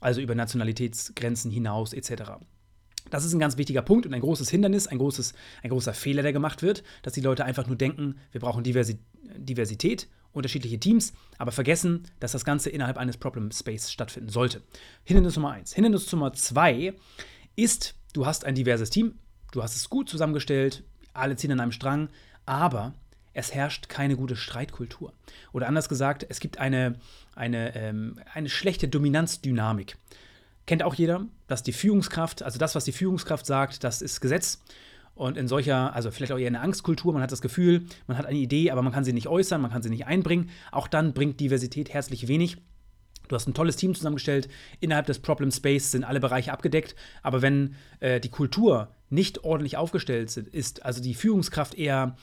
also 0.00 0.20
über 0.20 0.34
Nationalitätsgrenzen 0.34 1.50
hinaus 1.50 1.92
etc. 1.92 2.32
Das 3.10 3.24
ist 3.24 3.32
ein 3.32 3.38
ganz 3.38 3.56
wichtiger 3.56 3.82
Punkt 3.82 4.06
und 4.06 4.14
ein 4.14 4.20
großes 4.20 4.50
Hindernis, 4.50 4.86
ein, 4.86 4.98
großes, 4.98 5.34
ein 5.62 5.70
großer 5.70 5.94
Fehler, 5.94 6.22
der 6.22 6.32
gemacht 6.32 6.62
wird, 6.62 6.82
dass 7.02 7.12
die 7.12 7.20
Leute 7.20 7.44
einfach 7.44 7.66
nur 7.66 7.76
denken, 7.76 8.16
wir 8.32 8.40
brauchen 8.40 8.64
Diversität, 8.64 10.08
unterschiedliche 10.32 10.78
Teams, 10.78 11.12
aber 11.38 11.52
vergessen, 11.52 12.04
dass 12.20 12.32
das 12.32 12.44
Ganze 12.44 12.68
innerhalb 12.70 12.98
eines 12.98 13.16
Problem 13.16 13.50
Space 13.50 13.90
stattfinden 13.90 14.28
sollte. 14.28 14.62
Hindernis 15.04 15.36
Nummer 15.36 15.52
eins. 15.52 15.72
Hindernis 15.72 16.10
Nummer 16.12 16.32
zwei 16.32 16.94
ist, 17.54 17.94
du 18.12 18.26
hast 18.26 18.44
ein 18.44 18.54
diverses 18.54 18.90
Team, 18.90 19.18
du 19.52 19.62
hast 19.62 19.76
es 19.76 19.88
gut 19.88 20.08
zusammengestellt, 20.08 20.84
alle 21.14 21.36
ziehen 21.36 21.52
an 21.52 21.60
einem 21.60 21.72
Strang, 21.72 22.10
aber 22.44 22.92
es 23.32 23.54
herrscht 23.54 23.88
keine 23.88 24.16
gute 24.16 24.36
Streitkultur. 24.36 25.12
Oder 25.52 25.68
anders 25.68 25.88
gesagt, 25.88 26.26
es 26.28 26.40
gibt 26.40 26.58
eine, 26.58 26.98
eine, 27.36 27.76
ähm, 27.76 28.18
eine 28.34 28.48
schlechte 28.48 28.88
Dominanzdynamik. 28.88 29.96
Kennt 30.66 30.82
auch 30.82 30.94
jeder, 30.94 31.26
dass 31.46 31.62
die 31.62 31.72
Führungskraft, 31.72 32.42
also 32.42 32.58
das, 32.58 32.74
was 32.74 32.84
die 32.84 32.92
Führungskraft 32.92 33.46
sagt, 33.46 33.84
das 33.84 34.02
ist 34.02 34.20
Gesetz. 34.20 34.60
Und 35.14 35.38
in 35.38 35.48
solcher, 35.48 35.94
also 35.94 36.10
vielleicht 36.10 36.32
auch 36.32 36.38
eher 36.38 36.48
eine 36.48 36.60
Angstkultur, 36.60 37.12
man 37.12 37.22
hat 37.22 37.32
das 37.32 37.40
Gefühl, 37.40 37.86
man 38.06 38.18
hat 38.18 38.26
eine 38.26 38.36
Idee, 38.36 38.70
aber 38.70 38.82
man 38.82 38.92
kann 38.92 39.04
sie 39.04 39.14
nicht 39.14 39.28
äußern, 39.28 39.62
man 39.62 39.70
kann 39.70 39.82
sie 39.82 39.88
nicht 39.88 40.06
einbringen. 40.06 40.50
Auch 40.72 40.88
dann 40.88 41.14
bringt 41.14 41.40
Diversität 41.40 41.94
herzlich 41.94 42.28
wenig. 42.28 42.58
Du 43.28 43.34
hast 43.34 43.48
ein 43.48 43.54
tolles 43.54 43.76
Team 43.76 43.94
zusammengestellt. 43.94 44.48
Innerhalb 44.80 45.06
des 45.06 45.20
Problem 45.20 45.50
Space 45.50 45.90
sind 45.90 46.04
alle 46.04 46.20
Bereiche 46.20 46.52
abgedeckt. 46.52 46.94
Aber 47.22 47.42
wenn 47.42 47.76
äh, 48.00 48.20
die 48.20 48.28
Kultur 48.28 48.88
nicht 49.08 49.44
ordentlich 49.44 49.76
aufgestellt 49.76 50.36
ist, 50.36 50.84
also 50.84 51.02
die 51.02 51.14
Führungskraft 51.14 51.74
eher 51.74 52.16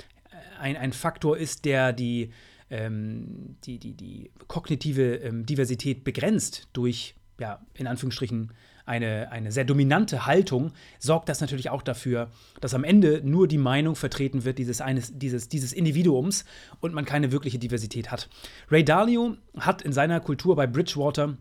ein, 0.60 0.78
ein 0.78 0.94
Faktor 0.94 1.38
ist, 1.38 1.66
der 1.66 1.94
die, 1.94 2.32
ähm, 2.74 3.56
die, 3.66 3.78
die, 3.78 3.94
die 3.94 4.32
kognitive 4.48 5.18
ähm, 5.18 5.46
Diversität 5.46 6.04
begrenzt 6.04 6.68
durch, 6.74 7.14
ja, 7.40 7.62
in 7.76 7.86
Anführungsstrichen, 7.86 8.52
eine, 8.86 9.32
eine 9.32 9.52
sehr 9.52 9.64
dominante 9.64 10.26
Haltung, 10.26 10.74
sorgt 11.00 11.30
das 11.30 11.40
natürlich 11.40 11.70
auch 11.70 11.84
dafür, 11.84 12.32
dass 12.60 12.74
am 12.74 12.84
Ende 12.84 13.22
nur 13.24 13.48
die 13.48 13.60
Meinung 13.60 13.96
vertreten 13.96 14.44
wird 14.44 14.58
dieses, 14.58 14.82
eines, 14.82 15.18
dieses, 15.18 15.48
dieses 15.48 15.72
Individuums 15.72 16.44
und 16.82 16.94
man 16.94 17.06
keine 17.06 17.32
wirkliche 17.32 17.60
Diversität 17.60 18.12
hat. 18.12 18.28
Ray 18.70 18.84
Dalio 18.84 19.38
hat 19.58 19.84
in 19.84 19.94
seiner 19.94 20.20
Kultur 20.20 20.58
bei 20.58 20.68
Bridgewater 20.68 21.38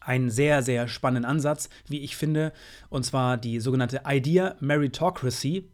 einen 0.00 0.30
sehr, 0.30 0.62
sehr 0.62 0.88
spannenden 0.88 1.30
Ansatz, 1.30 1.68
wie 1.86 1.98
ich 2.00 2.16
finde, 2.16 2.52
und 2.88 3.04
zwar 3.04 3.36
die 3.36 3.60
sogenannte 3.60 4.02
Idea 4.06 4.56
Meritocracy 4.60 5.68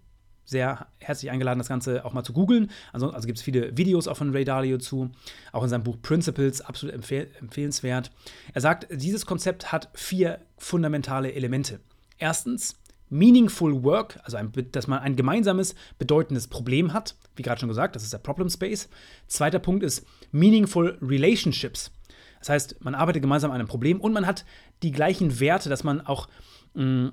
sehr 0.47 0.87
herzlich 0.99 1.31
eingeladen, 1.31 1.59
das 1.59 1.69
Ganze 1.69 2.05
auch 2.05 2.13
mal 2.13 2.23
zu 2.23 2.33
googeln. 2.33 2.71
Also, 2.93 3.11
also 3.11 3.27
gibt 3.27 3.39
es 3.39 3.45
viele 3.45 3.77
Videos 3.77 4.09
auch 4.09 4.17
von 4.17 4.31
Ray 4.31 4.45
Dalio 4.45 4.79
zu, 4.79 5.11
auch 5.53 5.63
in 5.63 5.69
seinem 5.69 5.83
Buch 5.83 6.01
Principles, 6.01 6.63
absolut 6.63 6.95
empfehl 6.95 7.29
empfehlenswert. 7.41 8.11
Er 8.55 8.61
sagt, 8.61 8.87
dieses 8.91 9.27
Konzept 9.27 9.73
hat 9.73 9.91
vier 9.93 10.39
fundamentale 10.57 11.33
Elemente. 11.33 11.81
Erstens, 12.19 12.77
Meaningful 13.09 13.85
Work, 13.85 14.19
also 14.25 14.37
ein, 14.37 14.53
dass 14.73 14.87
man 14.87 15.01
ein 15.01 15.17
gemeinsames, 15.17 15.75
bedeutendes 15.99 16.49
Problem 16.49 16.93
hat, 16.93 17.15
wie 17.37 17.43
gerade 17.43 17.61
schon 17.61 17.69
gesagt, 17.69 17.95
das 17.95 18.03
ist 18.03 18.13
der 18.13 18.19
Problem 18.19 18.49
Space. 18.49 18.89
Zweiter 19.29 19.59
Punkt 19.59 19.83
ist 19.85 20.07
Meaningful 20.33 20.99
Relationships. 21.03 21.93
Das 22.41 22.49
heißt, 22.49 22.85
man 22.85 22.95
arbeitet 22.95 23.23
gemeinsam 23.23 23.51
an 23.51 23.57
einem 23.57 23.69
Problem 23.69 24.01
und 24.01 24.13
man 24.13 24.27
hat 24.27 24.45
die 24.83 24.93
gleichen 24.93 25.41
Werte, 25.41 25.69
dass 25.69 25.85
man 25.85 26.01
auch 26.01 26.29
mh, 26.75 26.85
mm, 26.85 27.13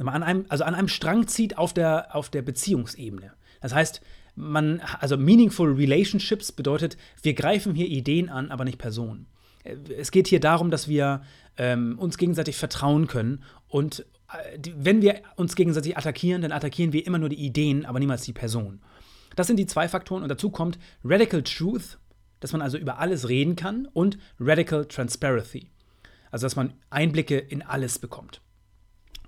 an 0.00 0.22
einem, 0.22 0.46
also 0.48 0.64
an 0.64 0.74
einem 0.74 0.88
Strang 0.88 1.26
zieht 1.26 1.58
auf 1.58 1.72
der, 1.72 2.14
auf 2.14 2.28
der 2.28 2.42
Beziehungsebene. 2.42 3.32
Das 3.60 3.74
heißt, 3.74 4.00
man, 4.36 4.80
also 5.00 5.16
meaningful 5.16 5.72
relationships 5.72 6.52
bedeutet, 6.52 6.96
wir 7.22 7.34
greifen 7.34 7.74
hier 7.74 7.86
Ideen 7.86 8.28
an, 8.28 8.50
aber 8.50 8.64
nicht 8.64 8.78
Personen. 8.78 9.26
Es 9.96 10.10
geht 10.10 10.26
hier 10.26 10.40
darum, 10.40 10.70
dass 10.70 10.88
wir 10.88 11.22
ähm, 11.56 11.98
uns 11.98 12.18
gegenseitig 12.18 12.56
vertrauen 12.56 13.06
können 13.06 13.42
und 13.68 14.04
äh, 14.30 14.58
wenn 14.76 15.00
wir 15.00 15.22
uns 15.36 15.54
gegenseitig 15.54 15.96
attackieren, 15.96 16.42
dann 16.42 16.52
attackieren 16.52 16.92
wir 16.92 17.06
immer 17.06 17.18
nur 17.18 17.28
die 17.28 17.42
Ideen, 17.42 17.86
aber 17.86 17.98
niemals 17.98 18.22
die 18.22 18.32
Person. 18.32 18.80
Das 19.36 19.46
sind 19.46 19.56
die 19.56 19.66
zwei 19.66 19.88
Faktoren 19.88 20.22
und 20.22 20.28
dazu 20.28 20.50
kommt 20.50 20.78
Radical 21.02 21.42
Truth, 21.42 21.98
dass 22.40 22.52
man 22.52 22.60
also 22.60 22.76
über 22.76 22.98
alles 22.98 23.28
reden 23.28 23.56
kann 23.56 23.86
und 23.92 24.18
Radical 24.38 24.84
Transparency, 24.84 25.70
also 26.30 26.44
dass 26.44 26.56
man 26.56 26.74
Einblicke 26.90 27.38
in 27.38 27.62
alles 27.62 27.98
bekommt. 27.98 28.42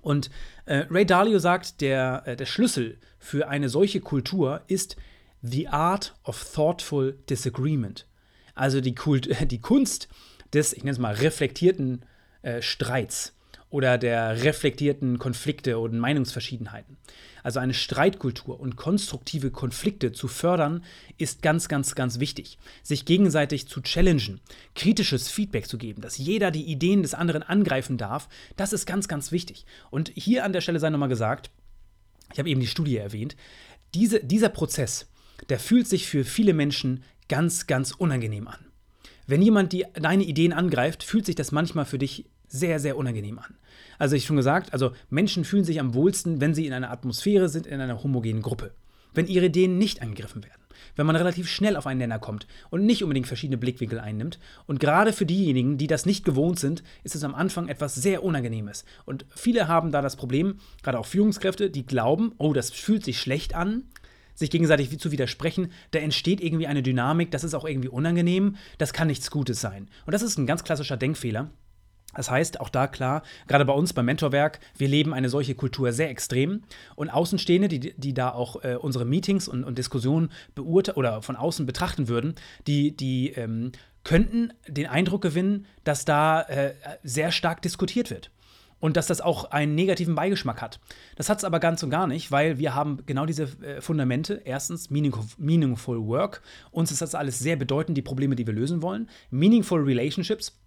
Und 0.07 0.29
äh, 0.65 0.85
Ray 0.89 1.05
Dalio 1.05 1.37
sagt, 1.37 1.81
der, 1.81 2.23
äh, 2.25 2.37
der 2.37 2.45
Schlüssel 2.45 2.97
für 3.19 3.49
eine 3.49 3.67
solche 3.67 3.99
Kultur 3.99 4.61
ist 4.67 4.95
the 5.41 5.67
art 5.67 6.15
of 6.23 6.41
thoughtful 6.53 7.19
disagreement. 7.29 8.07
Also 8.55 8.79
die, 8.79 8.95
Kult, 8.95 9.27
die 9.51 9.59
Kunst 9.59 10.07
des, 10.53 10.71
ich 10.71 10.85
nenne 10.85 10.91
es 10.91 10.97
mal, 10.97 11.13
reflektierten 11.13 12.05
äh, 12.41 12.61
Streits 12.61 13.35
oder 13.77 13.99
der 13.99 14.41
reflektierten 14.41 15.19
Konflikte 15.19 15.77
und 15.77 15.99
Meinungsverschiedenheiten. 15.99 16.97
Also 17.43 17.59
eine 17.59 17.75
Streitkultur 17.75 18.59
und 18.59 18.75
konstruktive 18.75 19.51
Konflikte 19.51 20.11
zu 20.11 20.27
fördern, 20.27 20.83
ist 21.19 21.43
ganz, 21.43 21.67
ganz, 21.67 21.93
ganz 21.93 22.19
wichtig. 22.19 22.57
Sich 22.81 23.05
gegenseitig 23.05 23.67
zu 23.67 23.81
challengen, 23.81 24.41
kritisches 24.73 25.29
Feedback 25.29 25.67
zu 25.67 25.77
geben, 25.77 26.01
dass 26.01 26.17
jeder 26.17 26.49
die 26.49 26.63
Ideen 26.63 27.03
des 27.03 27.13
anderen 27.13 27.43
angreifen 27.43 27.99
darf, 27.99 28.29
das 28.55 28.73
ist 28.73 28.87
ganz, 28.87 29.07
ganz 29.07 29.31
wichtig. 29.31 29.67
Und 29.91 30.11
hier 30.15 30.43
an 30.43 30.53
der 30.53 30.61
Stelle 30.61 30.79
sei 30.79 30.89
nochmal 30.89 31.07
gesagt, 31.07 31.51
ich 32.33 32.39
habe 32.39 32.49
eben 32.49 32.61
die 32.61 32.65
Studie 32.65 32.97
erwähnt, 32.97 33.35
diese, 33.93 34.23
dieser 34.23 34.49
Prozess, 34.49 35.05
der 35.49 35.59
fühlt 35.59 35.87
sich 35.87 36.07
für 36.07 36.23
viele 36.23 36.55
Menschen 36.55 37.03
ganz, 37.29 37.67
ganz 37.67 37.91
unangenehm 37.91 38.47
an. 38.47 38.65
Wenn 39.27 39.43
jemand 39.43 39.71
die, 39.71 39.85
deine 39.93 40.23
Ideen 40.23 40.51
angreift, 40.51 41.03
fühlt 41.03 41.27
sich 41.27 41.35
das 41.35 41.51
manchmal 41.51 41.85
für 41.85 41.99
dich 41.99 42.25
sehr, 42.47 42.79
sehr 42.79 42.97
unangenehm 42.97 43.39
an. 43.39 43.55
Also 43.99 44.15
ich 44.15 44.25
schon 44.25 44.35
gesagt, 44.35 44.73
also 44.73 44.91
Menschen 45.09 45.43
fühlen 45.43 45.63
sich 45.63 45.79
am 45.79 45.93
wohlsten, 45.93 46.41
wenn 46.41 46.53
sie 46.53 46.65
in 46.65 46.73
einer 46.73 46.91
Atmosphäre 46.91 47.49
sind, 47.49 47.67
in 47.67 47.81
einer 47.81 48.03
homogenen 48.03 48.41
Gruppe. 48.41 48.71
Wenn 49.13 49.27
ihre 49.27 49.47
Ideen 49.47 49.77
nicht 49.77 50.01
angegriffen 50.01 50.43
werden. 50.43 50.61
Wenn 50.95 51.05
man 51.05 51.15
relativ 51.15 51.47
schnell 51.47 51.75
auf 51.75 51.87
einen 51.87 51.99
Nenner 51.99 52.19
kommt 52.19 52.47
und 52.69 52.85
nicht 52.85 53.03
unbedingt 53.03 53.27
verschiedene 53.27 53.57
Blickwinkel 53.57 53.99
einnimmt. 53.99 54.39
Und 54.65 54.79
gerade 54.79 55.13
für 55.13 55.25
diejenigen, 55.25 55.77
die 55.77 55.87
das 55.87 56.05
nicht 56.05 56.25
gewohnt 56.25 56.59
sind, 56.59 56.83
ist 57.03 57.15
es 57.15 57.23
am 57.23 57.35
Anfang 57.35 57.67
etwas 57.67 57.95
sehr 57.95 58.23
Unangenehmes. 58.23 58.85
Und 59.05 59.25
viele 59.35 59.67
haben 59.67 59.91
da 59.91 60.01
das 60.01 60.15
Problem, 60.15 60.59
gerade 60.83 60.99
auch 60.99 61.05
Führungskräfte, 61.05 61.69
die 61.69 61.85
glauben, 61.85 62.33
oh, 62.37 62.53
das 62.53 62.71
fühlt 62.71 63.03
sich 63.03 63.19
schlecht 63.19 63.55
an, 63.55 63.83
sich 64.33 64.51
gegenseitig 64.51 64.97
zu 64.99 65.11
widersprechen, 65.11 65.71
da 65.91 65.99
entsteht 65.99 66.41
irgendwie 66.41 66.67
eine 66.67 66.83
Dynamik, 66.83 67.31
das 67.31 67.43
ist 67.43 67.55
auch 67.55 67.65
irgendwie 67.65 67.89
unangenehm, 67.89 68.55
das 68.77 68.93
kann 68.93 69.07
nichts 69.07 69.31
Gutes 69.31 69.61
sein. 69.61 69.87
Und 70.05 70.13
das 70.13 70.21
ist 70.21 70.37
ein 70.37 70.45
ganz 70.45 70.63
klassischer 70.63 70.97
Denkfehler. 70.97 71.49
Das 72.17 72.31
heißt, 72.31 72.59
auch 72.59 72.69
da 72.69 72.87
klar, 72.87 73.21
gerade 73.47 73.63
bei 73.63 73.73
uns 73.73 73.93
beim 73.93 74.05
Mentorwerk, 74.05 74.59
wir 74.75 74.87
leben 74.87 75.13
eine 75.13 75.29
solche 75.29 75.55
Kultur 75.55 75.93
sehr 75.93 76.09
extrem. 76.09 76.63
Und 76.95 77.09
Außenstehende, 77.09 77.67
die, 77.67 77.93
die 77.95 78.13
da 78.13 78.31
auch 78.31 78.63
äh, 78.63 78.75
unsere 78.75 79.05
Meetings 79.05 79.47
und, 79.47 79.63
und 79.63 79.77
Diskussionen 79.77 80.31
beurteilen 80.55 80.97
oder 80.97 81.21
von 81.21 81.35
außen 81.35 81.65
betrachten 81.65 82.07
würden, 82.07 82.33
die, 82.65 82.97
die 82.97 83.29
ähm, 83.29 83.71
könnten 84.03 84.51
den 84.67 84.87
Eindruck 84.87 85.21
gewinnen, 85.21 85.65
dass 85.83 86.05
da 86.05 86.41
äh, 86.41 86.73
sehr 87.03 87.31
stark 87.31 87.61
diskutiert 87.61 88.09
wird 88.09 88.31
und 88.79 88.97
dass 88.97 89.07
das 89.07 89.21
auch 89.21 89.51
einen 89.51 89.75
negativen 89.75 90.15
Beigeschmack 90.15 90.61
hat. 90.61 90.79
Das 91.15 91.29
hat 91.29 91.39
es 91.39 91.43
aber 91.43 91.59
ganz 91.59 91.83
und 91.83 91.89
gar 91.89 92.07
nicht, 92.07 92.31
weil 92.31 92.57
wir 92.57 92.75
haben 92.75 93.05
genau 93.05 93.25
diese 93.25 93.43
äh, 93.61 93.81
Fundamente. 93.81 94.41
Erstens 94.45 94.89
meaningful, 94.89 95.25
meaningful 95.37 96.05
Work. 96.07 96.41
Uns 96.71 96.91
ist 96.91 97.01
das 97.01 97.15
alles 97.15 97.39
sehr 97.39 97.55
bedeutend, 97.55 97.97
die 97.97 98.01
Probleme, 98.01 98.35
die 98.35 98.47
wir 98.47 98.53
lösen 98.53 98.81
wollen. 98.81 99.09
Meaningful 99.29 99.81
Relationships. 99.81 100.57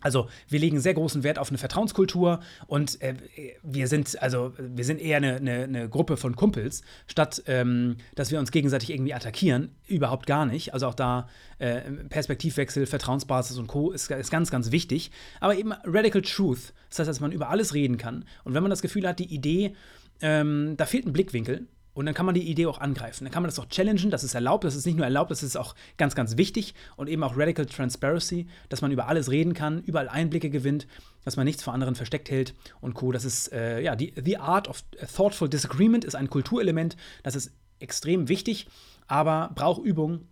Also 0.00 0.28
wir 0.48 0.60
legen 0.60 0.78
sehr 0.78 0.94
großen 0.94 1.22
Wert 1.22 1.38
auf 1.38 1.48
eine 1.48 1.58
Vertrauenskultur 1.58 2.40
und 2.66 3.00
äh, 3.00 3.14
wir 3.62 3.88
sind 3.88 4.20
also 4.22 4.52
wir 4.58 4.84
sind 4.84 5.00
eher 5.00 5.16
eine, 5.16 5.36
eine, 5.36 5.64
eine 5.64 5.88
Gruppe 5.88 6.16
von 6.16 6.36
Kumpels, 6.36 6.82
statt 7.06 7.42
ähm, 7.46 7.96
dass 8.14 8.30
wir 8.30 8.38
uns 8.38 8.50
gegenseitig 8.50 8.90
irgendwie 8.90 9.14
attackieren. 9.14 9.74
Überhaupt 9.86 10.26
gar 10.26 10.46
nicht. 10.46 10.74
Also 10.74 10.86
auch 10.86 10.94
da 10.94 11.28
äh, 11.58 11.80
Perspektivwechsel, 12.08 12.86
Vertrauensbasis 12.86 13.58
und 13.58 13.66
Co. 13.68 13.90
Ist, 13.90 14.10
ist, 14.10 14.30
ganz, 14.30 14.50
ganz 14.50 14.70
wichtig. 14.70 15.10
Aber 15.40 15.56
eben 15.56 15.72
Radical 15.84 16.22
Truth, 16.22 16.74
das 16.90 16.98
heißt, 16.98 17.08
dass 17.08 17.20
man 17.20 17.32
über 17.32 17.48
alles 17.48 17.74
reden 17.74 17.96
kann. 17.96 18.24
Und 18.44 18.54
wenn 18.54 18.62
man 18.62 18.70
das 18.70 18.82
Gefühl 18.82 19.08
hat, 19.08 19.18
die 19.18 19.32
Idee, 19.32 19.74
ähm, 20.20 20.74
da 20.76 20.86
fehlt 20.86 21.06
ein 21.06 21.12
Blickwinkel, 21.12 21.66
und 21.96 22.04
dann 22.04 22.14
kann 22.14 22.26
man 22.26 22.34
die 22.34 22.42
Idee 22.42 22.66
auch 22.66 22.78
angreifen. 22.78 23.24
Dann 23.24 23.32
kann 23.32 23.42
man 23.42 23.48
das 23.48 23.58
auch 23.58 23.70
challengen, 23.70 24.10
das 24.10 24.22
ist 24.22 24.34
erlaubt, 24.34 24.64
das 24.64 24.74
ist 24.74 24.84
nicht 24.84 24.96
nur 24.96 25.06
erlaubt, 25.06 25.30
das 25.30 25.42
ist 25.42 25.56
auch 25.56 25.74
ganz, 25.96 26.14
ganz 26.14 26.36
wichtig. 26.36 26.74
Und 26.96 27.08
eben 27.08 27.22
auch 27.22 27.38
Radical 27.38 27.64
Transparency, 27.64 28.48
dass 28.68 28.82
man 28.82 28.92
über 28.92 29.08
alles 29.08 29.30
reden 29.30 29.54
kann, 29.54 29.82
überall 29.82 30.10
Einblicke 30.10 30.50
gewinnt, 30.50 30.86
dass 31.24 31.38
man 31.38 31.46
nichts 31.46 31.62
vor 31.62 31.72
anderen 31.72 31.94
versteckt 31.94 32.30
hält 32.30 32.54
und 32.82 32.92
Co. 32.92 33.12
Das 33.12 33.24
ist, 33.24 33.50
äh, 33.50 33.80
ja, 33.80 33.96
die 33.96 34.12
The 34.22 34.36
Art 34.36 34.68
of 34.68 34.84
Thoughtful 35.16 35.48
Disagreement 35.48 36.04
ist 36.04 36.14
ein 36.14 36.28
Kulturelement, 36.28 36.98
das 37.22 37.34
ist 37.34 37.52
extrem 37.80 38.28
wichtig, 38.28 38.66
aber 39.06 39.50
braucht 39.54 39.82
Übung. 39.82 40.28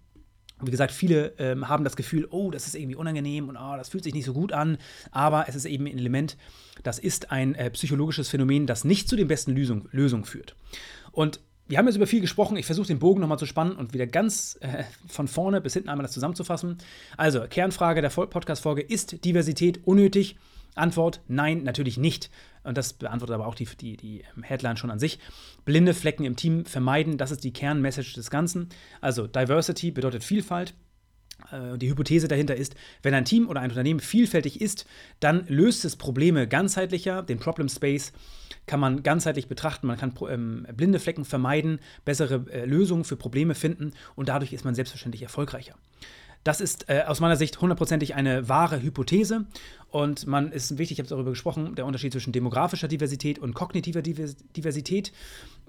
Wie 0.60 0.70
gesagt, 0.70 0.92
viele 0.92 1.32
ähm, 1.38 1.66
haben 1.66 1.82
das 1.82 1.96
Gefühl, 1.96 2.28
oh, 2.30 2.50
das 2.50 2.66
ist 2.66 2.74
irgendwie 2.74 2.96
unangenehm 2.96 3.48
und 3.48 3.56
oh, 3.56 3.74
das 3.78 3.88
fühlt 3.88 4.04
sich 4.04 4.12
nicht 4.12 4.26
so 4.26 4.34
gut 4.34 4.52
an. 4.52 4.76
Aber 5.12 5.46
es 5.48 5.54
ist 5.54 5.64
eben 5.64 5.86
ein 5.86 5.96
Element, 5.96 6.36
das 6.82 6.98
ist 6.98 7.30
ein 7.30 7.54
äh, 7.54 7.70
psychologisches 7.70 8.28
Phänomen, 8.28 8.66
das 8.66 8.84
nicht 8.84 9.08
zu 9.08 9.16
den 9.16 9.28
besten 9.28 9.52
Lösungen 9.52 9.88
Lösung 9.92 10.26
führt. 10.26 10.54
Und 11.10 11.40
wir 11.66 11.78
haben 11.78 11.86
jetzt 11.86 11.96
über 11.96 12.06
viel 12.06 12.20
gesprochen. 12.20 12.56
Ich 12.56 12.66
versuche 12.66 12.86
den 12.86 12.98
Bogen 12.98 13.20
nochmal 13.20 13.38
zu 13.38 13.46
spannen 13.46 13.76
und 13.76 13.94
wieder 13.94 14.06
ganz 14.06 14.58
äh, 14.60 14.84
von 15.06 15.28
vorne 15.28 15.60
bis 15.60 15.74
hinten 15.74 15.88
einmal 15.88 16.04
das 16.04 16.12
zusammenzufassen. 16.12 16.78
Also, 17.16 17.46
Kernfrage 17.48 18.02
der 18.02 18.10
Podcast-Folge: 18.10 18.82
Ist 18.82 19.24
Diversität 19.24 19.80
unnötig? 19.86 20.36
Antwort: 20.74 21.20
Nein, 21.28 21.62
natürlich 21.62 21.96
nicht. 21.96 22.30
Und 22.64 22.76
das 22.76 22.92
beantwortet 22.92 23.34
aber 23.34 23.46
auch 23.46 23.54
die, 23.54 23.66
die, 23.80 23.96
die 23.96 24.24
Headline 24.42 24.76
schon 24.76 24.90
an 24.90 24.98
sich. 24.98 25.18
Blinde 25.64 25.94
Flecken 25.94 26.24
im 26.24 26.36
Team 26.36 26.64
vermeiden, 26.66 27.18
das 27.18 27.30
ist 27.30 27.44
die 27.44 27.52
Kernmessage 27.52 28.14
des 28.14 28.30
Ganzen. 28.30 28.68
Also, 29.00 29.26
Diversity 29.26 29.90
bedeutet 29.90 30.24
Vielfalt. 30.24 30.74
Äh, 31.53 31.78
die 31.78 31.88
Hypothese 31.88 32.28
dahinter 32.28 32.57
ist, 32.57 32.74
wenn 33.03 33.14
ein 33.14 33.24
Team 33.24 33.49
oder 33.49 33.61
ein 33.61 33.70
Unternehmen 33.70 34.01
vielfältig 34.01 34.61
ist, 34.61 34.86
dann 35.20 35.47
löst 35.49 35.84
es 35.84 35.97
Probleme 35.97 36.49
ganzheitlicher, 36.49 37.22
den 37.22 37.38
Problem 37.38 37.68
Space 37.68 38.12
kann 38.66 38.80
man 38.80 39.03
ganzheitlich 39.03 39.47
betrachten, 39.47 39.86
man 39.86 39.99
kann 39.99 40.14
ähm, 40.28 40.66
blinde 40.74 40.99
Flecken 40.99 41.24
vermeiden, 41.24 41.80
bessere 42.05 42.47
äh, 42.51 42.64
Lösungen 42.64 43.05
für 43.05 43.16
Probleme 43.16 43.55
finden 43.55 43.92
und 44.14 44.28
dadurch 44.28 44.53
ist 44.53 44.64
man 44.64 44.74
selbstverständlich 44.74 45.22
erfolgreicher. 45.22 45.74
Das 46.45 46.61
ist 46.61 46.90
äh, 46.90 47.05
aus 47.07 47.20
meiner 47.20 47.36
Sicht 47.36 47.61
hundertprozentig 47.61 48.14
eine 48.14 48.49
wahre 48.51 48.82
Hypothese 48.82 49.47
und 49.88 50.26
man 50.26 50.53
ist 50.53 50.76
wichtig, 50.76 50.97
ich 50.97 50.99
habe 50.99 51.09
darüber 51.09 51.30
gesprochen, 51.30 51.74
der 51.74 51.86
Unterschied 51.86 52.12
zwischen 52.12 52.32
demografischer 52.32 52.86
Diversität 52.86 53.38
und 53.38 53.55
kognitiver 53.55 54.03
Diversität. 54.03 55.12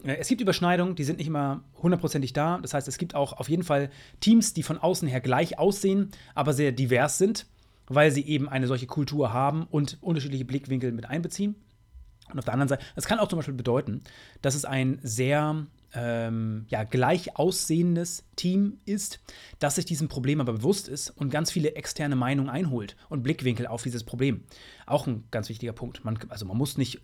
Äh, 0.04 0.18
es 0.18 0.28
gibt 0.28 0.42
Überschneidungen, 0.42 0.96
die 0.96 1.06
sind 1.06 1.18
nicht 1.18 1.28
immer 1.28 1.64
hundertprozentig 1.82 2.34
da. 2.34 2.60
Das 2.62 2.74
heißt, 2.74 2.90
es 2.90 2.98
gibt 2.98 3.16
auch 3.16 3.34
auf 3.34 3.48
jeden 3.48 3.64
Fall 3.64 3.90
Teams, 4.20 4.54
die 4.54 4.64
von 4.64 4.78
außen 4.78 5.08
her 5.08 5.22
gleich 5.22 5.58
aussehen, 5.58 6.12
aber 6.34 6.52
sehr 6.52 6.74
divers 6.74 7.18
sind, 7.18 7.46
weil 7.88 8.12
sie 8.12 8.26
eben 8.26 8.50
eine 8.50 8.68
solche 8.68 8.86
Kultur 8.86 9.32
haben 9.32 9.68
und 9.72 9.98
unterschiedliche 10.02 10.44
Blickwinkel 10.44 10.92
mit 10.92 11.06
einbeziehen. 11.06 11.56
Und 12.32 12.40
auf 12.40 12.46
der 12.46 12.54
anderen 12.54 12.70
Seite, 12.70 12.84
das 12.96 13.06
kann 13.06 13.20
auch 13.20 13.30
zum 13.30 13.40
Beispiel 13.40 13.54
bedeuten, 13.54 14.02
dass 14.42 14.56
es 14.56 14.66
ein 14.66 15.00
sehr 15.04 15.68
ähm, 15.96 16.66
ja, 16.68 16.84
gleich 16.84 17.38
aussehendes 17.38 18.26
Team 18.36 18.80
ist, 18.86 19.20
das 19.60 19.76
sich 19.76 19.86
diesem 19.86 20.10
Problem 20.10 20.42
aber 20.42 20.54
bewusst 20.54 20.88
ist 20.88 21.10
und 21.10 21.30
ganz 21.30 21.52
viele 21.52 21.76
externe 21.76 22.16
Meinungen 22.16 22.50
einholt 22.50 22.96
und 23.10 23.24
Blickwinkel 23.24 23.66
auf 23.68 23.84
dieses 23.84 24.04
Problem. 24.04 24.44
Auch 24.86 25.08
ein 25.08 25.24
ganz 25.32 25.50
wichtiger 25.50 25.74
Punkt. 25.74 26.04
Man, 26.04 26.20
also 26.30 26.46
man 26.46 26.58
muss 26.58 26.78
nicht 26.78 27.02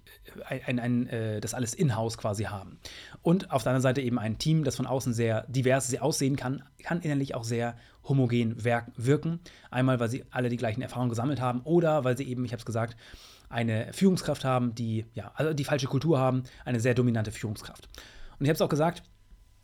äh, 0.49 0.59
ein, 0.65 0.79
ein, 0.79 1.07
äh, 1.07 1.39
das 1.39 1.53
alles 1.53 1.73
in-house 1.73 2.17
quasi 2.17 2.43
haben. 2.43 2.79
Und 3.21 3.51
auf 3.51 3.63
der 3.63 3.71
anderen 3.71 3.83
Seite 3.83 4.01
eben 4.01 4.19
ein 4.19 4.37
Team, 4.37 4.63
das 4.63 4.75
von 4.75 4.85
außen 4.85 5.13
sehr 5.13 5.45
divers 5.47 5.93
aussehen 5.99 6.35
kann, 6.35 6.63
kann 6.83 7.01
innerlich 7.01 7.33
auch 7.33 7.43
sehr 7.43 7.75
homogen 8.03 8.63
wirken. 8.63 9.39
Einmal, 9.69 9.99
weil 9.99 10.09
sie 10.09 10.25
alle 10.31 10.49
die 10.49 10.57
gleichen 10.57 10.81
Erfahrungen 10.81 11.09
gesammelt 11.09 11.39
haben 11.39 11.61
oder 11.61 12.03
weil 12.03 12.17
sie 12.17 12.27
eben, 12.27 12.43
ich 12.45 12.51
habe 12.51 12.59
es 12.59 12.65
gesagt, 12.65 12.97
eine 13.49 13.91
Führungskraft 13.93 14.45
haben, 14.45 14.75
die, 14.75 15.05
ja, 15.13 15.31
also 15.35 15.53
die 15.53 15.65
falsche 15.65 15.87
Kultur 15.87 16.19
haben, 16.19 16.43
eine 16.65 16.79
sehr 16.79 16.93
dominante 16.93 17.31
Führungskraft. 17.31 17.87
Und 18.41 18.45
ich 18.45 18.49
habe 18.49 18.55
es 18.55 18.61
auch 18.61 18.69
gesagt, 18.69 19.03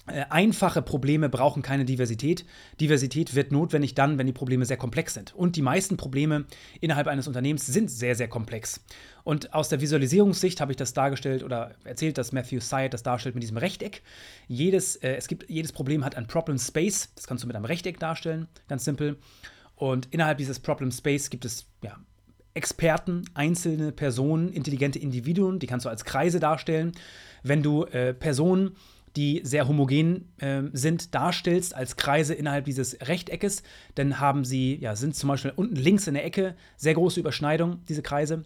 äh, 0.06 0.26
einfache 0.30 0.84
Probleme 0.84 1.30
brauchen 1.30 1.64
keine 1.64 1.84
Diversität. 1.84 2.46
Diversität 2.80 3.34
wird 3.34 3.52
notwendig 3.52 3.96
dann, 3.96 4.20
wenn 4.20 4.28
die 4.28 4.34
Probleme 4.34 4.68
sehr 4.68 4.78
komplex 4.78 5.16
sind. 5.16 5.34
Und 5.34 5.56
die 5.56 5.64
meisten 5.64 5.98
Probleme 5.98 6.46
innerhalb 6.80 7.08
eines 7.08 7.28
Unternehmens 7.28 7.66
sind 7.66 7.90
sehr, 7.90 8.14
sehr 8.14 8.28
komplex. 8.28 8.80
Und 9.24 9.56
aus 9.56 9.70
der 9.70 9.82
Visualisierungssicht 9.82 10.62
habe 10.62 10.72
ich 10.72 10.78
das 10.78 10.94
dargestellt 10.94 11.42
oder 11.42 11.72
erzählt, 11.86 12.20
dass 12.20 12.34
Matthew 12.34 12.60
Syed 12.60 12.94
das 12.94 13.02
darstellt 13.02 13.34
mit 13.34 13.42
diesem 13.42 13.58
Rechteck. 13.58 14.04
Jedes, 14.48 14.96
äh, 14.98 15.16
es 15.16 15.28
gibt, 15.28 15.50
jedes 15.50 15.72
Problem 15.72 16.06
hat 16.06 16.16
ein 16.16 16.28
Problem 16.28 16.60
Space. 16.60 17.10
Das 17.16 17.26
kannst 17.26 17.44
du 17.44 17.48
mit 17.48 17.56
einem 17.56 17.66
Rechteck 17.66 18.00
darstellen, 18.00 18.48
ganz 18.68 18.86
simpel. 18.86 19.18
Und 19.76 20.08
innerhalb 20.12 20.38
dieses 20.38 20.60
Problem 20.60 20.92
Space 20.92 21.32
gibt 21.32 21.46
es 21.46 21.66
ja, 21.82 21.98
Experten, 22.58 23.24
einzelne 23.36 23.92
Personen, 23.92 24.52
intelligente 24.52 24.98
Individuen, 24.98 25.60
die 25.60 25.68
kannst 25.68 25.86
du 25.86 25.90
als 25.90 26.06
Kreise 26.06 26.40
darstellen. 26.40 26.92
Wenn 27.44 27.64
du 27.64 27.84
äh, 27.86 28.14
Personen, 28.14 28.76
die 29.16 29.42
sehr 29.44 29.68
homogen 29.68 30.32
äh, 30.38 30.64
sind, 30.74 31.16
darstellst 31.16 31.76
als 31.76 31.98
Kreise 31.98 32.34
innerhalb 32.34 32.66
dieses 32.66 32.98
Rechteckes, 33.02 33.64
dann 33.96 34.20
haben 34.20 34.46
sie, 34.46 34.76
ja, 34.76 34.96
sind 34.96 35.16
zum 35.16 35.30
Beispiel 35.30 35.54
unten 35.56 35.76
links 35.76 36.08
in 36.08 36.14
der 36.14 36.26
Ecke 36.26 36.56
sehr 36.78 36.94
große 36.94 37.20
Überschneidungen, 37.20 37.82
diese 37.90 38.04
Kreise 38.04 38.44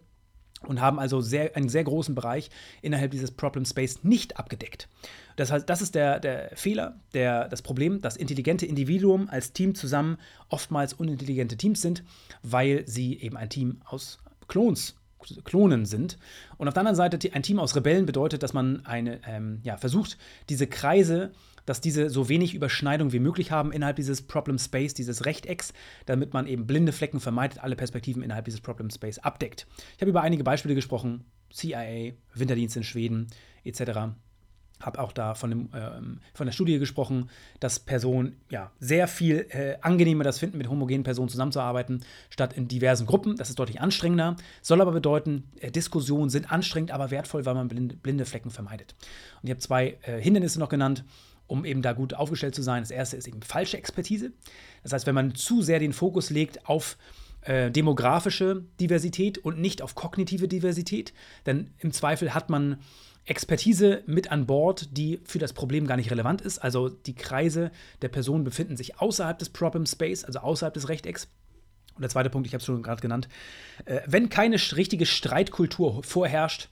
und 0.68 0.80
haben 0.80 1.00
also 1.00 1.22
sehr, 1.22 1.56
einen 1.56 1.70
sehr 1.70 1.84
großen 1.84 2.16
Bereich 2.16 2.50
innerhalb 2.82 3.12
dieses 3.12 3.32
Problem 3.32 3.66
Space 3.66 4.04
nicht 4.04 4.38
abgedeckt. 4.38 4.88
Das 5.36 5.52
heißt, 5.52 5.70
das 5.70 5.82
ist 5.82 5.96
der, 5.96 6.20
der 6.20 6.52
Fehler, 6.56 7.00
der, 7.14 7.48
das 7.50 7.62
Problem, 7.62 8.02
dass 8.02 8.16
intelligente 8.16 8.66
Individuen 8.66 9.30
als 9.30 9.54
Team 9.54 9.76
zusammen 9.76 10.18
oftmals 10.50 10.94
unintelligente 10.94 11.58
Teams 11.58 11.82
sind, 11.82 12.04
weil 12.44 12.88
sie 12.88 13.20
eben 13.20 13.38
ein 13.38 13.50
Team 13.50 13.82
aus 13.86 14.20
Klons 14.48 14.96
Klonen 15.44 15.86
sind. 15.86 16.18
Und 16.58 16.68
auf 16.68 16.74
der 16.74 16.82
anderen 16.82 16.96
Seite, 16.96 17.20
ein 17.34 17.44
Team 17.44 17.60
aus 17.60 17.76
Rebellen 17.76 18.06
bedeutet, 18.06 18.44
dass 18.44 18.54
man 18.54 18.86
eine, 18.86 19.20
ähm, 19.28 19.60
ja, 19.64 19.78
versucht, 19.78 20.18
diese 20.50 20.68
Kreise 20.68 21.32
dass 21.66 21.80
diese 21.80 22.10
so 22.10 22.28
wenig 22.28 22.56
Überschneidung 22.56 23.14
wie 23.14 23.20
möglich 23.20 23.52
haben 23.52 23.72
innerhalb 23.72 23.96
dieses 23.96 24.24
Problem 24.24 24.58
Space, 24.58 24.96
dieses 24.96 25.26
Rechtecks, 25.26 25.74
damit 26.08 26.34
man 26.34 26.48
eben 26.48 26.66
blinde 26.66 26.92
Flecken 26.92 27.20
vermeidet, 27.20 27.60
alle 27.60 27.76
Perspektiven 27.76 28.24
innerhalb 28.24 28.46
dieses 28.46 28.62
Problem 28.62 28.90
Space 28.90 29.20
abdeckt. 29.20 29.68
Ich 29.96 30.02
habe 30.02 30.10
über 30.10 30.22
einige 30.22 30.44
Beispiele 30.44 30.74
gesprochen, 30.74 31.24
CIA, 31.52 32.14
Winterdienst 32.34 32.78
in 32.78 32.84
Schweden 32.84 33.28
etc 33.64 34.16
habe 34.82 35.00
auch 35.00 35.12
da 35.12 35.34
von, 35.34 35.50
dem, 35.50 35.70
ähm, 35.74 36.20
von 36.34 36.48
der 36.48 36.54
Studie 36.54 36.80
gesprochen, 36.80 37.30
dass 37.60 37.80
Personen 37.80 38.36
ja 38.50 38.72
sehr 38.80 39.08
viel 39.08 39.48
äh, 39.50 39.78
angenehmer 39.82 40.24
das 40.24 40.40
finden, 40.40 40.58
mit 40.58 40.70
homogenen 40.70 41.04
Personen 41.04 41.30
zusammenzuarbeiten, 41.30 42.04
statt 42.30 42.54
in 42.54 42.68
diversen 42.68 43.06
Gruppen. 43.06 43.36
Das 43.38 43.50
ist 43.50 43.60
deutlich 43.60 43.82
anstrengender. 43.82 44.36
Soll 44.62 44.82
aber 44.82 44.92
bedeuten, 44.92 45.44
äh, 45.60 45.72
Diskussionen 45.72 46.30
sind 46.30 46.52
anstrengend, 46.52 46.92
aber 46.92 47.12
wertvoll, 47.12 47.46
weil 47.46 47.54
man 47.54 47.68
blinde, 47.68 47.96
blinde 47.96 48.26
Flecken 48.26 48.50
vermeidet. 48.50 48.96
Und 49.42 49.48
ich 49.48 49.52
habe 49.52 49.60
zwei 49.60 49.98
äh, 50.04 50.20
Hindernisse 50.22 50.60
noch 50.60 50.70
genannt. 50.70 51.04
um 51.52 51.66
eben 51.66 51.82
da 51.82 51.92
gut 51.92 52.14
aufgestellt 52.14 52.56
zu 52.56 52.62
sein. 52.62 52.82
Das 52.82 52.92
erste 52.92 53.18
ist 53.18 53.28
eben 53.28 53.42
falsche 53.42 53.78
Expertise. 53.78 54.32
Das 54.84 54.94
heißt, 54.94 55.06
wenn 55.06 55.16
man 55.16 55.36
zu 55.36 55.62
sehr 55.62 55.80
den 55.80 55.92
Fokus 55.92 56.30
legt 56.30 56.66
auf 56.70 56.98
äh, 57.42 57.70
demografische 57.72 58.64
Diversität 58.80 59.38
und 59.38 59.60
nicht 59.60 59.82
auf 59.82 59.94
kognitive 59.94 60.48
Diversität, 60.48 61.14
denn 61.46 61.72
im 61.80 61.92
Zweifel 61.92 62.34
hat 62.34 62.50
man 62.50 62.78
Expertise 63.32 64.04
mit 64.06 64.32
an 64.32 64.46
Bord, 64.46 64.90
die 64.98 65.20
für 65.24 65.40
das 65.40 65.54
Problem 65.54 65.88
gar 65.88 65.96
nicht 65.96 66.12
relevant 66.12 66.42
ist. 66.42 66.60
Also 66.60 66.90
die 66.90 67.16
Kreise 67.16 67.72
der 68.02 68.10
Person 68.10 68.44
befinden 68.44 68.78
sich 68.78 69.00
außerhalb 69.00 69.40
des 69.40 69.50
Problem 69.50 69.86
Space, 69.86 70.26
also 70.26 70.40
außerhalb 70.40 70.74
des 70.74 70.90
Rechtecks. 70.90 71.30
Und 71.96 72.02
der 72.02 72.10
zweite 72.10 72.30
Punkt, 72.30 72.48
ich 72.48 72.54
habe 72.54 72.60
es 72.60 72.66
schon 72.66 72.84
gerade 72.84 73.02
genannt, 73.02 73.30
äh, 73.86 74.02
wenn 74.06 74.30
keine 74.30 74.58
richtige 74.76 75.06
Streitkultur 75.06 76.04
vorherrscht, 76.04 76.70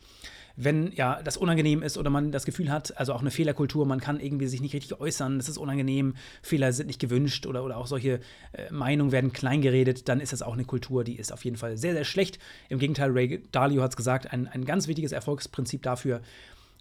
wenn 0.61 0.91
ja 0.91 1.21
das 1.23 1.37
unangenehm 1.37 1.81
ist 1.81 1.97
oder 1.97 2.09
man 2.09 2.31
das 2.31 2.45
Gefühl 2.45 2.69
hat, 2.69 2.97
also 2.97 3.13
auch 3.13 3.21
eine 3.21 3.31
Fehlerkultur, 3.31 3.85
man 3.85 4.01
kann 4.01 4.19
irgendwie 4.19 4.47
sich 4.47 4.59
nicht 4.59 4.73
richtig 4.73 4.99
äußern, 4.99 5.37
das 5.37 5.47
ist 5.47 5.57
unangenehm, 5.57 6.15
Fehler 6.41 6.73
sind 6.73 6.87
nicht 6.87 6.99
gewünscht 6.99 7.45
oder, 7.45 7.63
oder 7.63 7.77
auch 7.77 7.87
solche 7.87 8.19
äh, 8.51 8.69
Meinungen 8.69 9.13
werden 9.13 9.31
kleingeredet, 9.31 10.09
dann 10.09 10.19
ist 10.19 10.33
das 10.33 10.41
auch 10.41 10.53
eine 10.53 10.65
Kultur, 10.65 11.05
die 11.05 11.15
ist 11.15 11.31
auf 11.31 11.45
jeden 11.45 11.55
Fall 11.55 11.77
sehr, 11.77 11.93
sehr 11.93 12.03
schlecht. 12.03 12.39
Im 12.67 12.77
Gegenteil, 12.77 13.11
Ray 13.11 13.41
Dalio 13.53 13.81
hat 13.81 13.91
es 13.91 13.97
gesagt, 13.97 14.33
ein, 14.33 14.47
ein 14.47 14.65
ganz 14.65 14.87
wichtiges 14.87 15.13
Erfolgsprinzip 15.13 15.81
dafür 15.81 16.21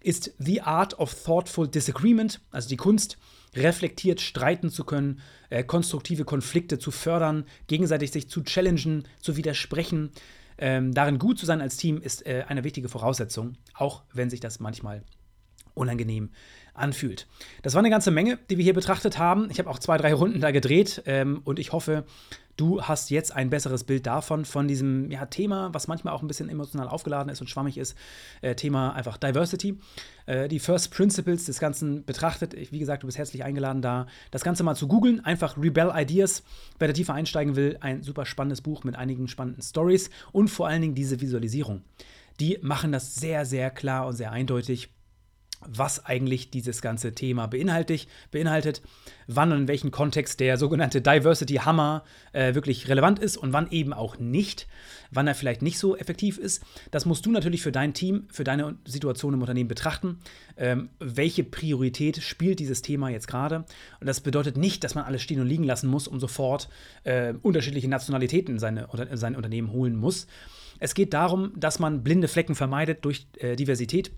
ist 0.01 0.33
The 0.39 0.62
Art 0.62 0.99
of 0.99 1.14
Thoughtful 1.24 1.68
Disagreement, 1.68 2.41
also 2.51 2.68
die 2.68 2.76
Kunst, 2.76 3.18
reflektiert 3.55 4.20
streiten 4.20 4.70
zu 4.70 4.85
können, 4.85 5.20
äh, 5.51 5.64
konstruktive 5.64 6.24
Konflikte 6.24 6.79
zu 6.79 6.91
fördern, 6.91 7.45
gegenseitig 7.66 8.12
sich 8.12 8.29
zu 8.29 8.43
challengen, 8.43 9.05
zu 9.20 9.37
widersprechen, 9.37 10.11
ähm, 10.59 10.93
darin 10.93 11.19
gut 11.19 11.39
zu 11.39 11.47
sein 11.47 11.61
als 11.61 11.77
Team 11.77 11.99
ist 11.99 12.27
äh, 12.27 12.45
eine 12.49 12.65
wichtige 12.65 12.89
Voraussetzung, 12.89 13.55
auch 13.75 14.03
wenn 14.13 14.31
sich 14.31 14.41
das 14.41 14.61
manchmal 14.61 15.03
unangenehm 15.75 16.31
anfühlt. 16.75 17.27
Das 17.63 17.75
war 17.75 17.81
eine 17.81 17.91
ganze 17.91 18.11
Menge, 18.11 18.39
die 18.51 18.57
wir 18.57 18.65
hier 18.65 18.75
betrachtet 18.75 19.19
haben. 19.19 19.49
Ich 19.51 19.59
habe 19.59 19.71
auch 19.71 19.79
zwei, 19.79 19.97
drei 19.97 20.13
Runden 20.13 20.41
da 20.41 20.51
gedreht 20.51 21.03
ähm, 21.07 21.41
und 21.45 21.59
ich 21.59 21.73
hoffe, 21.73 22.05
du 22.59 22.83
hast 22.83 23.11
jetzt 23.11 23.35
ein 23.35 23.49
besseres 23.49 23.85
Bild 23.85 24.07
davon, 24.07 24.45
von 24.45 24.69
diesem 24.69 25.11
ja, 25.11 25.25
Thema, 25.27 25.73
was 25.73 25.89
manchmal 25.89 26.13
auch 26.13 26.23
ein 26.23 26.29
bisschen 26.29 26.51
emotional 26.51 26.89
aufgeladen 26.89 27.33
ist 27.33 27.41
und 27.41 27.49
schwammig 27.49 27.79
ist. 27.79 27.97
Äh, 28.43 28.55
Thema 28.55 28.91
einfach 28.93 29.17
Diversity. 29.17 29.79
Äh, 30.27 30.49
die 30.49 30.59
First 30.59 30.93
Principles 30.93 31.47
des 31.47 31.61
Ganzen 31.61 32.05
betrachtet. 32.05 32.53
Ich, 32.55 32.73
wie 32.73 32.79
gesagt, 32.79 33.05
du 33.05 33.07
bist 33.07 33.17
herzlich 33.17 33.45
eingeladen, 33.45 33.81
da 33.81 34.07
das 34.31 34.45
Ganze 34.45 34.65
mal 34.65 34.75
zu 34.75 34.89
googeln. 34.89 35.25
Einfach 35.25 35.57
Rebel 35.57 35.93
Ideas. 35.95 36.43
Wer 36.79 36.89
da 36.89 36.95
tiefer 36.95 37.15
einsteigen 37.15 37.57
will, 37.57 37.79
ein 37.81 38.03
super 38.03 38.27
spannendes 38.27 38.61
Buch 38.61 38.85
mit 38.85 38.97
einigen 38.97 39.29
spannenden 39.29 39.63
Stories 39.63 40.11
und 40.33 40.49
vor 40.49 40.67
allen 40.67 40.83
Dingen 40.83 40.95
diese 40.95 41.21
Visualisierung. 41.21 41.83
Die 42.41 42.59
machen 42.61 42.93
das 42.93 43.15
sehr, 43.15 43.47
sehr 43.47 43.71
klar 43.71 44.07
und 44.07 44.15
sehr 44.15 44.33
eindeutig 44.33 44.91
was 45.67 46.05
eigentlich 46.07 46.51
dieses 46.51 46.83
ganze 46.83 47.15
Thema 47.15 47.47
beinhaltet, 47.47 48.07
beinhaltet 48.31 48.83
wann 49.29 49.53
und 49.53 49.59
in 49.59 49.69
welchem 49.69 49.91
Kontext 49.91 50.41
der 50.41 50.57
sogenannte 50.57 51.01
Diversity 51.01 51.55
Hammer 51.57 52.03
äh, 52.33 52.55
wirklich 52.55 52.89
relevant 52.89 53.19
ist 53.19 53.37
und 53.37 53.53
wann 53.53 53.71
eben 53.71 53.93
auch 53.93 54.19
nicht, 54.19 54.67
wann 55.11 55.27
er 55.27 55.35
vielleicht 55.35 55.63
nicht 55.63 55.79
so 55.79 55.97
effektiv 55.97 56.39
ist. 56.39 56.65
Das 56.91 57.05
musst 57.05 57.27
du 57.27 57.31
natürlich 57.31 57.63
für 57.63 57.71
dein 57.71 57.93
Team, 57.93 58.27
für 58.33 58.45
deine 58.45 58.77
Situation 58.87 59.35
im 59.35 59.41
Unternehmen 59.41 59.69
betrachten. 59.69 60.19
Ähm, 60.57 60.89
welche 60.99 61.45
Priorität 61.45 62.23
spielt 62.23 62.59
dieses 62.59 62.83
Thema 62.83 63.11
jetzt 63.11 63.29
gerade? 63.29 63.65
Und 64.01 64.07
das 64.07 64.21
bedeutet 64.21 64.57
nicht, 64.57 64.83
dass 64.83 64.95
man 64.95 65.05
alles 65.05 65.23
stehen 65.23 65.41
und 65.41 65.47
liegen 65.47 65.65
lassen 65.65 65.89
muss, 65.89 66.09
um 66.09 66.19
sofort 66.19 66.69
äh, 67.05 67.35
unterschiedliche 67.43 67.89
Nationalitäten 67.89 68.55
in, 68.55 68.59
seine, 68.59 68.89
in 69.11 69.17
sein 69.17 69.37
Unternehmen 69.37 69.73
holen 69.73 69.95
muss. 69.95 70.27
Es 70.81 70.95
geht 70.95 71.13
darum, 71.13 71.53
dass 71.57 71.79
man 71.79 72.03
blinde 72.03 72.29
Flecken 72.29 72.55
vermeidet 72.55 73.05
durch 73.05 73.27
äh, 73.39 73.57
Diversität 73.57 74.13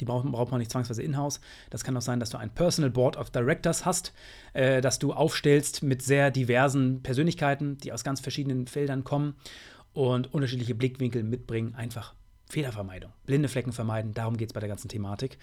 die 0.00 0.04
braucht, 0.04 0.30
braucht 0.30 0.50
man 0.50 0.58
nicht 0.58 0.70
zwangsweise 0.70 1.02
in-house. 1.02 1.40
Das 1.70 1.84
kann 1.84 1.96
auch 1.96 2.02
sein, 2.02 2.20
dass 2.20 2.30
du 2.30 2.38
ein 2.38 2.50
Personal 2.50 2.90
Board 2.90 3.16
of 3.16 3.30
Directors 3.30 3.84
hast, 3.84 4.12
äh, 4.52 4.80
das 4.80 4.98
du 4.98 5.12
aufstellst 5.12 5.82
mit 5.82 6.02
sehr 6.02 6.30
diversen 6.30 7.02
Persönlichkeiten, 7.02 7.78
die 7.78 7.92
aus 7.92 8.04
ganz 8.04 8.20
verschiedenen 8.20 8.66
Feldern 8.66 9.04
kommen 9.04 9.34
und 9.92 10.32
unterschiedliche 10.32 10.74
Blickwinkel 10.74 11.22
mitbringen. 11.22 11.74
Einfach 11.74 12.14
Fehlervermeidung, 12.48 13.12
blinde 13.26 13.48
Flecken 13.48 13.72
vermeiden. 13.72 14.14
Darum 14.14 14.36
geht 14.36 14.50
es 14.50 14.52
bei 14.54 14.60
der 14.60 14.68
ganzen 14.68 14.88
Thematik. 14.88 15.38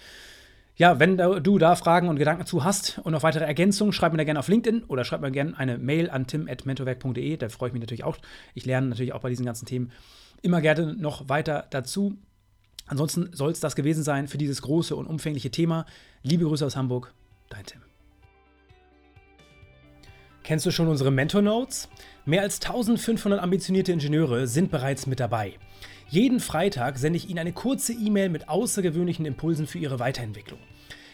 Ja, 0.77 0.99
wenn 0.99 1.15
du 1.17 1.57
da 1.57 1.75
Fragen 1.75 2.09
und 2.09 2.17
Gedanken 2.17 2.45
zu 2.45 2.65
hast 2.65 2.99
und 2.99 3.13
noch 3.13 3.23
weitere 3.23 3.45
Ergänzungen, 3.45 3.93
schreib 3.93 4.11
mir 4.11 4.17
da 4.17 4.25
gerne 4.25 4.39
auf 4.39 4.49
LinkedIn 4.49 4.83
oder 4.83 5.05
schreib 5.05 5.21
mir 5.21 5.31
gerne 5.31 5.57
eine 5.57 5.77
Mail 5.77 6.09
an 6.09 6.27
tim.mentorwerk.de. 6.27 7.37
Da 7.37 7.47
freue 7.47 7.69
ich 7.69 7.73
mich 7.73 7.79
natürlich 7.79 8.03
auch. 8.03 8.17
Ich 8.53 8.65
lerne 8.65 8.87
natürlich 8.87 9.13
auch 9.13 9.21
bei 9.21 9.29
diesen 9.29 9.45
ganzen 9.45 9.65
Themen 9.65 9.91
immer 10.41 10.59
gerne 10.59 10.93
noch 10.93 11.29
weiter 11.29 11.67
dazu. 11.69 12.17
Ansonsten 12.87 13.29
soll 13.33 13.51
es 13.51 13.59
das 13.59 13.75
gewesen 13.75 14.03
sein 14.03 14.27
für 14.27 14.37
dieses 14.37 14.61
große 14.61 14.95
und 14.95 15.07
umfängliche 15.07 15.51
Thema. 15.51 15.85
Liebe 16.21 16.45
Grüße 16.45 16.65
aus 16.65 16.75
Hamburg, 16.75 17.13
dein 17.49 17.65
Tim. 17.65 17.81
Kennst 20.43 20.67
du 20.67 20.71
schon 20.71 20.87
unsere 20.87 21.09
Mentor 21.09 21.41
Notes? 21.41 21.89
Mehr 22.25 22.43
als 22.43 22.61
1500 22.61 23.41
ambitionierte 23.41 23.91
Ingenieure 23.91 24.45
sind 24.45 24.69
bereits 24.69 25.07
mit 25.07 25.19
dabei. 25.19 25.57
Jeden 26.07 26.39
Freitag 26.39 26.99
sende 26.99 27.17
ich 27.17 27.29
Ihnen 27.29 27.39
eine 27.39 27.53
kurze 27.53 27.93
E-Mail 27.93 28.29
mit 28.29 28.47
außergewöhnlichen 28.47 29.25
Impulsen 29.25 29.65
für 29.65 29.79
Ihre 29.79 29.97
Weiterentwicklung. 29.97 30.59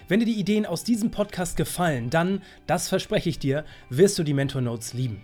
Wenn 0.10 0.20
dir 0.20 0.26
die 0.26 0.38
Ideen 0.38 0.66
aus 0.66 0.84
diesem 0.84 1.12
Podcast 1.12 1.56
gefallen, 1.56 2.10
dann, 2.10 2.42
das 2.68 2.90
verspreche 2.90 3.30
ich 3.30 3.40
dir, 3.40 3.64
wirst 3.90 4.20
du 4.20 4.24
die 4.24 4.34
Mentor 4.34 4.62
Notes 4.62 4.94
lieben. 4.94 5.24